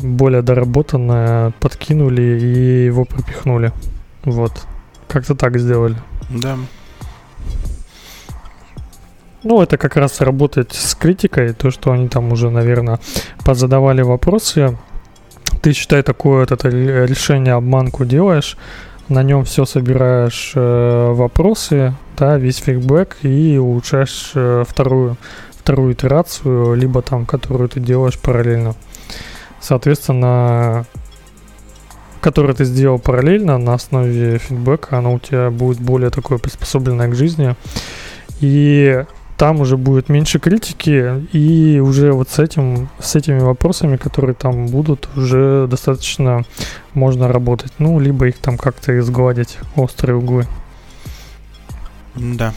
более 0.01 0.42
доработанное 0.42 1.53
подкинули 1.61 2.22
и 2.22 2.84
его 2.86 3.05
пропихнули. 3.05 3.72
Вот. 4.24 4.53
Как-то 5.09 5.34
так 5.34 5.59
сделали. 5.59 5.97
Да. 6.30 6.57
Ну, 9.42 9.61
это 9.61 9.76
как 9.76 9.97
раз 9.97 10.22
работает 10.22 10.72
с 10.72 10.95
критикой, 10.95 11.53
то, 11.53 11.70
что 11.70 11.92
они 11.92 12.09
там 12.09 12.32
уже, 12.32 12.51
наверное, 12.51 12.99
позадавали 13.45 14.01
вопросы. 14.01 14.78
Ты, 15.61 15.74
считай, 15.74 16.03
такое 16.03 16.40
вот 16.40 16.53
это 16.53 16.68
решение 16.68 17.53
обманку 17.53 18.07
делаешь, 18.07 18.57
на 19.09 19.22
нем 19.22 19.45
все 19.45 19.66
собираешь 19.66 20.53
э, 20.55 21.12
вопросы, 21.12 21.95
да, 22.16 22.38
весь 22.38 22.57
фидбэк 22.57 23.18
и 23.22 23.59
улучшаешь 23.59 24.32
э, 24.34 24.64
вторую, 24.66 25.18
вторую 25.51 25.92
итерацию, 25.92 26.74
либо 26.74 27.03
там, 27.03 27.26
которую 27.26 27.68
ты 27.68 27.80
делаешь 27.80 28.18
параллельно. 28.18 28.74
Соответственно, 29.67 30.85
которую 32.21 32.55
ты 32.55 32.67
сделал 32.67 32.99
параллельно 32.99 33.57
на 33.57 33.73
основе 33.73 34.37
фидбэка, 34.37 34.99
она 34.99 35.09
у 35.09 35.19
тебя 35.19 35.51
будет 35.51 35.81
более 35.81 36.11
такое 36.11 36.37
приспособленное 36.37 37.09
к 37.09 37.15
жизни. 37.15 37.57
И 38.41 39.05
там 39.39 39.62
уже 39.62 39.79
будет 39.79 40.11
меньше 40.11 40.39
критики, 40.39 41.27
и 41.33 41.81
уже 41.81 42.12
вот 42.12 42.29
с 42.29 42.39
этим, 42.39 42.91
с 43.01 43.17
этими 43.17 43.39
вопросами, 43.39 43.97
которые 43.97 44.35
там 44.35 44.67
будут, 44.67 45.09
уже 45.17 45.67
достаточно 45.67 46.43
можно 46.93 47.29
работать. 47.29 47.73
Ну, 47.79 47.99
либо 47.99 48.29
их 48.29 48.37
там 48.37 48.59
как-то 48.59 48.99
изгладить, 48.99 49.57
острые 49.77 50.17
углы. 50.17 50.47
Да. 52.15 52.53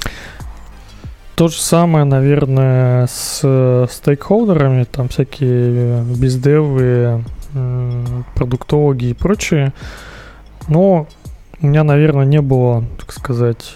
То 1.38 1.50
же 1.50 1.62
самое, 1.62 2.04
наверное, 2.04 3.06
с 3.06 3.88
стейкхолдерами, 3.92 4.86
там 4.86 5.08
всякие 5.08 6.02
бездевы, 6.02 7.24
продуктологи 8.34 9.06
и 9.06 9.14
прочее. 9.14 9.72
Но 10.68 11.06
у 11.62 11.68
меня, 11.68 11.84
наверное, 11.84 12.26
не 12.26 12.42
было, 12.42 12.84
так 12.98 13.14
сказать, 13.14 13.76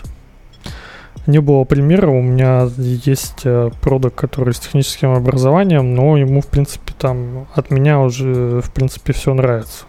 не 1.28 1.38
было 1.38 1.64
примера. 1.64 2.10
У 2.10 2.24
меня 2.24 2.68
есть 2.78 3.42
э, 3.44 3.70
продукт, 3.80 4.16
который 4.16 4.56
с 4.56 4.60
техническим 4.60 5.12
образованием, 5.12 5.94
но 5.94 6.18
ему, 6.18 6.42
в 6.42 6.48
принципе, 6.48 6.94
там 6.98 7.46
от 7.54 7.70
меня 7.70 8.00
уже, 8.00 8.62
в 8.62 8.72
принципе, 8.72 9.14
все 9.14 9.36
нравится. 9.36 9.86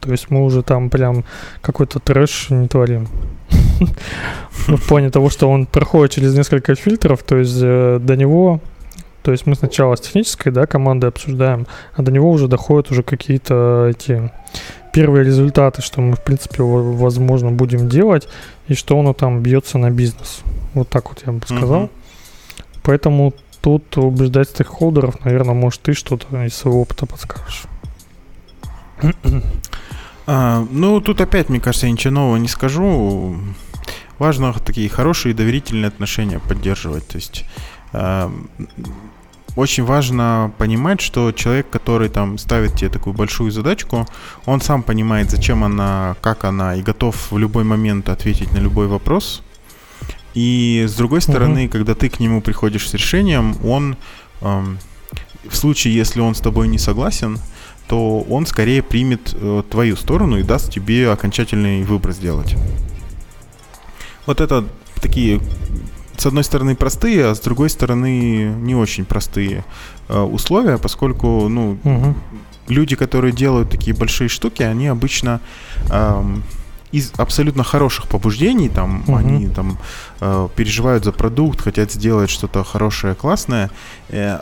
То 0.00 0.10
есть 0.10 0.28
мы 0.30 0.42
уже 0.42 0.64
там 0.64 0.90
прям 0.90 1.22
какой-то 1.60 2.00
трэш 2.00 2.50
не 2.50 2.66
творим. 2.66 3.06
Ну, 4.68 4.76
в 4.76 4.86
плане 4.86 5.10
того, 5.10 5.30
что 5.30 5.50
он 5.50 5.66
проходит 5.66 6.14
через 6.14 6.34
несколько 6.34 6.74
фильтров, 6.74 7.22
то 7.22 7.36
есть 7.36 7.58
э, 7.60 7.98
до 8.00 8.16
него 8.16 8.60
то 9.22 9.30
есть 9.30 9.46
мы 9.46 9.54
сначала 9.54 9.94
с 9.94 10.00
технической 10.00 10.50
да, 10.50 10.66
командой 10.66 11.06
обсуждаем, 11.06 11.66
а 11.94 12.02
до 12.02 12.10
него 12.10 12.30
уже 12.30 12.48
доходят 12.48 12.90
уже 12.90 13.02
какие-то 13.02 13.86
эти 13.88 14.32
первые 14.92 15.24
результаты, 15.24 15.80
что 15.80 16.00
мы, 16.00 16.16
в 16.16 16.22
принципе, 16.22 16.62
возможно, 16.62 17.50
будем 17.50 17.88
делать, 17.88 18.28
и 18.66 18.74
что 18.74 18.98
оно 18.98 19.12
там 19.14 19.40
бьется 19.40 19.78
на 19.78 19.90
бизнес. 19.90 20.40
Вот 20.74 20.88
так 20.88 21.08
вот 21.08 21.22
я 21.24 21.32
бы 21.32 21.46
сказал. 21.46 21.84
Mm-hmm. 21.84 21.90
Поэтому 22.82 23.34
тут 23.60 23.96
убеждать 23.96 24.48
стейкхолдеров, 24.48 25.24
наверное, 25.24 25.54
может, 25.54 25.80
ты 25.82 25.94
что-то 25.94 26.44
из 26.44 26.54
своего 26.54 26.82
опыта 26.82 27.06
подскажешь. 27.06 27.64
А, 30.24 30.64
ну, 30.70 31.00
тут 31.00 31.20
опять, 31.20 31.48
мне 31.48 31.58
кажется, 31.58 31.86
я 31.86 31.92
ничего 31.92 32.14
нового 32.14 32.36
не 32.36 32.46
скажу. 32.46 33.36
Важно 34.22 34.52
такие 34.52 34.88
хорошие 34.88 35.34
доверительные 35.34 35.88
отношения 35.88 36.38
поддерживать. 36.38 37.08
То 37.08 37.16
есть 37.16 37.44
а, 37.92 38.32
очень 39.56 39.82
важно 39.82 40.52
понимать, 40.58 41.00
что 41.00 41.32
человек, 41.32 41.68
который 41.70 42.08
там 42.08 42.38
ставит 42.38 42.74
тебе 42.74 42.88
такую 42.88 43.14
большую 43.14 43.50
задачку, 43.50 44.06
он 44.46 44.60
сам 44.60 44.84
понимает, 44.84 45.28
зачем 45.28 45.64
она, 45.64 46.14
как 46.20 46.44
она, 46.44 46.76
и 46.76 46.82
готов 46.82 47.32
в 47.32 47.36
любой 47.36 47.64
момент 47.64 48.08
ответить 48.08 48.52
на 48.52 48.58
любой 48.58 48.86
вопрос. 48.86 49.42
И 50.34 50.84
с 50.88 50.94
другой 50.94 51.20
стороны, 51.20 51.64
угу. 51.64 51.72
когда 51.72 51.96
ты 51.96 52.08
к 52.08 52.20
нему 52.20 52.42
приходишь 52.42 52.88
с 52.88 52.94
решением, 52.94 53.56
он 53.66 53.96
эм, 54.40 54.78
в 55.48 55.56
случае, 55.56 55.96
если 55.96 56.20
он 56.20 56.36
с 56.36 56.40
тобой 56.40 56.68
не 56.68 56.78
согласен, 56.78 57.40
то 57.88 58.20
он 58.20 58.46
скорее 58.46 58.84
примет 58.84 59.34
э, 59.34 59.64
твою 59.68 59.96
сторону 59.96 60.38
и 60.38 60.44
даст 60.44 60.72
тебе 60.72 61.10
окончательный 61.10 61.82
выбор 61.82 62.12
сделать. 62.12 62.54
Вот 64.26 64.40
это 64.40 64.64
такие, 65.00 65.40
с 66.16 66.26
одной 66.26 66.44
стороны, 66.44 66.74
простые, 66.76 67.26
а 67.26 67.34
с 67.34 67.40
другой 67.40 67.70
стороны, 67.70 68.54
не 68.62 68.74
очень 68.74 69.04
простые 69.04 69.64
э, 70.08 70.20
условия, 70.20 70.78
поскольку, 70.78 71.48
ну, 71.48 71.78
угу. 71.84 72.14
люди, 72.68 72.96
которые 72.96 73.32
делают 73.32 73.70
такие 73.70 73.96
большие 73.96 74.28
штуки, 74.28 74.62
они 74.62 74.88
обычно... 74.88 75.40
Э, 75.90 76.22
из 76.92 77.12
абсолютно 77.16 77.64
хороших 77.64 78.06
побуждений, 78.06 78.68
там 78.68 79.02
угу. 79.06 79.16
они 79.16 79.48
там 79.48 79.78
э, 80.20 80.48
переживают 80.54 81.04
за 81.04 81.12
продукт, 81.12 81.62
хотят 81.62 81.90
сделать 81.90 82.30
что-то 82.30 82.64
хорошее, 82.64 83.14
классное. 83.14 83.70
Э, 84.10 84.38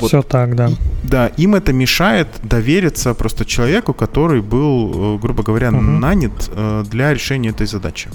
вот, 0.00 0.08
Все 0.08 0.22
так, 0.22 0.56
да. 0.56 0.70
Да, 1.04 1.28
им 1.38 1.54
это 1.54 1.72
мешает 1.72 2.28
довериться 2.42 3.14
просто 3.14 3.44
человеку, 3.44 3.94
который 3.94 4.40
был, 4.40 5.16
э, 5.16 5.18
грубо 5.20 5.42
говоря, 5.44 5.68
угу. 5.68 5.80
нанят 5.80 6.50
э, 6.56 6.84
для 6.90 7.14
решения 7.14 7.50
этой 7.50 7.66
задачи. 7.66 8.10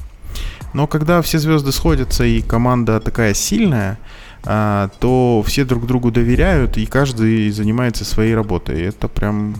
Но 0.73 0.87
когда 0.87 1.21
все 1.21 1.39
звезды 1.39 1.71
сходятся 1.71 2.23
и 2.23 2.41
команда 2.41 2.99
такая 2.99 3.33
сильная, 3.33 3.97
э, 4.45 4.89
то 4.99 5.43
все 5.45 5.65
друг 5.65 5.87
другу 5.87 6.11
доверяют 6.11 6.77
и 6.77 6.85
каждый 6.85 7.49
занимается 7.51 8.05
своей 8.05 8.35
работой. 8.35 8.81
И 8.81 8.85
это 8.85 9.07
прям 9.07 9.55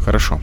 хорошо. 0.00 0.40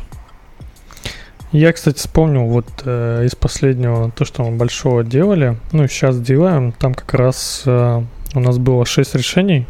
Я, 1.52 1.74
кстати, 1.74 1.98
вспомнил 1.98 2.46
вот 2.46 2.68
э, 2.86 3.26
из 3.26 3.36
последнего 3.36 4.12
то, 4.12 4.24
что 4.24 4.44
мы 4.44 4.56
большого 4.56 5.04
делали. 5.04 5.58
Ну, 5.72 5.88
сейчас 5.88 6.20
делаем. 6.20 6.72
Там 6.74 6.94
как 6.94 7.14
раз 7.16 7.64
э, 7.66 8.04
у 8.36 8.40
нас 8.40 8.60
было 8.60 8.86
6 8.86 9.16
решений, 9.16 9.66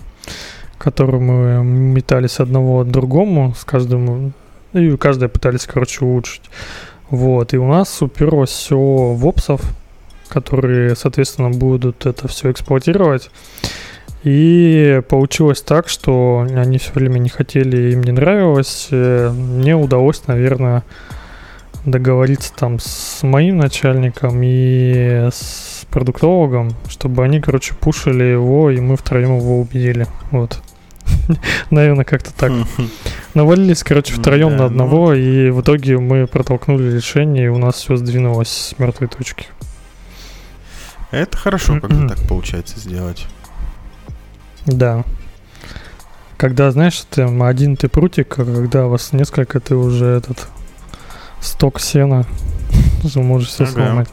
которые 0.77 1.21
мы 1.21 1.63
метались 1.63 2.39
одного 2.39 2.82
от 2.82 2.91
другому, 2.91 3.55
с 3.57 3.63
каждым, 3.63 4.34
и 4.73 4.97
каждое 4.97 5.30
пытались, 5.30 5.65
короче, 5.65 6.03
улучшить. 6.03 6.49
Вот, 7.09 7.53
и 7.53 7.57
у 7.57 7.67
нас 7.67 8.01
уперлось 8.01 8.51
все 8.51 8.75
в 8.77 9.25
опсов, 9.25 9.61
которые, 10.30 10.95
соответственно, 10.95 11.49
будут 11.49 12.05
это 12.05 12.27
все 12.27 12.51
эксплуатировать. 12.51 13.30
И 14.23 15.01
получилось 15.09 15.61
так, 15.61 15.88
что 15.88 16.45
они 16.53 16.77
все 16.77 16.91
время 16.93 17.19
не 17.19 17.30
хотели, 17.30 17.93
им 17.93 18.03
не 18.03 18.11
нравилось. 18.11 18.89
Э, 18.91 19.32
мне 19.32 19.75
удалось, 19.75 20.27
наверное, 20.27 20.84
договориться 21.86 22.53
там 22.53 22.80
с 22.80 23.23
моим 23.23 23.57
начальником 23.57 24.41
и 24.43 25.30
с 25.32 25.86
продуктологом, 25.89 26.75
чтобы 26.89 27.23
они, 27.23 27.39
короче, 27.39 27.73
пушили 27.73 28.25
его, 28.25 28.69
и 28.69 28.80
мы 28.80 28.97
втроем 28.97 29.38
его 29.38 29.61
убедили. 29.61 30.05
Вот. 30.32 30.61
Наверное, 31.69 32.05
как-то 32.05 32.34
так. 32.34 32.51
Навалились, 33.34 33.84
короче, 33.84 34.13
втроем 34.13 34.57
на 34.57 34.65
одного, 34.65 35.09
ну. 35.09 35.13
и 35.13 35.49
в 35.49 35.61
итоге 35.61 35.97
мы 35.97 36.27
протолкнули 36.27 36.91
решение, 36.93 37.45
и 37.45 37.49
у 37.49 37.57
нас 37.57 37.75
все 37.75 37.95
сдвинулось 37.95 38.49
с 38.49 38.80
мертвой 38.80 39.07
точки. 39.07 39.47
Это 41.12 41.38
хорошо, 41.38 41.80
когда 41.80 42.10
так 42.10 42.28
получается 42.28 42.80
сделать. 42.80 43.26
Да. 44.66 45.03
Когда, 46.38 46.72
знаешь, 46.72 47.03
ты 47.10 47.24
один 47.24 47.76
ты 47.76 47.89
прутик, 47.89 48.38
а 48.39 48.45
когда 48.45 48.86
вас 48.86 49.12
несколько, 49.12 49.60
ты 49.60 49.76
уже 49.76 50.05
этот 50.05 50.47
сток 51.41 51.80
сена, 51.80 52.26
можешь 53.16 53.49
все 53.49 53.64
ага. 53.64 53.74
сломать. 53.74 54.10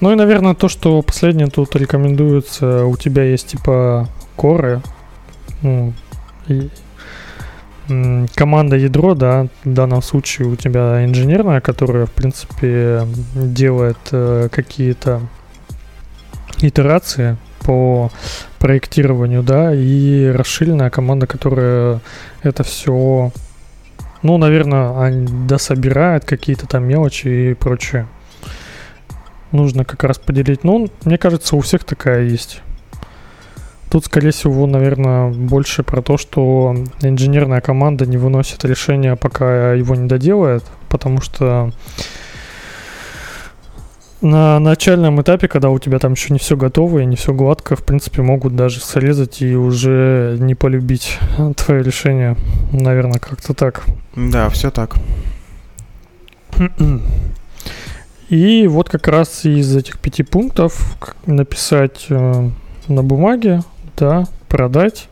Ну 0.00 0.12
и, 0.12 0.14
наверное, 0.14 0.54
то, 0.54 0.68
что 0.68 1.02
последнее 1.02 1.48
тут 1.48 1.74
рекомендуется, 1.74 2.84
у 2.84 2.96
тебя 2.96 3.24
есть 3.24 3.48
типа 3.48 4.08
коры, 4.36 4.80
ну, 5.62 5.92
и, 6.46 6.70
команда 8.34 8.76
ядро, 8.76 9.14
да, 9.14 9.48
в 9.64 9.72
данном 9.72 10.02
случае 10.02 10.48
у 10.48 10.56
тебя 10.56 11.04
инженерная, 11.04 11.60
которая, 11.60 12.06
в 12.06 12.12
принципе, 12.12 13.06
делает 13.34 13.98
э, 14.12 14.48
какие-то 14.50 15.20
итерации 16.60 17.36
по 17.60 18.10
проектированию, 18.58 19.42
да, 19.42 19.74
и 19.74 20.26
расширенная 20.26 20.90
команда, 20.90 21.26
которая 21.26 22.00
это 22.42 22.62
все 22.62 23.32
ну, 24.22 24.36
наверное, 24.36 25.00
они 25.00 25.26
дособирают 25.46 26.24
какие-то 26.24 26.66
там 26.66 26.84
мелочи 26.84 27.28
и 27.28 27.54
прочее. 27.54 28.08
Нужно 29.52 29.84
как 29.84 30.04
раз 30.04 30.18
поделить. 30.18 30.64
Ну, 30.64 30.88
мне 31.04 31.18
кажется, 31.18 31.56
у 31.56 31.60
всех 31.60 31.84
такая 31.84 32.24
есть. 32.24 32.62
Тут, 33.90 34.04
скорее 34.04 34.32
всего, 34.32 34.66
наверное, 34.66 35.30
больше 35.30 35.82
про 35.82 36.02
то, 36.02 36.18
что 36.18 36.76
инженерная 37.00 37.60
команда 37.60 38.04
не 38.04 38.18
выносит 38.18 38.64
решение, 38.64 39.16
пока 39.16 39.72
его 39.72 39.94
не 39.94 40.06
доделает, 40.06 40.64
потому 40.90 41.20
что 41.22 41.72
на 44.20 44.58
начальном 44.58 45.22
этапе, 45.22 45.48
когда 45.48 45.70
у 45.70 45.78
тебя 45.78 45.98
там 45.98 46.12
еще 46.12 46.32
не 46.32 46.38
все 46.38 46.56
готово 46.56 46.98
и 46.98 47.06
не 47.06 47.16
все 47.16 47.32
гладко, 47.32 47.76
в 47.76 47.84
принципе, 47.84 48.22
могут 48.22 48.56
даже 48.56 48.80
срезать 48.80 49.42
и 49.42 49.54
уже 49.54 50.36
не 50.40 50.54
полюбить 50.54 51.18
твое 51.56 51.82
решение. 51.82 52.36
Наверное, 52.72 53.20
как-то 53.20 53.54
так. 53.54 53.84
Да, 54.16 54.48
все 54.48 54.70
так. 54.70 54.96
И 58.28 58.66
вот 58.66 58.90
как 58.90 59.08
раз 59.08 59.46
из 59.46 59.74
этих 59.74 59.98
пяти 60.00 60.22
пунктов 60.22 60.96
написать 61.24 62.06
э, 62.10 62.50
на 62.88 63.02
бумаге, 63.02 63.62
да, 63.98 64.24
продать, 64.48 65.08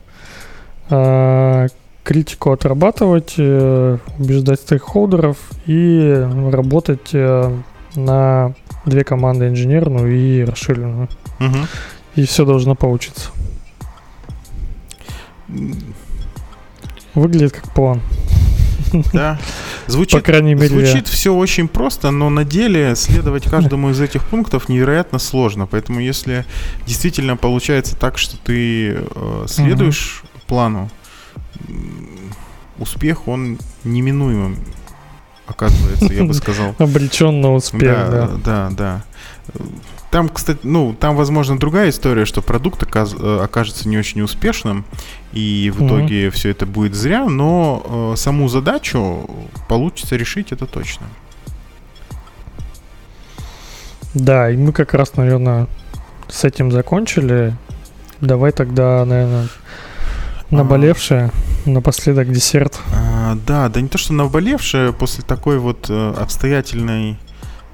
э, 0.91 1.68
критику 2.05 2.53
отрабатывать, 2.53 3.34
э, 3.37 3.99
убеждать 4.18 4.61
стейкхолдеров 4.61 5.39
и 5.66 6.26
работать 6.51 7.11
э, 7.12 7.53
на 7.97 8.55
две 8.84 9.05
команды 9.05 9.49
инженерную 9.49 10.14
и 10.14 10.45
расширенную. 10.45 11.09
Угу. 11.41 11.57
И 12.14 12.24
все 12.24 12.45
должно 12.45 12.74
получиться. 12.74 13.30
Выглядит 17.14 17.53
как 17.53 17.64
план. 17.74 18.01
Да. 19.12 19.39
Звучит, 19.87 20.20
По 20.20 20.24
крайней 20.24 20.55
мере, 20.55 20.68
звучит 20.68 21.09
все 21.09 21.34
очень 21.34 21.68
просто, 21.68 22.11
но 22.11 22.30
на 22.30 22.45
деле 22.45 22.95
следовать 22.97 23.45
каждому 23.45 23.91
из 23.91 24.01
этих 24.01 24.24
пунктов 24.24 24.68
невероятно 24.68 25.18
сложно. 25.18 25.66
Поэтому 25.66 26.01
если 26.01 26.45
действительно 26.87 27.37
получается 27.37 27.97
так, 27.97 28.18
что 28.18 28.37
ты 28.37 28.97
э, 28.99 29.45
следуешь 29.49 30.22
угу. 30.22 30.43
плану, 30.47 30.91
успех, 32.78 33.28
он 33.28 33.59
неминуемым 33.84 34.59
оказывается, 35.47 36.12
я 36.12 36.24
бы 36.24 36.34
сказал. 36.34 36.74
Обречен 36.78 37.41
на 37.41 37.55
успех, 37.55 37.82
да. 37.82 38.30
Да, 38.45 38.70
да. 38.70 39.05
Там, 40.17 40.31
кстати, 40.31 40.61
ну, 40.62 40.97
там, 40.99 41.14
возможно, 41.14 41.59
другая 41.59 41.91
история, 41.91 42.25
что 42.25 42.41
продукт 42.41 42.83
оказ, 42.83 43.14
э, 43.14 43.41
окажется 43.45 43.87
не 43.87 43.99
очень 43.99 44.23
успешным, 44.23 44.87
и 45.35 45.71
в 45.77 45.85
итоге 45.85 46.31
все 46.31 46.49
это 46.49 46.64
будет 46.64 46.95
зря, 46.95 47.27
но 47.27 48.14
э, 48.14 48.17
саму 48.17 48.49
задачу 48.49 49.29
получится 49.69 50.17
решить, 50.17 50.53
это 50.53 50.64
точно. 50.64 51.05
Да, 54.14 54.51
и 54.51 54.57
мы 54.57 54.73
как 54.73 54.95
раз, 54.95 55.17
наверное, 55.17 55.67
с 56.29 56.45
этим 56.45 56.73
закончили. 56.73 57.55
Давай 58.23 58.53
тогда, 58.53 59.05
наверное, 59.05 59.49
наболевшее, 60.49 61.31
а, 61.67 61.69
напоследок 61.69 62.33
десерт. 62.33 62.81
А, 62.91 63.37
да, 63.47 63.69
да 63.69 63.83
не 63.83 63.89
то, 63.89 63.99
что 63.99 64.14
наболевшее, 64.14 64.95
после 64.95 65.25
такой 65.25 65.59
вот 65.59 65.91
э, 65.91 66.14
обстоятельной 66.17 67.19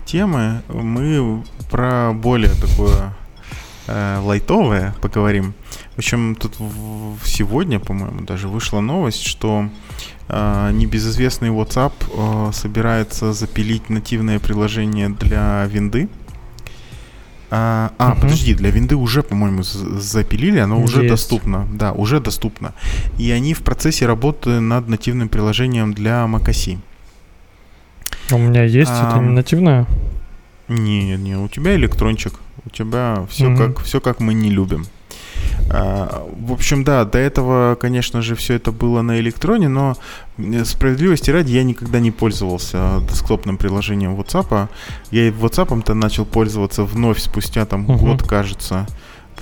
темы 0.04 0.62
мы 0.68 1.42
про 1.70 2.12
более 2.12 2.52
такое 2.54 3.14
э, 3.86 4.20
лайтовое 4.22 4.94
поговорим. 5.00 5.54
В 5.94 5.98
общем, 5.98 6.34
тут 6.34 6.54
сегодня, 7.24 7.78
по-моему, 7.78 8.22
даже 8.22 8.48
вышла 8.48 8.80
новость, 8.80 9.24
что 9.24 9.68
э, 10.28 10.70
небезызвестный 10.72 11.50
WhatsApp 11.50 11.92
э, 11.98 12.52
собирается 12.52 13.32
запилить 13.32 13.90
нативное 13.90 14.38
приложение 14.38 15.08
для 15.08 15.64
винды. 15.66 16.08
А, 17.54 17.92
а 17.98 18.12
uh-huh. 18.12 18.20
подожди, 18.22 18.54
для 18.54 18.70
винды 18.70 18.96
уже, 18.96 19.22
по-моему, 19.22 19.62
запилили, 19.62 20.58
оно 20.58 20.80
Есть. 20.80 20.94
уже 20.94 21.06
доступно. 21.06 21.68
Да, 21.70 21.92
уже 21.92 22.18
доступно. 22.18 22.72
И 23.18 23.30
они 23.30 23.52
в 23.52 23.60
процессе 23.60 24.06
работы 24.06 24.60
над 24.60 24.88
нативным 24.88 25.28
приложением 25.28 25.92
для 25.92 26.24
macOS. 26.24 26.78
У 28.32 28.38
меня 28.38 28.64
есть, 28.64 28.90
а, 28.92 29.10
это 29.10 29.20
не 29.20 29.30
нативное? 29.30 29.86
Не, 30.68 31.16
не, 31.16 31.36
у 31.36 31.48
тебя 31.48 31.74
электрончик. 31.76 32.34
У 32.64 32.70
тебя 32.70 33.26
все 33.28 33.46
mm-hmm. 33.46 33.56
как 33.56 33.80
все 33.80 34.00
как 34.00 34.20
мы 34.20 34.34
не 34.34 34.50
любим. 34.50 34.86
А, 35.70 36.26
в 36.38 36.52
общем, 36.52 36.84
да, 36.84 37.04
до 37.04 37.18
этого, 37.18 37.76
конечно 37.76 38.22
же, 38.22 38.34
все 38.34 38.54
это 38.54 38.72
было 38.72 39.02
на 39.02 39.18
электроне, 39.18 39.68
но 39.68 39.96
справедливости 40.64 41.30
ради 41.30 41.52
я 41.52 41.62
никогда 41.62 42.00
не 42.00 42.10
пользовался 42.10 43.00
десктопным 43.08 43.56
приложением 43.56 44.18
WhatsApp. 44.18 44.68
Я 45.10 45.28
и 45.28 45.30
WhatsApp-то 45.30 45.94
начал 45.94 46.24
пользоваться 46.24 46.84
вновь 46.84 47.18
спустя 47.20 47.64
там 47.66 47.86
uh-huh. 47.86 47.98
год, 47.98 48.22
кажется 48.22 48.86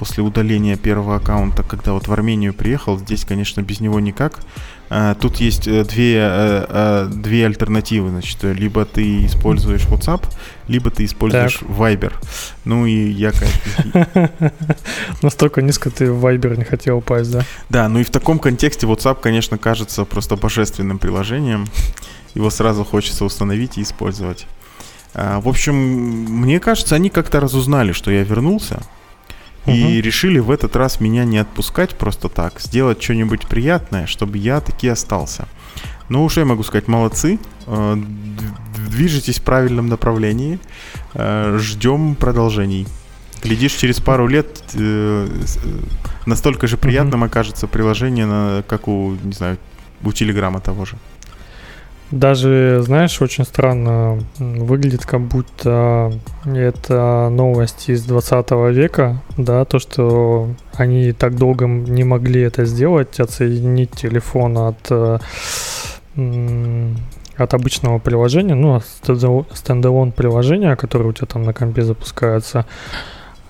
после 0.01 0.23
удаления 0.23 0.79
первого 0.79 1.17
аккаунта, 1.17 1.63
когда 1.63 1.93
вот 1.93 2.09
в 2.09 2.13
Армению 2.13 2.55
приехал, 2.55 2.97
здесь, 2.97 3.27
конечно, 3.27 3.61
без 3.61 3.81
него 3.81 4.01
никак. 4.01 4.41
А, 4.89 5.15
тут 5.15 5.37
есть 5.37 5.69
э, 5.69 5.85
две, 5.85 6.17
э, 6.17 6.67
э, 6.69 7.11
две 7.15 7.45
альтернативы, 7.45 8.09
значит, 8.09 8.43
либо 8.43 8.87
ты 8.87 9.27
используешь 9.27 9.83
WhatsApp, 9.83 10.25
либо 10.69 10.91
ты 10.91 11.05
используешь 11.05 11.59
так. 11.59 11.69
Viber. 11.69 12.15
Ну 12.65 12.87
и 12.87 13.11
я, 13.11 13.31
конечно... 13.33 14.31
Настолько 15.23 15.61
низко 15.61 15.91
ты 15.91 16.11
в 16.11 16.25
Viber 16.25 16.57
не 16.57 16.65
хотел 16.65 16.97
упасть, 16.97 17.31
да? 17.31 17.45
Да, 17.69 17.87
ну 17.91 17.99
и 17.99 18.03
в 18.03 18.11
таком 18.11 18.39
контексте 18.39 18.87
WhatsApp, 18.87 19.19
конечно, 19.21 19.59
кажется 19.59 20.07
просто 20.07 20.37
божественным 20.37 20.99
приложением. 20.99 21.67
Его 22.35 22.49
сразу 22.49 22.85
хочется 22.85 23.27
установить 23.27 23.77
и 23.77 23.83
использовать. 23.83 24.47
А, 25.13 25.43
в 25.43 25.49
общем, 25.49 25.75
мне 25.75 26.59
кажется, 26.59 26.95
они 26.95 27.11
как-то 27.11 27.39
разузнали, 27.39 27.93
что 27.93 28.11
я 28.11 28.25
вернулся. 28.25 28.81
И 29.67 29.85
угу. 29.85 30.01
решили 30.01 30.39
в 30.39 30.51
этот 30.51 30.75
раз 30.77 31.01
меня 31.01 31.25
не 31.25 31.39
отпускать 31.39 31.95
просто 31.95 32.29
так, 32.29 32.61
сделать 32.61 33.03
что-нибудь 33.03 33.47
приятное, 33.47 34.07
чтобы 34.07 34.39
я 34.39 34.61
таки 34.61 34.89
остался. 34.89 35.47
Ну, 36.09 36.25
уже 36.25 36.45
могу 36.45 36.63
сказать, 36.63 36.89
молодцы. 36.89 37.39
Э, 37.67 37.97
движетесь 38.89 39.39
в 39.39 39.43
правильном 39.43 39.87
направлении. 39.87 40.59
Э, 41.15 41.59
ждем 41.61 42.15
продолжений. 42.15 42.87
Глядишь, 43.43 43.73
через 43.73 44.01
пару 44.01 44.27
лет 44.27 44.63
э, 44.75 45.29
настолько 46.27 46.67
же 46.67 46.77
приятным 46.77 47.23
окажется 47.23 47.67
приложение, 47.67 48.63
как 48.65 48.89
у, 48.89 49.17
не 49.23 49.33
знаю, 49.33 49.59
у 50.03 50.13
Телеграма 50.13 50.61
того 50.61 50.85
же. 50.85 50.97
Даже, 52.11 52.81
знаешь, 52.83 53.23
очень 53.23 53.45
странно 53.45 54.19
выглядит, 54.39 55.07
как 55.07 55.21
будто 55.21 56.13
это 56.45 57.29
новость 57.31 57.89
из 57.89 58.03
20 58.05 58.51
века, 58.73 59.23
да, 59.37 59.65
то, 59.65 59.79
что 59.79 60.49
они 60.75 61.13
так 61.13 61.37
долго 61.37 61.67
не 61.67 62.03
могли 62.03 62.41
это 62.43 62.65
сделать, 62.65 63.21
отсоединить 63.21 63.93
телефон 63.93 64.59
от, 64.59 64.91
от 67.37 67.55
обычного 67.55 68.01
приложения, 68.01 68.55
ну, 68.55 68.75
от 68.75 68.85
стендалон 68.85 70.11
приложения, 70.11 70.75
которое 70.75 71.11
у 71.11 71.13
тебя 71.13 71.29
там 71.29 71.45
на 71.45 71.53
компе 71.53 71.83
запускается, 71.83 72.67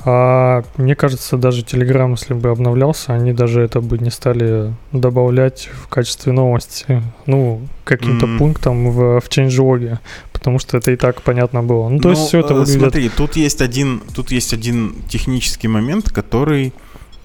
а 0.03 0.63
мне 0.79 0.95
кажется, 0.95 1.37
даже 1.37 1.63
Telegram, 1.63 2.11
если 2.11 2.33
бы 2.33 2.49
обновлялся, 2.49 3.13
они 3.13 3.33
даже 3.33 3.61
это 3.61 3.81
бы 3.81 3.99
не 3.99 4.11
стали 4.11 4.73
добавлять 4.93 5.69
в 5.73 5.89
качестве 5.89 6.33
новости. 6.33 7.03
Ну, 7.27 7.61
каким-то 7.85 8.27
mm-hmm. 8.27 8.39
пунктом 8.39 8.91
в, 8.91 9.21
в 9.21 9.29
changelog, 9.29 9.99
потому 10.33 10.59
что 10.59 10.79
это 10.79 10.91
и 10.93 10.97
так 10.97 11.21
понятно 11.21 11.63
было. 11.63 11.89
Ну, 11.91 11.99
то 11.99 12.09
ну, 12.09 12.15
есть 12.15 12.29
все 12.29 12.41
это 12.41 12.55
э, 12.55 12.57
выглядит... 12.57 12.81
Смотри, 12.81 13.09
тут 13.11 13.37
есть 13.37 13.61
один, 13.61 14.03
тут 14.15 14.31
есть 14.31 14.55
один 14.55 14.95
технический 15.07 15.69
момент, 15.69 16.11
который 16.11 16.73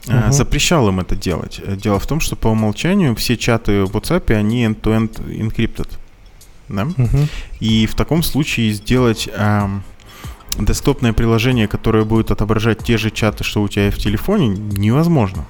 uh-huh. 0.08 0.32
запрещал 0.32 0.90
им 0.90 1.00
это 1.00 1.16
делать. 1.16 1.62
Дело 1.82 2.00
в 2.00 2.08
том, 2.08 2.20
что 2.20 2.36
по 2.36 2.50
умолчанию 2.50 3.16
все 3.16 3.38
чаты 3.38 3.86
в 3.86 3.96
WhatsApp, 3.96 4.34
они 4.34 4.66
end-to-end 4.66 5.26
encrypted. 5.28 5.88
Да? 6.68 6.84
Uh-huh. 6.84 7.30
И 7.62 7.86
в 7.86 7.96
таком 7.96 8.22
случае 8.22 8.74
сделать... 8.74 9.30
Эм, 9.34 9.84
десктопное 10.60 11.14
приложение, 11.14 11.68
которое 11.68 12.06
будет 12.06 12.32
отображать 12.32 12.84
те 12.84 12.97
же 12.97 13.12
чаты, 13.12 13.43
что 13.43 13.62
у 13.62 13.68
тебя 13.68 13.88
и 13.88 13.91
в 13.91 13.97
телефоне, 13.97 14.47
невозможно. 14.47 15.45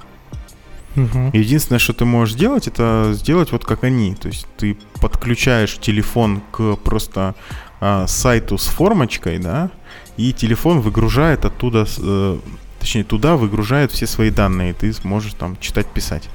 Угу. 0.95 1.31
Единственное, 1.33 1.79
что 1.79 1.93
ты 1.93 2.05
можешь 2.05 2.35
сделать, 2.35 2.67
это 2.67 3.11
сделать 3.13 3.51
вот 3.51 3.65
как 3.65 3.83
они. 3.83 4.15
То 4.15 4.29
есть 4.29 4.47
ты 4.57 4.77
подключаешь 5.01 5.77
телефон 5.77 6.41
к 6.51 6.75
просто 6.77 7.35
а, 7.81 8.07
сайту 8.07 8.57
с 8.57 8.65
формочкой, 8.67 9.39
да, 9.39 9.69
и 10.17 10.31
телефон 10.31 10.79
выгружает 10.79 11.43
оттуда, 11.43 11.85
э, 11.97 12.39
точнее, 12.79 13.03
туда 13.03 13.35
выгружает 13.35 13.91
все 13.91 14.07
свои 14.07 14.29
данные, 14.29 14.71
и 14.71 14.73
ты 14.73 14.93
сможешь 14.93 15.33
там 15.33 15.57
читать, 15.59 15.87
писать. 15.87 16.29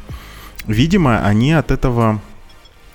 Видимо, 0.67 1.25
они 1.25 1.53
от 1.53 1.71
этого 1.71 2.21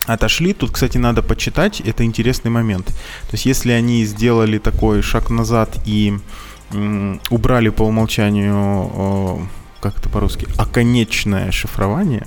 отошли. 0.07 0.53
Тут, 0.53 0.71
кстати, 0.71 0.97
надо 0.97 1.21
почитать, 1.21 1.81
это 1.81 2.03
интересный 2.03 2.51
момент. 2.51 2.87
То 2.87 3.33
есть, 3.33 3.45
если 3.45 3.71
они 3.71 4.05
сделали 4.05 4.57
такой 4.57 5.01
шаг 5.01 5.29
назад 5.29 5.77
и 5.85 6.17
убрали 7.29 7.69
по 7.69 7.83
умолчанию, 7.83 9.47
как 9.79 9.99
это 9.99 10.09
по-русски, 10.09 10.47
оконечное 10.57 11.51
шифрование, 11.51 12.25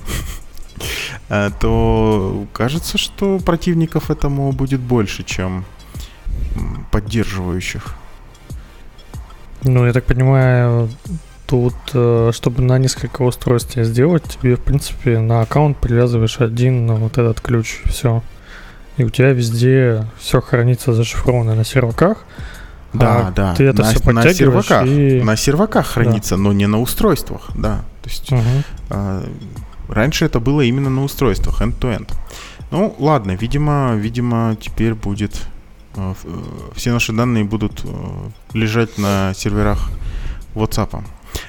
э, 1.29 1.49
то 1.59 2.47
кажется, 2.53 2.97
что 2.97 3.39
противников 3.39 4.09
этому 4.09 4.51
будет 4.51 4.79
больше, 4.79 5.23
чем 5.23 5.65
поддерживающих. 6.91 7.95
Ну, 9.63 9.85
я 9.85 9.91
так 9.91 10.05
понимаю, 10.05 10.89
Тут, 11.49 11.73
э, 11.95 12.29
чтобы 12.31 12.61
на 12.61 12.77
несколько 12.77 13.23
устройств 13.23 13.75
сделать, 13.75 14.23
тебе, 14.23 14.55
в 14.55 14.59
принципе, 14.59 15.17
на 15.17 15.41
аккаунт 15.41 15.77
привязываешь 15.77 16.39
один 16.39 16.93
вот 16.93 17.17
этот 17.17 17.41
ключ, 17.41 17.81
все. 17.85 18.21
И 18.97 19.03
у 19.03 19.09
тебя 19.09 19.33
везде 19.33 20.05
все 20.19 20.41
хранится 20.41 20.93
зашифрованно 20.93 21.55
на 21.55 21.65
серваках. 21.65 22.19
Да, 22.93 23.29
а 23.29 23.31
да. 23.31 23.55
Ты 23.55 23.63
это 23.63 23.81
на, 23.81 23.89
все 23.89 24.11
на 24.11 24.31
серваках, 24.31 24.85
и... 24.85 25.23
на 25.23 25.35
серваках 25.35 25.87
хранится, 25.87 26.35
да. 26.35 26.41
но 26.43 26.53
не 26.53 26.67
на 26.67 26.79
устройствах, 26.79 27.49
да. 27.55 27.83
То 28.03 28.09
есть 28.09 28.31
угу. 28.31 28.41
э, 28.91 29.23
раньше 29.87 30.25
это 30.25 30.39
было 30.39 30.61
именно 30.61 30.91
на 30.91 31.03
устройствах, 31.03 31.63
end-to-end. 31.63 32.13
Ну, 32.69 32.95
ладно, 32.99 33.31
видимо, 33.31 33.95
видимо, 33.95 34.55
теперь 34.61 34.93
будет 34.93 35.41
э, 35.95 36.13
э 36.23 36.43
все 36.75 36.93
наши 36.93 37.11
данные 37.11 37.43
будут 37.43 37.83
лежать 38.53 38.99
на 38.99 39.33
серверах 39.33 39.89
WhatsApp. 40.53 41.03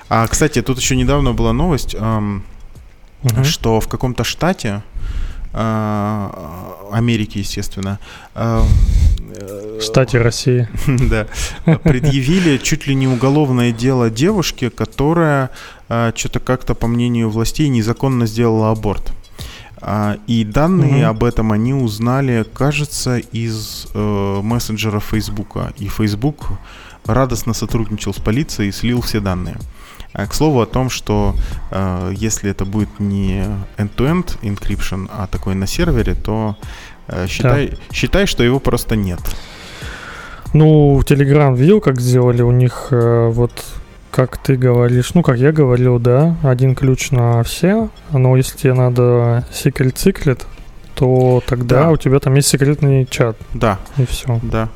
А, 0.08 0.26
кстати, 0.26 0.62
тут 0.62 0.78
еще 0.78 0.96
недавно 0.96 1.32
была 1.32 1.52
новость, 1.52 1.94
эм, 1.98 2.42
угу. 3.22 3.44
что 3.44 3.80
в 3.80 3.88
каком-то 3.88 4.24
штате 4.24 4.82
Америки, 6.92 7.38
естественно, 7.38 7.98
штате 9.80 10.18
России. 10.20 10.68
Да. 10.86 11.26
Предъявили 11.82 12.58
чуть 12.58 12.86
ли 12.86 12.94
не 12.94 13.08
уголовное 13.08 13.72
дело 13.72 14.10
девушке, 14.10 14.70
которая 14.70 15.50
что-то 15.88 16.38
как-то, 16.38 16.74
по 16.74 16.86
мнению 16.86 17.30
властей, 17.30 17.68
незаконно 17.68 18.26
сделала 18.26 18.70
аборт. 18.70 19.12
И 20.26 20.44
данные 20.44 21.06
об 21.06 21.24
этом 21.24 21.52
они 21.52 21.72
узнали, 21.72 22.44
кажется, 22.52 23.16
из 23.16 23.86
э, 23.94 24.40
мессенджера 24.42 25.00
Фейсбука. 25.00 25.72
И 25.78 25.88
Facebook 25.88 26.50
радостно 27.06 27.54
сотрудничал 27.54 28.12
с 28.12 28.18
полицией 28.18 28.68
и 28.68 28.72
слил 28.72 29.00
все 29.00 29.20
данные. 29.20 29.56
А, 29.56 29.60
к 30.12 30.34
слову 30.34 30.60
о 30.60 30.66
том, 30.66 30.90
что 30.90 31.34
э, 31.70 32.12
если 32.16 32.50
это 32.50 32.64
будет 32.64 32.98
не 32.98 33.44
end-to-end 33.76 34.40
encryption, 34.42 35.08
а 35.10 35.26
такой 35.26 35.54
на 35.54 35.66
сервере, 35.66 36.14
то 36.14 36.56
э, 37.08 37.26
считай, 37.28 37.68
да. 37.68 37.76
считай, 37.92 38.26
что 38.26 38.42
его 38.42 38.60
просто 38.60 38.96
нет. 38.96 39.20
Ну, 40.52 41.00
Telegram 41.00 41.56
видел, 41.56 41.80
как 41.80 42.00
сделали 42.00 42.42
у 42.42 42.50
них 42.50 42.88
э, 42.90 43.28
вот 43.28 43.52
как 44.10 44.38
ты 44.38 44.56
говоришь, 44.56 45.14
ну, 45.14 45.22
как 45.22 45.38
я 45.38 45.52
говорил, 45.52 46.00
да, 46.00 46.36
один 46.42 46.74
ключ 46.74 47.12
на 47.12 47.42
все, 47.44 47.90
но 48.10 48.36
если 48.36 48.56
тебе 48.56 48.74
надо 48.74 49.46
секрет 49.52 49.96
циклет, 49.96 50.46
то 50.94 51.42
тогда 51.46 51.84
да. 51.84 51.90
у 51.90 51.96
тебя 51.96 52.18
там 52.18 52.34
есть 52.34 52.48
секретный 52.48 53.06
чат. 53.06 53.36
Да. 53.54 53.78
И 53.96 54.04
все. 54.06 54.40
Да. 54.42 54.68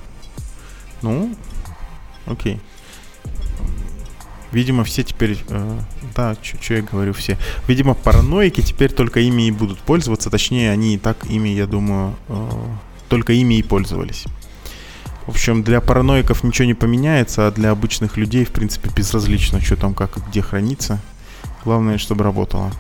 Ну, 1.03 1.35
окей. 2.27 2.61
Видимо, 4.55 4.85
все 4.85 5.03
теперь... 5.03 5.37
Э, 5.49 5.79
да, 6.15 6.37
что 6.41 6.75
я 6.75 6.83
говорю, 6.83 7.13
все. 7.13 7.37
Видимо, 7.67 7.95
параноики 7.95 8.61
теперь 8.61 8.93
только 8.93 9.19
ими 9.19 9.49
и 9.49 9.51
будут 9.51 9.81
пользоваться. 9.81 10.31
Точнее, 10.31 10.71
они 10.71 10.95
и 10.95 10.99
так 10.99 11.27
ими, 11.27 11.49
я 11.49 11.67
думаю, 11.67 12.15
э, 12.29 12.51
только 13.09 13.33
ими 13.33 13.55
и 13.55 13.65
пользовались. 13.65 14.27
В 15.27 15.31
общем, 15.31 15.65
для 15.65 15.81
параноиков 15.81 16.45
ничего 16.45 16.67
не 16.67 16.75
поменяется, 16.75 17.49
а 17.49 17.51
для 17.51 17.73
обычных 17.73 18.17
людей, 18.17 18.45
в 18.45 18.51
принципе, 18.51 18.91
безразлично, 18.95 19.61
что 19.61 19.75
там, 19.75 19.93
как 19.93 20.19
и 20.19 20.21
где 20.29 20.41
хранится. 20.41 21.01
Главное, 21.65 21.99
чтобы 21.99 22.23
работало. 22.23 22.71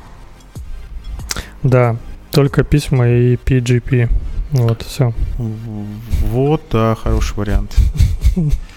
Да, 1.64 1.96
только 2.30 2.62
письма 2.62 3.08
и 3.08 3.34
PGP. 3.34 4.10
Вот, 4.52 4.82
все. 4.82 5.12
Вот, 5.38 6.62
да, 6.70 6.94
хороший 6.94 7.36
вариант. 7.36 7.74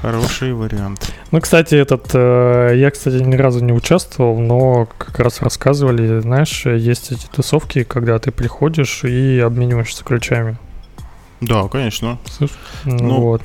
Хороший 0.00 0.52
вариант. 0.52 1.12
Ну, 1.30 1.40
кстати, 1.40 1.74
этот, 1.74 2.10
э, 2.14 2.72
я, 2.76 2.90
кстати, 2.90 3.16
ни 3.16 3.34
разу 3.34 3.64
не 3.64 3.72
участвовал, 3.72 4.38
но 4.38 4.86
как 4.98 5.18
раз 5.18 5.42
рассказывали, 5.42 6.20
знаешь, 6.20 6.66
есть 6.66 7.12
эти 7.12 7.26
тусовки, 7.26 7.82
когда 7.82 8.18
ты 8.18 8.30
приходишь 8.30 9.04
и 9.04 9.38
обмениваешься 9.40 10.04
ключами. 10.04 10.56
Да, 11.40 11.68
конечно. 11.68 12.18
Слышь? 12.26 12.50
Ну, 12.84 13.20
вот. 13.20 13.42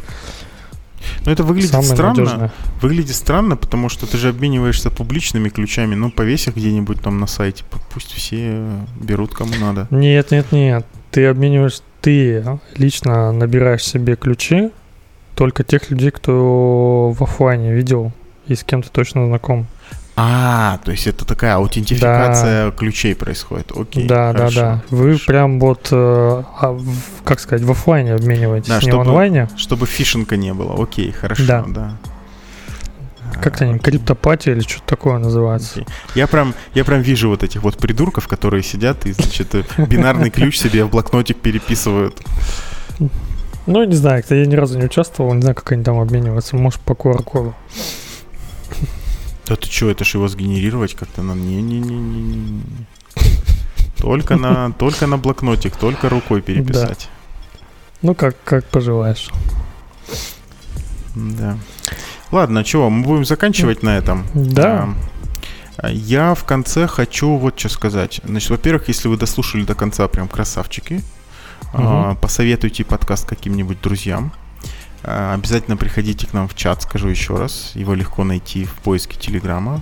Но 1.26 1.32
это 1.32 1.44
выглядит 1.44 1.72
Самое 1.72 1.90
странно. 1.90 2.20
Надежное. 2.20 2.52
Выглядит 2.82 3.16
странно, 3.16 3.58
потому 3.58 3.90
что 3.90 4.06
ты 4.06 4.18
же 4.18 4.30
обмениваешься 4.30 4.90
публичными 4.90 5.50
ключами. 5.50 5.96
Ну, 5.96 6.12
повесь 6.12 6.48
их 6.48 6.56
где-нибудь 6.56 7.02
там 7.02 7.20
на 7.20 7.28
сайте. 7.28 7.64
Пусть 7.94 8.12
все 8.12 8.64
берут 9.02 9.34
кому 9.34 9.54
надо. 9.60 9.88
Нет, 9.92 10.32
нет, 10.32 10.52
нет. 10.52 10.86
Ты 11.12 11.26
обмениваешь, 11.28 11.82
ты 12.02 12.60
лично 12.76 13.32
набираешь 13.32 13.84
себе 13.84 14.16
ключи 14.16 14.72
только 15.36 15.64
тех 15.64 15.90
людей, 15.90 16.12
кто 16.12 17.12
в 17.12 17.22
офлайне 17.24 17.74
видел 17.74 18.12
и 18.48 18.56
с 18.56 18.64
кем 18.64 18.84
то 18.84 18.92
точно 18.92 19.26
знаком. 19.26 19.68
А, 20.16 20.80
то 20.86 20.92
есть 20.92 21.08
это 21.08 21.26
такая 21.26 21.56
аутентификация 21.56 22.66
да. 22.66 22.72
ключей 22.72 23.16
происходит. 23.16 23.72
Окей. 23.76 24.06
Да, 24.06 24.32
хорошо, 24.32 24.60
да, 24.60 24.72
да. 24.76 24.84
Вы 24.96 25.06
хорошо. 25.06 25.26
прям 25.26 25.60
вот, 25.60 25.88
э, 25.92 25.96
а, 25.96 26.80
как 27.24 27.40
сказать, 27.40 27.66
в 27.66 27.72
офлайне 27.72 28.14
обмениваетесь, 28.14 28.70
да, 28.70 28.76
не 28.76 28.82
чтобы, 28.82 28.98
в 28.98 29.08
онлайне. 29.08 29.50
Чтобы 29.58 29.88
фишинга 29.88 30.38
не 30.38 30.54
было. 30.54 30.82
Окей, 30.82 31.12
хорошо, 31.12 31.44
да. 31.48 31.66
да. 31.68 31.98
Как-то 33.42 33.66
они, 33.66 33.80
криптопатия 33.80 34.54
или 34.54 34.62
что-то 34.62 34.86
такое 34.86 35.18
называется. 35.18 35.80
Okay. 35.80 35.88
Я 36.14 36.28
прям, 36.28 36.54
я 36.76 36.86
прям 36.86 37.02
вижу 37.02 37.30
вот 37.30 37.42
этих 37.42 37.64
вот 37.64 37.78
придурков, 37.78 38.28
которые 38.28 38.62
сидят 38.62 39.08
и, 39.08 39.14
значит, 39.14 39.56
бинарный 39.78 40.30
ключ 40.30 40.58
себе 40.58 40.86
в 40.86 40.92
блокнотик 40.92 41.40
переписывают. 41.40 42.22
Ну, 43.66 43.84
не 43.84 43.96
знаю, 43.96 44.24
я 44.30 44.46
ни 44.46 44.56
разу 44.56 44.78
не 44.78 44.86
участвовал, 44.86 45.34
не 45.34 45.42
знаю, 45.42 45.56
как 45.56 45.72
они 45.72 45.84
там 45.84 46.00
обмениваются. 46.00 46.56
Может, 46.56 46.82
по 46.82 46.94
QR-коду. 46.94 47.56
Да 49.48 49.56
ты 49.56 49.68
что, 49.68 49.90
это 49.90 50.04
ж 50.04 50.16
его 50.16 50.28
сгенерировать 50.28 50.96
как-то 50.96 51.22
надо? 51.22 51.40
Не-не-не-не-не. 51.40 52.62
Только 53.98 54.36
на, 54.36 54.72
только 54.80 55.08
на 55.08 55.18
блокнотик, 55.18 55.76
только 55.76 56.10
рукой 56.10 56.42
переписать. 56.42 57.10
Да. 57.10 57.58
Ну, 58.02 58.16
как, 58.16 58.36
как 58.44 58.66
пожелаешь. 58.66 59.30
Да. 61.16 61.58
Ладно, 62.32 62.64
чего, 62.64 62.90
мы 62.90 63.04
будем 63.06 63.26
заканчивать 63.26 63.84
на 63.84 63.98
этом. 63.98 64.26
Да. 64.34 64.90
А, 65.78 65.92
я 65.92 66.34
в 66.34 66.44
конце 66.44 66.88
хочу 66.88 67.38
вот 67.38 67.60
что 67.60 67.70
сказать. 67.70 68.22
Значит, 68.24 68.50
во-первых, 68.50 68.88
если 68.88 69.08
вы 69.08 69.18
дослушали 69.18 69.64
до 69.64 69.76
конца, 69.76 70.08
прям 70.08 70.28
красавчики, 70.28 71.02
угу. 71.74 72.16
посоветуйте 72.22 72.84
подкаст 72.84 73.26
каким-нибудь 73.28 73.82
друзьям. 73.82 74.32
А, 75.04 75.34
обязательно 75.34 75.78
приходите 75.78 76.28
к 76.28 76.34
нам 76.34 76.48
в 76.48 76.56
чат, 76.56 76.82
скажу 76.84 77.10
еще 77.10 77.36
раз. 77.36 77.72
Его 77.76 77.94
легко 77.94 78.24
найти 78.24 78.66
в 78.66 78.74
поиске 78.76 79.18
Телеграма. 79.18 79.82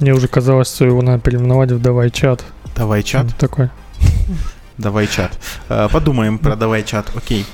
Мне 0.00 0.14
уже 0.14 0.26
казалось, 0.26 0.74
что 0.74 0.84
его 0.84 1.02
надо 1.02 1.20
переименовать 1.20 1.70
в 1.70 1.80
«Давай 1.80 2.10
чат». 2.10 2.44
«Давай 2.74 3.02
чат»? 3.02 3.36
Такой. 3.36 3.70
Давай 4.78 5.06
чат. 5.06 5.38
А, 5.68 5.88
подумаем 5.88 6.38
про 6.38 6.56
давай 6.56 6.82
чат. 6.82 7.12
Окей. 7.14 7.46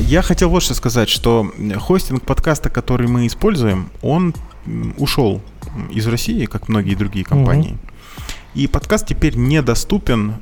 Я 0.00 0.22
хотел 0.22 0.50
вот 0.50 0.62
что 0.62 0.74
сказать, 0.74 1.08
что 1.08 1.50
хостинг 1.78 2.22
подкаста, 2.22 2.68
который 2.68 3.08
мы 3.08 3.26
используем, 3.26 3.90
он 4.02 4.34
ушел 4.98 5.40
из 5.90 6.06
России, 6.06 6.44
как 6.44 6.68
многие 6.68 6.94
другие 6.94 7.24
компании. 7.24 7.72
Угу. 7.72 7.87
И 8.54 8.66
подкаст 8.66 9.06
теперь 9.06 9.36
недоступен, 9.36 10.36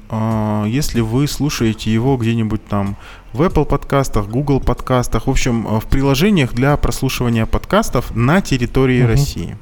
если 0.67 1.01
вы 1.01 1.27
слушаете 1.27 1.93
его 1.93 2.17
где-нибудь 2.17 2.65
там 2.67 2.97
в 3.33 3.43
Apple 3.43 3.65
подкастах, 3.65 4.29
Google 4.29 4.61
подкастах, 4.61 5.27
в 5.27 5.31
общем, 5.31 5.67
э, 5.67 5.81
в 5.81 5.87
приложениях 5.87 6.55
для 6.55 6.77
прослушивания 6.77 7.47
подкастов 7.47 8.15
на 8.15 8.41
территории 8.41 9.03
угу. 9.03 9.09
России. 9.09 9.59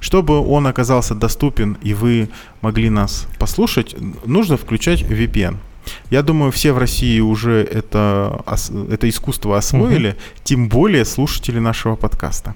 Чтобы 0.00 0.40
он 0.40 0.66
оказался 0.66 1.14
доступен 1.14 1.78
и 1.82 1.94
вы 1.94 2.28
могли 2.60 2.90
нас 2.90 3.26
послушать, 3.38 3.94
нужно 4.26 4.56
включать 4.56 5.02
VPN. 5.02 5.58
Я 6.10 6.22
думаю, 6.22 6.50
все 6.50 6.72
в 6.72 6.78
России 6.78 7.20
уже 7.20 7.62
это, 7.62 8.42
это 8.90 9.08
искусство 9.08 9.58
освоили, 9.58 10.08
угу. 10.08 10.16
тем 10.42 10.68
более 10.68 11.04
слушатели 11.04 11.58
нашего 11.58 11.96
подкаста. 11.96 12.54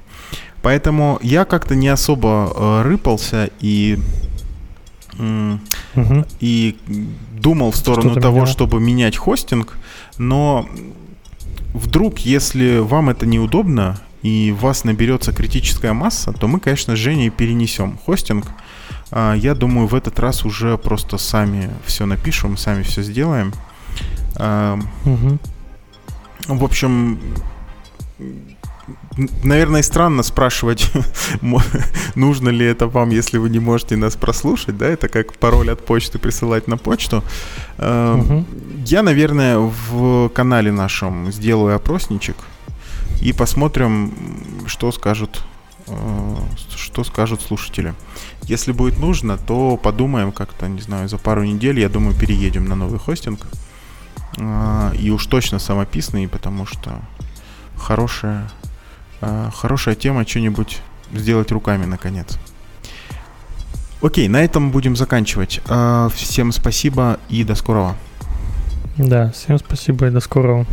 Поэтому 0.63 1.19
я 1.23 1.45
как-то 1.45 1.77
не 1.77 1.89
особо 1.89 2.53
э, 2.55 2.83
рыпался 2.83 3.51
и 3.61 3.99
угу. 5.19 6.25
и 6.41 6.77
думал 7.33 7.71
в 7.71 7.77
сторону 7.77 8.13
Что 8.13 8.21
того, 8.21 8.37
менял? 8.37 8.47
чтобы 8.47 8.81
менять 8.81 9.17
хостинг, 9.17 9.79
но 10.17 10.69
вдруг, 11.75 12.21
если 12.21 12.79
вам 12.79 13.11
это 13.11 13.27
неудобно 13.27 14.01
и 14.23 14.55
у 14.57 14.61
вас 14.61 14.85
наберется 14.85 15.33
критическая 15.33 15.93
масса, 15.93 16.33
то 16.33 16.49
мы, 16.49 16.61
конечно, 16.61 16.97
с 16.97 16.99
Женей 16.99 17.31
перенесем 17.31 17.99
хостинг. 18.05 18.47
А, 19.11 19.35
я 19.35 19.55
думаю, 19.55 19.87
в 19.87 19.95
этот 19.95 20.19
раз 20.19 20.45
уже 20.45 20.77
просто 20.77 21.19
сами 21.19 21.71
все 21.85 22.05
напишем, 22.07 22.57
сами 22.57 22.83
все 22.83 23.03
сделаем. 23.03 23.53
Угу. 24.35 25.39
В 26.49 26.65
общем, 26.65 27.19
наверное, 29.43 29.83
странно 29.83 30.23
спрашивать, 30.23 30.91
нужно 32.15 32.49
ли 32.49 32.65
это 32.67 32.87
вам, 32.87 33.11
если 33.11 33.39
вы 33.39 33.51
не 33.51 33.59
можете 33.59 33.97
нас 33.97 34.17
прослушать, 34.17 34.77
да, 34.79 34.87
это 34.87 35.09
как 35.09 35.35
пароль 35.35 35.71
от 35.71 35.85
почты 35.85 36.19
присылать 36.19 36.69
на 36.69 36.77
почту. 36.77 37.25
Угу. 37.79 38.45
Я, 38.87 39.03
наверное, 39.03 39.59
в 39.59 40.29
канале 40.31 40.73
нашем 40.73 41.33
сделаю 41.33 41.77
опросничек 41.77 42.37
и 43.21 43.33
посмотрим, 43.33 44.13
что 44.67 44.93
скажут, 44.93 45.43
э, 45.87 46.37
что 46.77 47.05
скажут 47.05 47.43
слушатели. 47.43 47.95
Если 48.45 48.73
будет 48.73 48.99
нужно, 48.99 49.37
то 49.37 49.77
подумаем 49.77 50.33
как-то, 50.33 50.69
не 50.69 50.81
знаю, 50.81 51.09
за 51.09 51.19
пару 51.19 51.43
недель, 51.45 51.81
я 51.81 51.89
думаю, 51.89 52.17
переедем 52.17 52.67
на 52.67 52.77
новый 52.77 52.99
хостинг. 52.99 53.47
Э, 54.37 54.93
и 54.99 55.11
уж 55.11 55.27
точно 55.27 55.59
самописный, 55.59 56.29
потому 56.29 56.67
что 56.67 57.01
хорошая 57.77 58.51
хорошая 59.21 59.95
тема 59.95 60.27
что-нибудь 60.27 60.81
сделать 61.13 61.51
руками 61.53 61.85
наконец. 61.85 62.39
Окей, 64.01 64.29
на 64.29 64.43
этом 64.43 64.71
будем 64.71 64.95
заканчивать. 64.95 65.61
Э, 65.69 66.09
всем 66.15 66.53
спасибо 66.53 67.19
и 67.29 67.43
до 67.43 67.57
скорого. 67.57 67.97
Да, 68.97 69.33
всем 69.33 69.59
спасибо 69.59 70.07
и 70.07 70.11
до 70.11 70.21
скорого. 70.21 70.67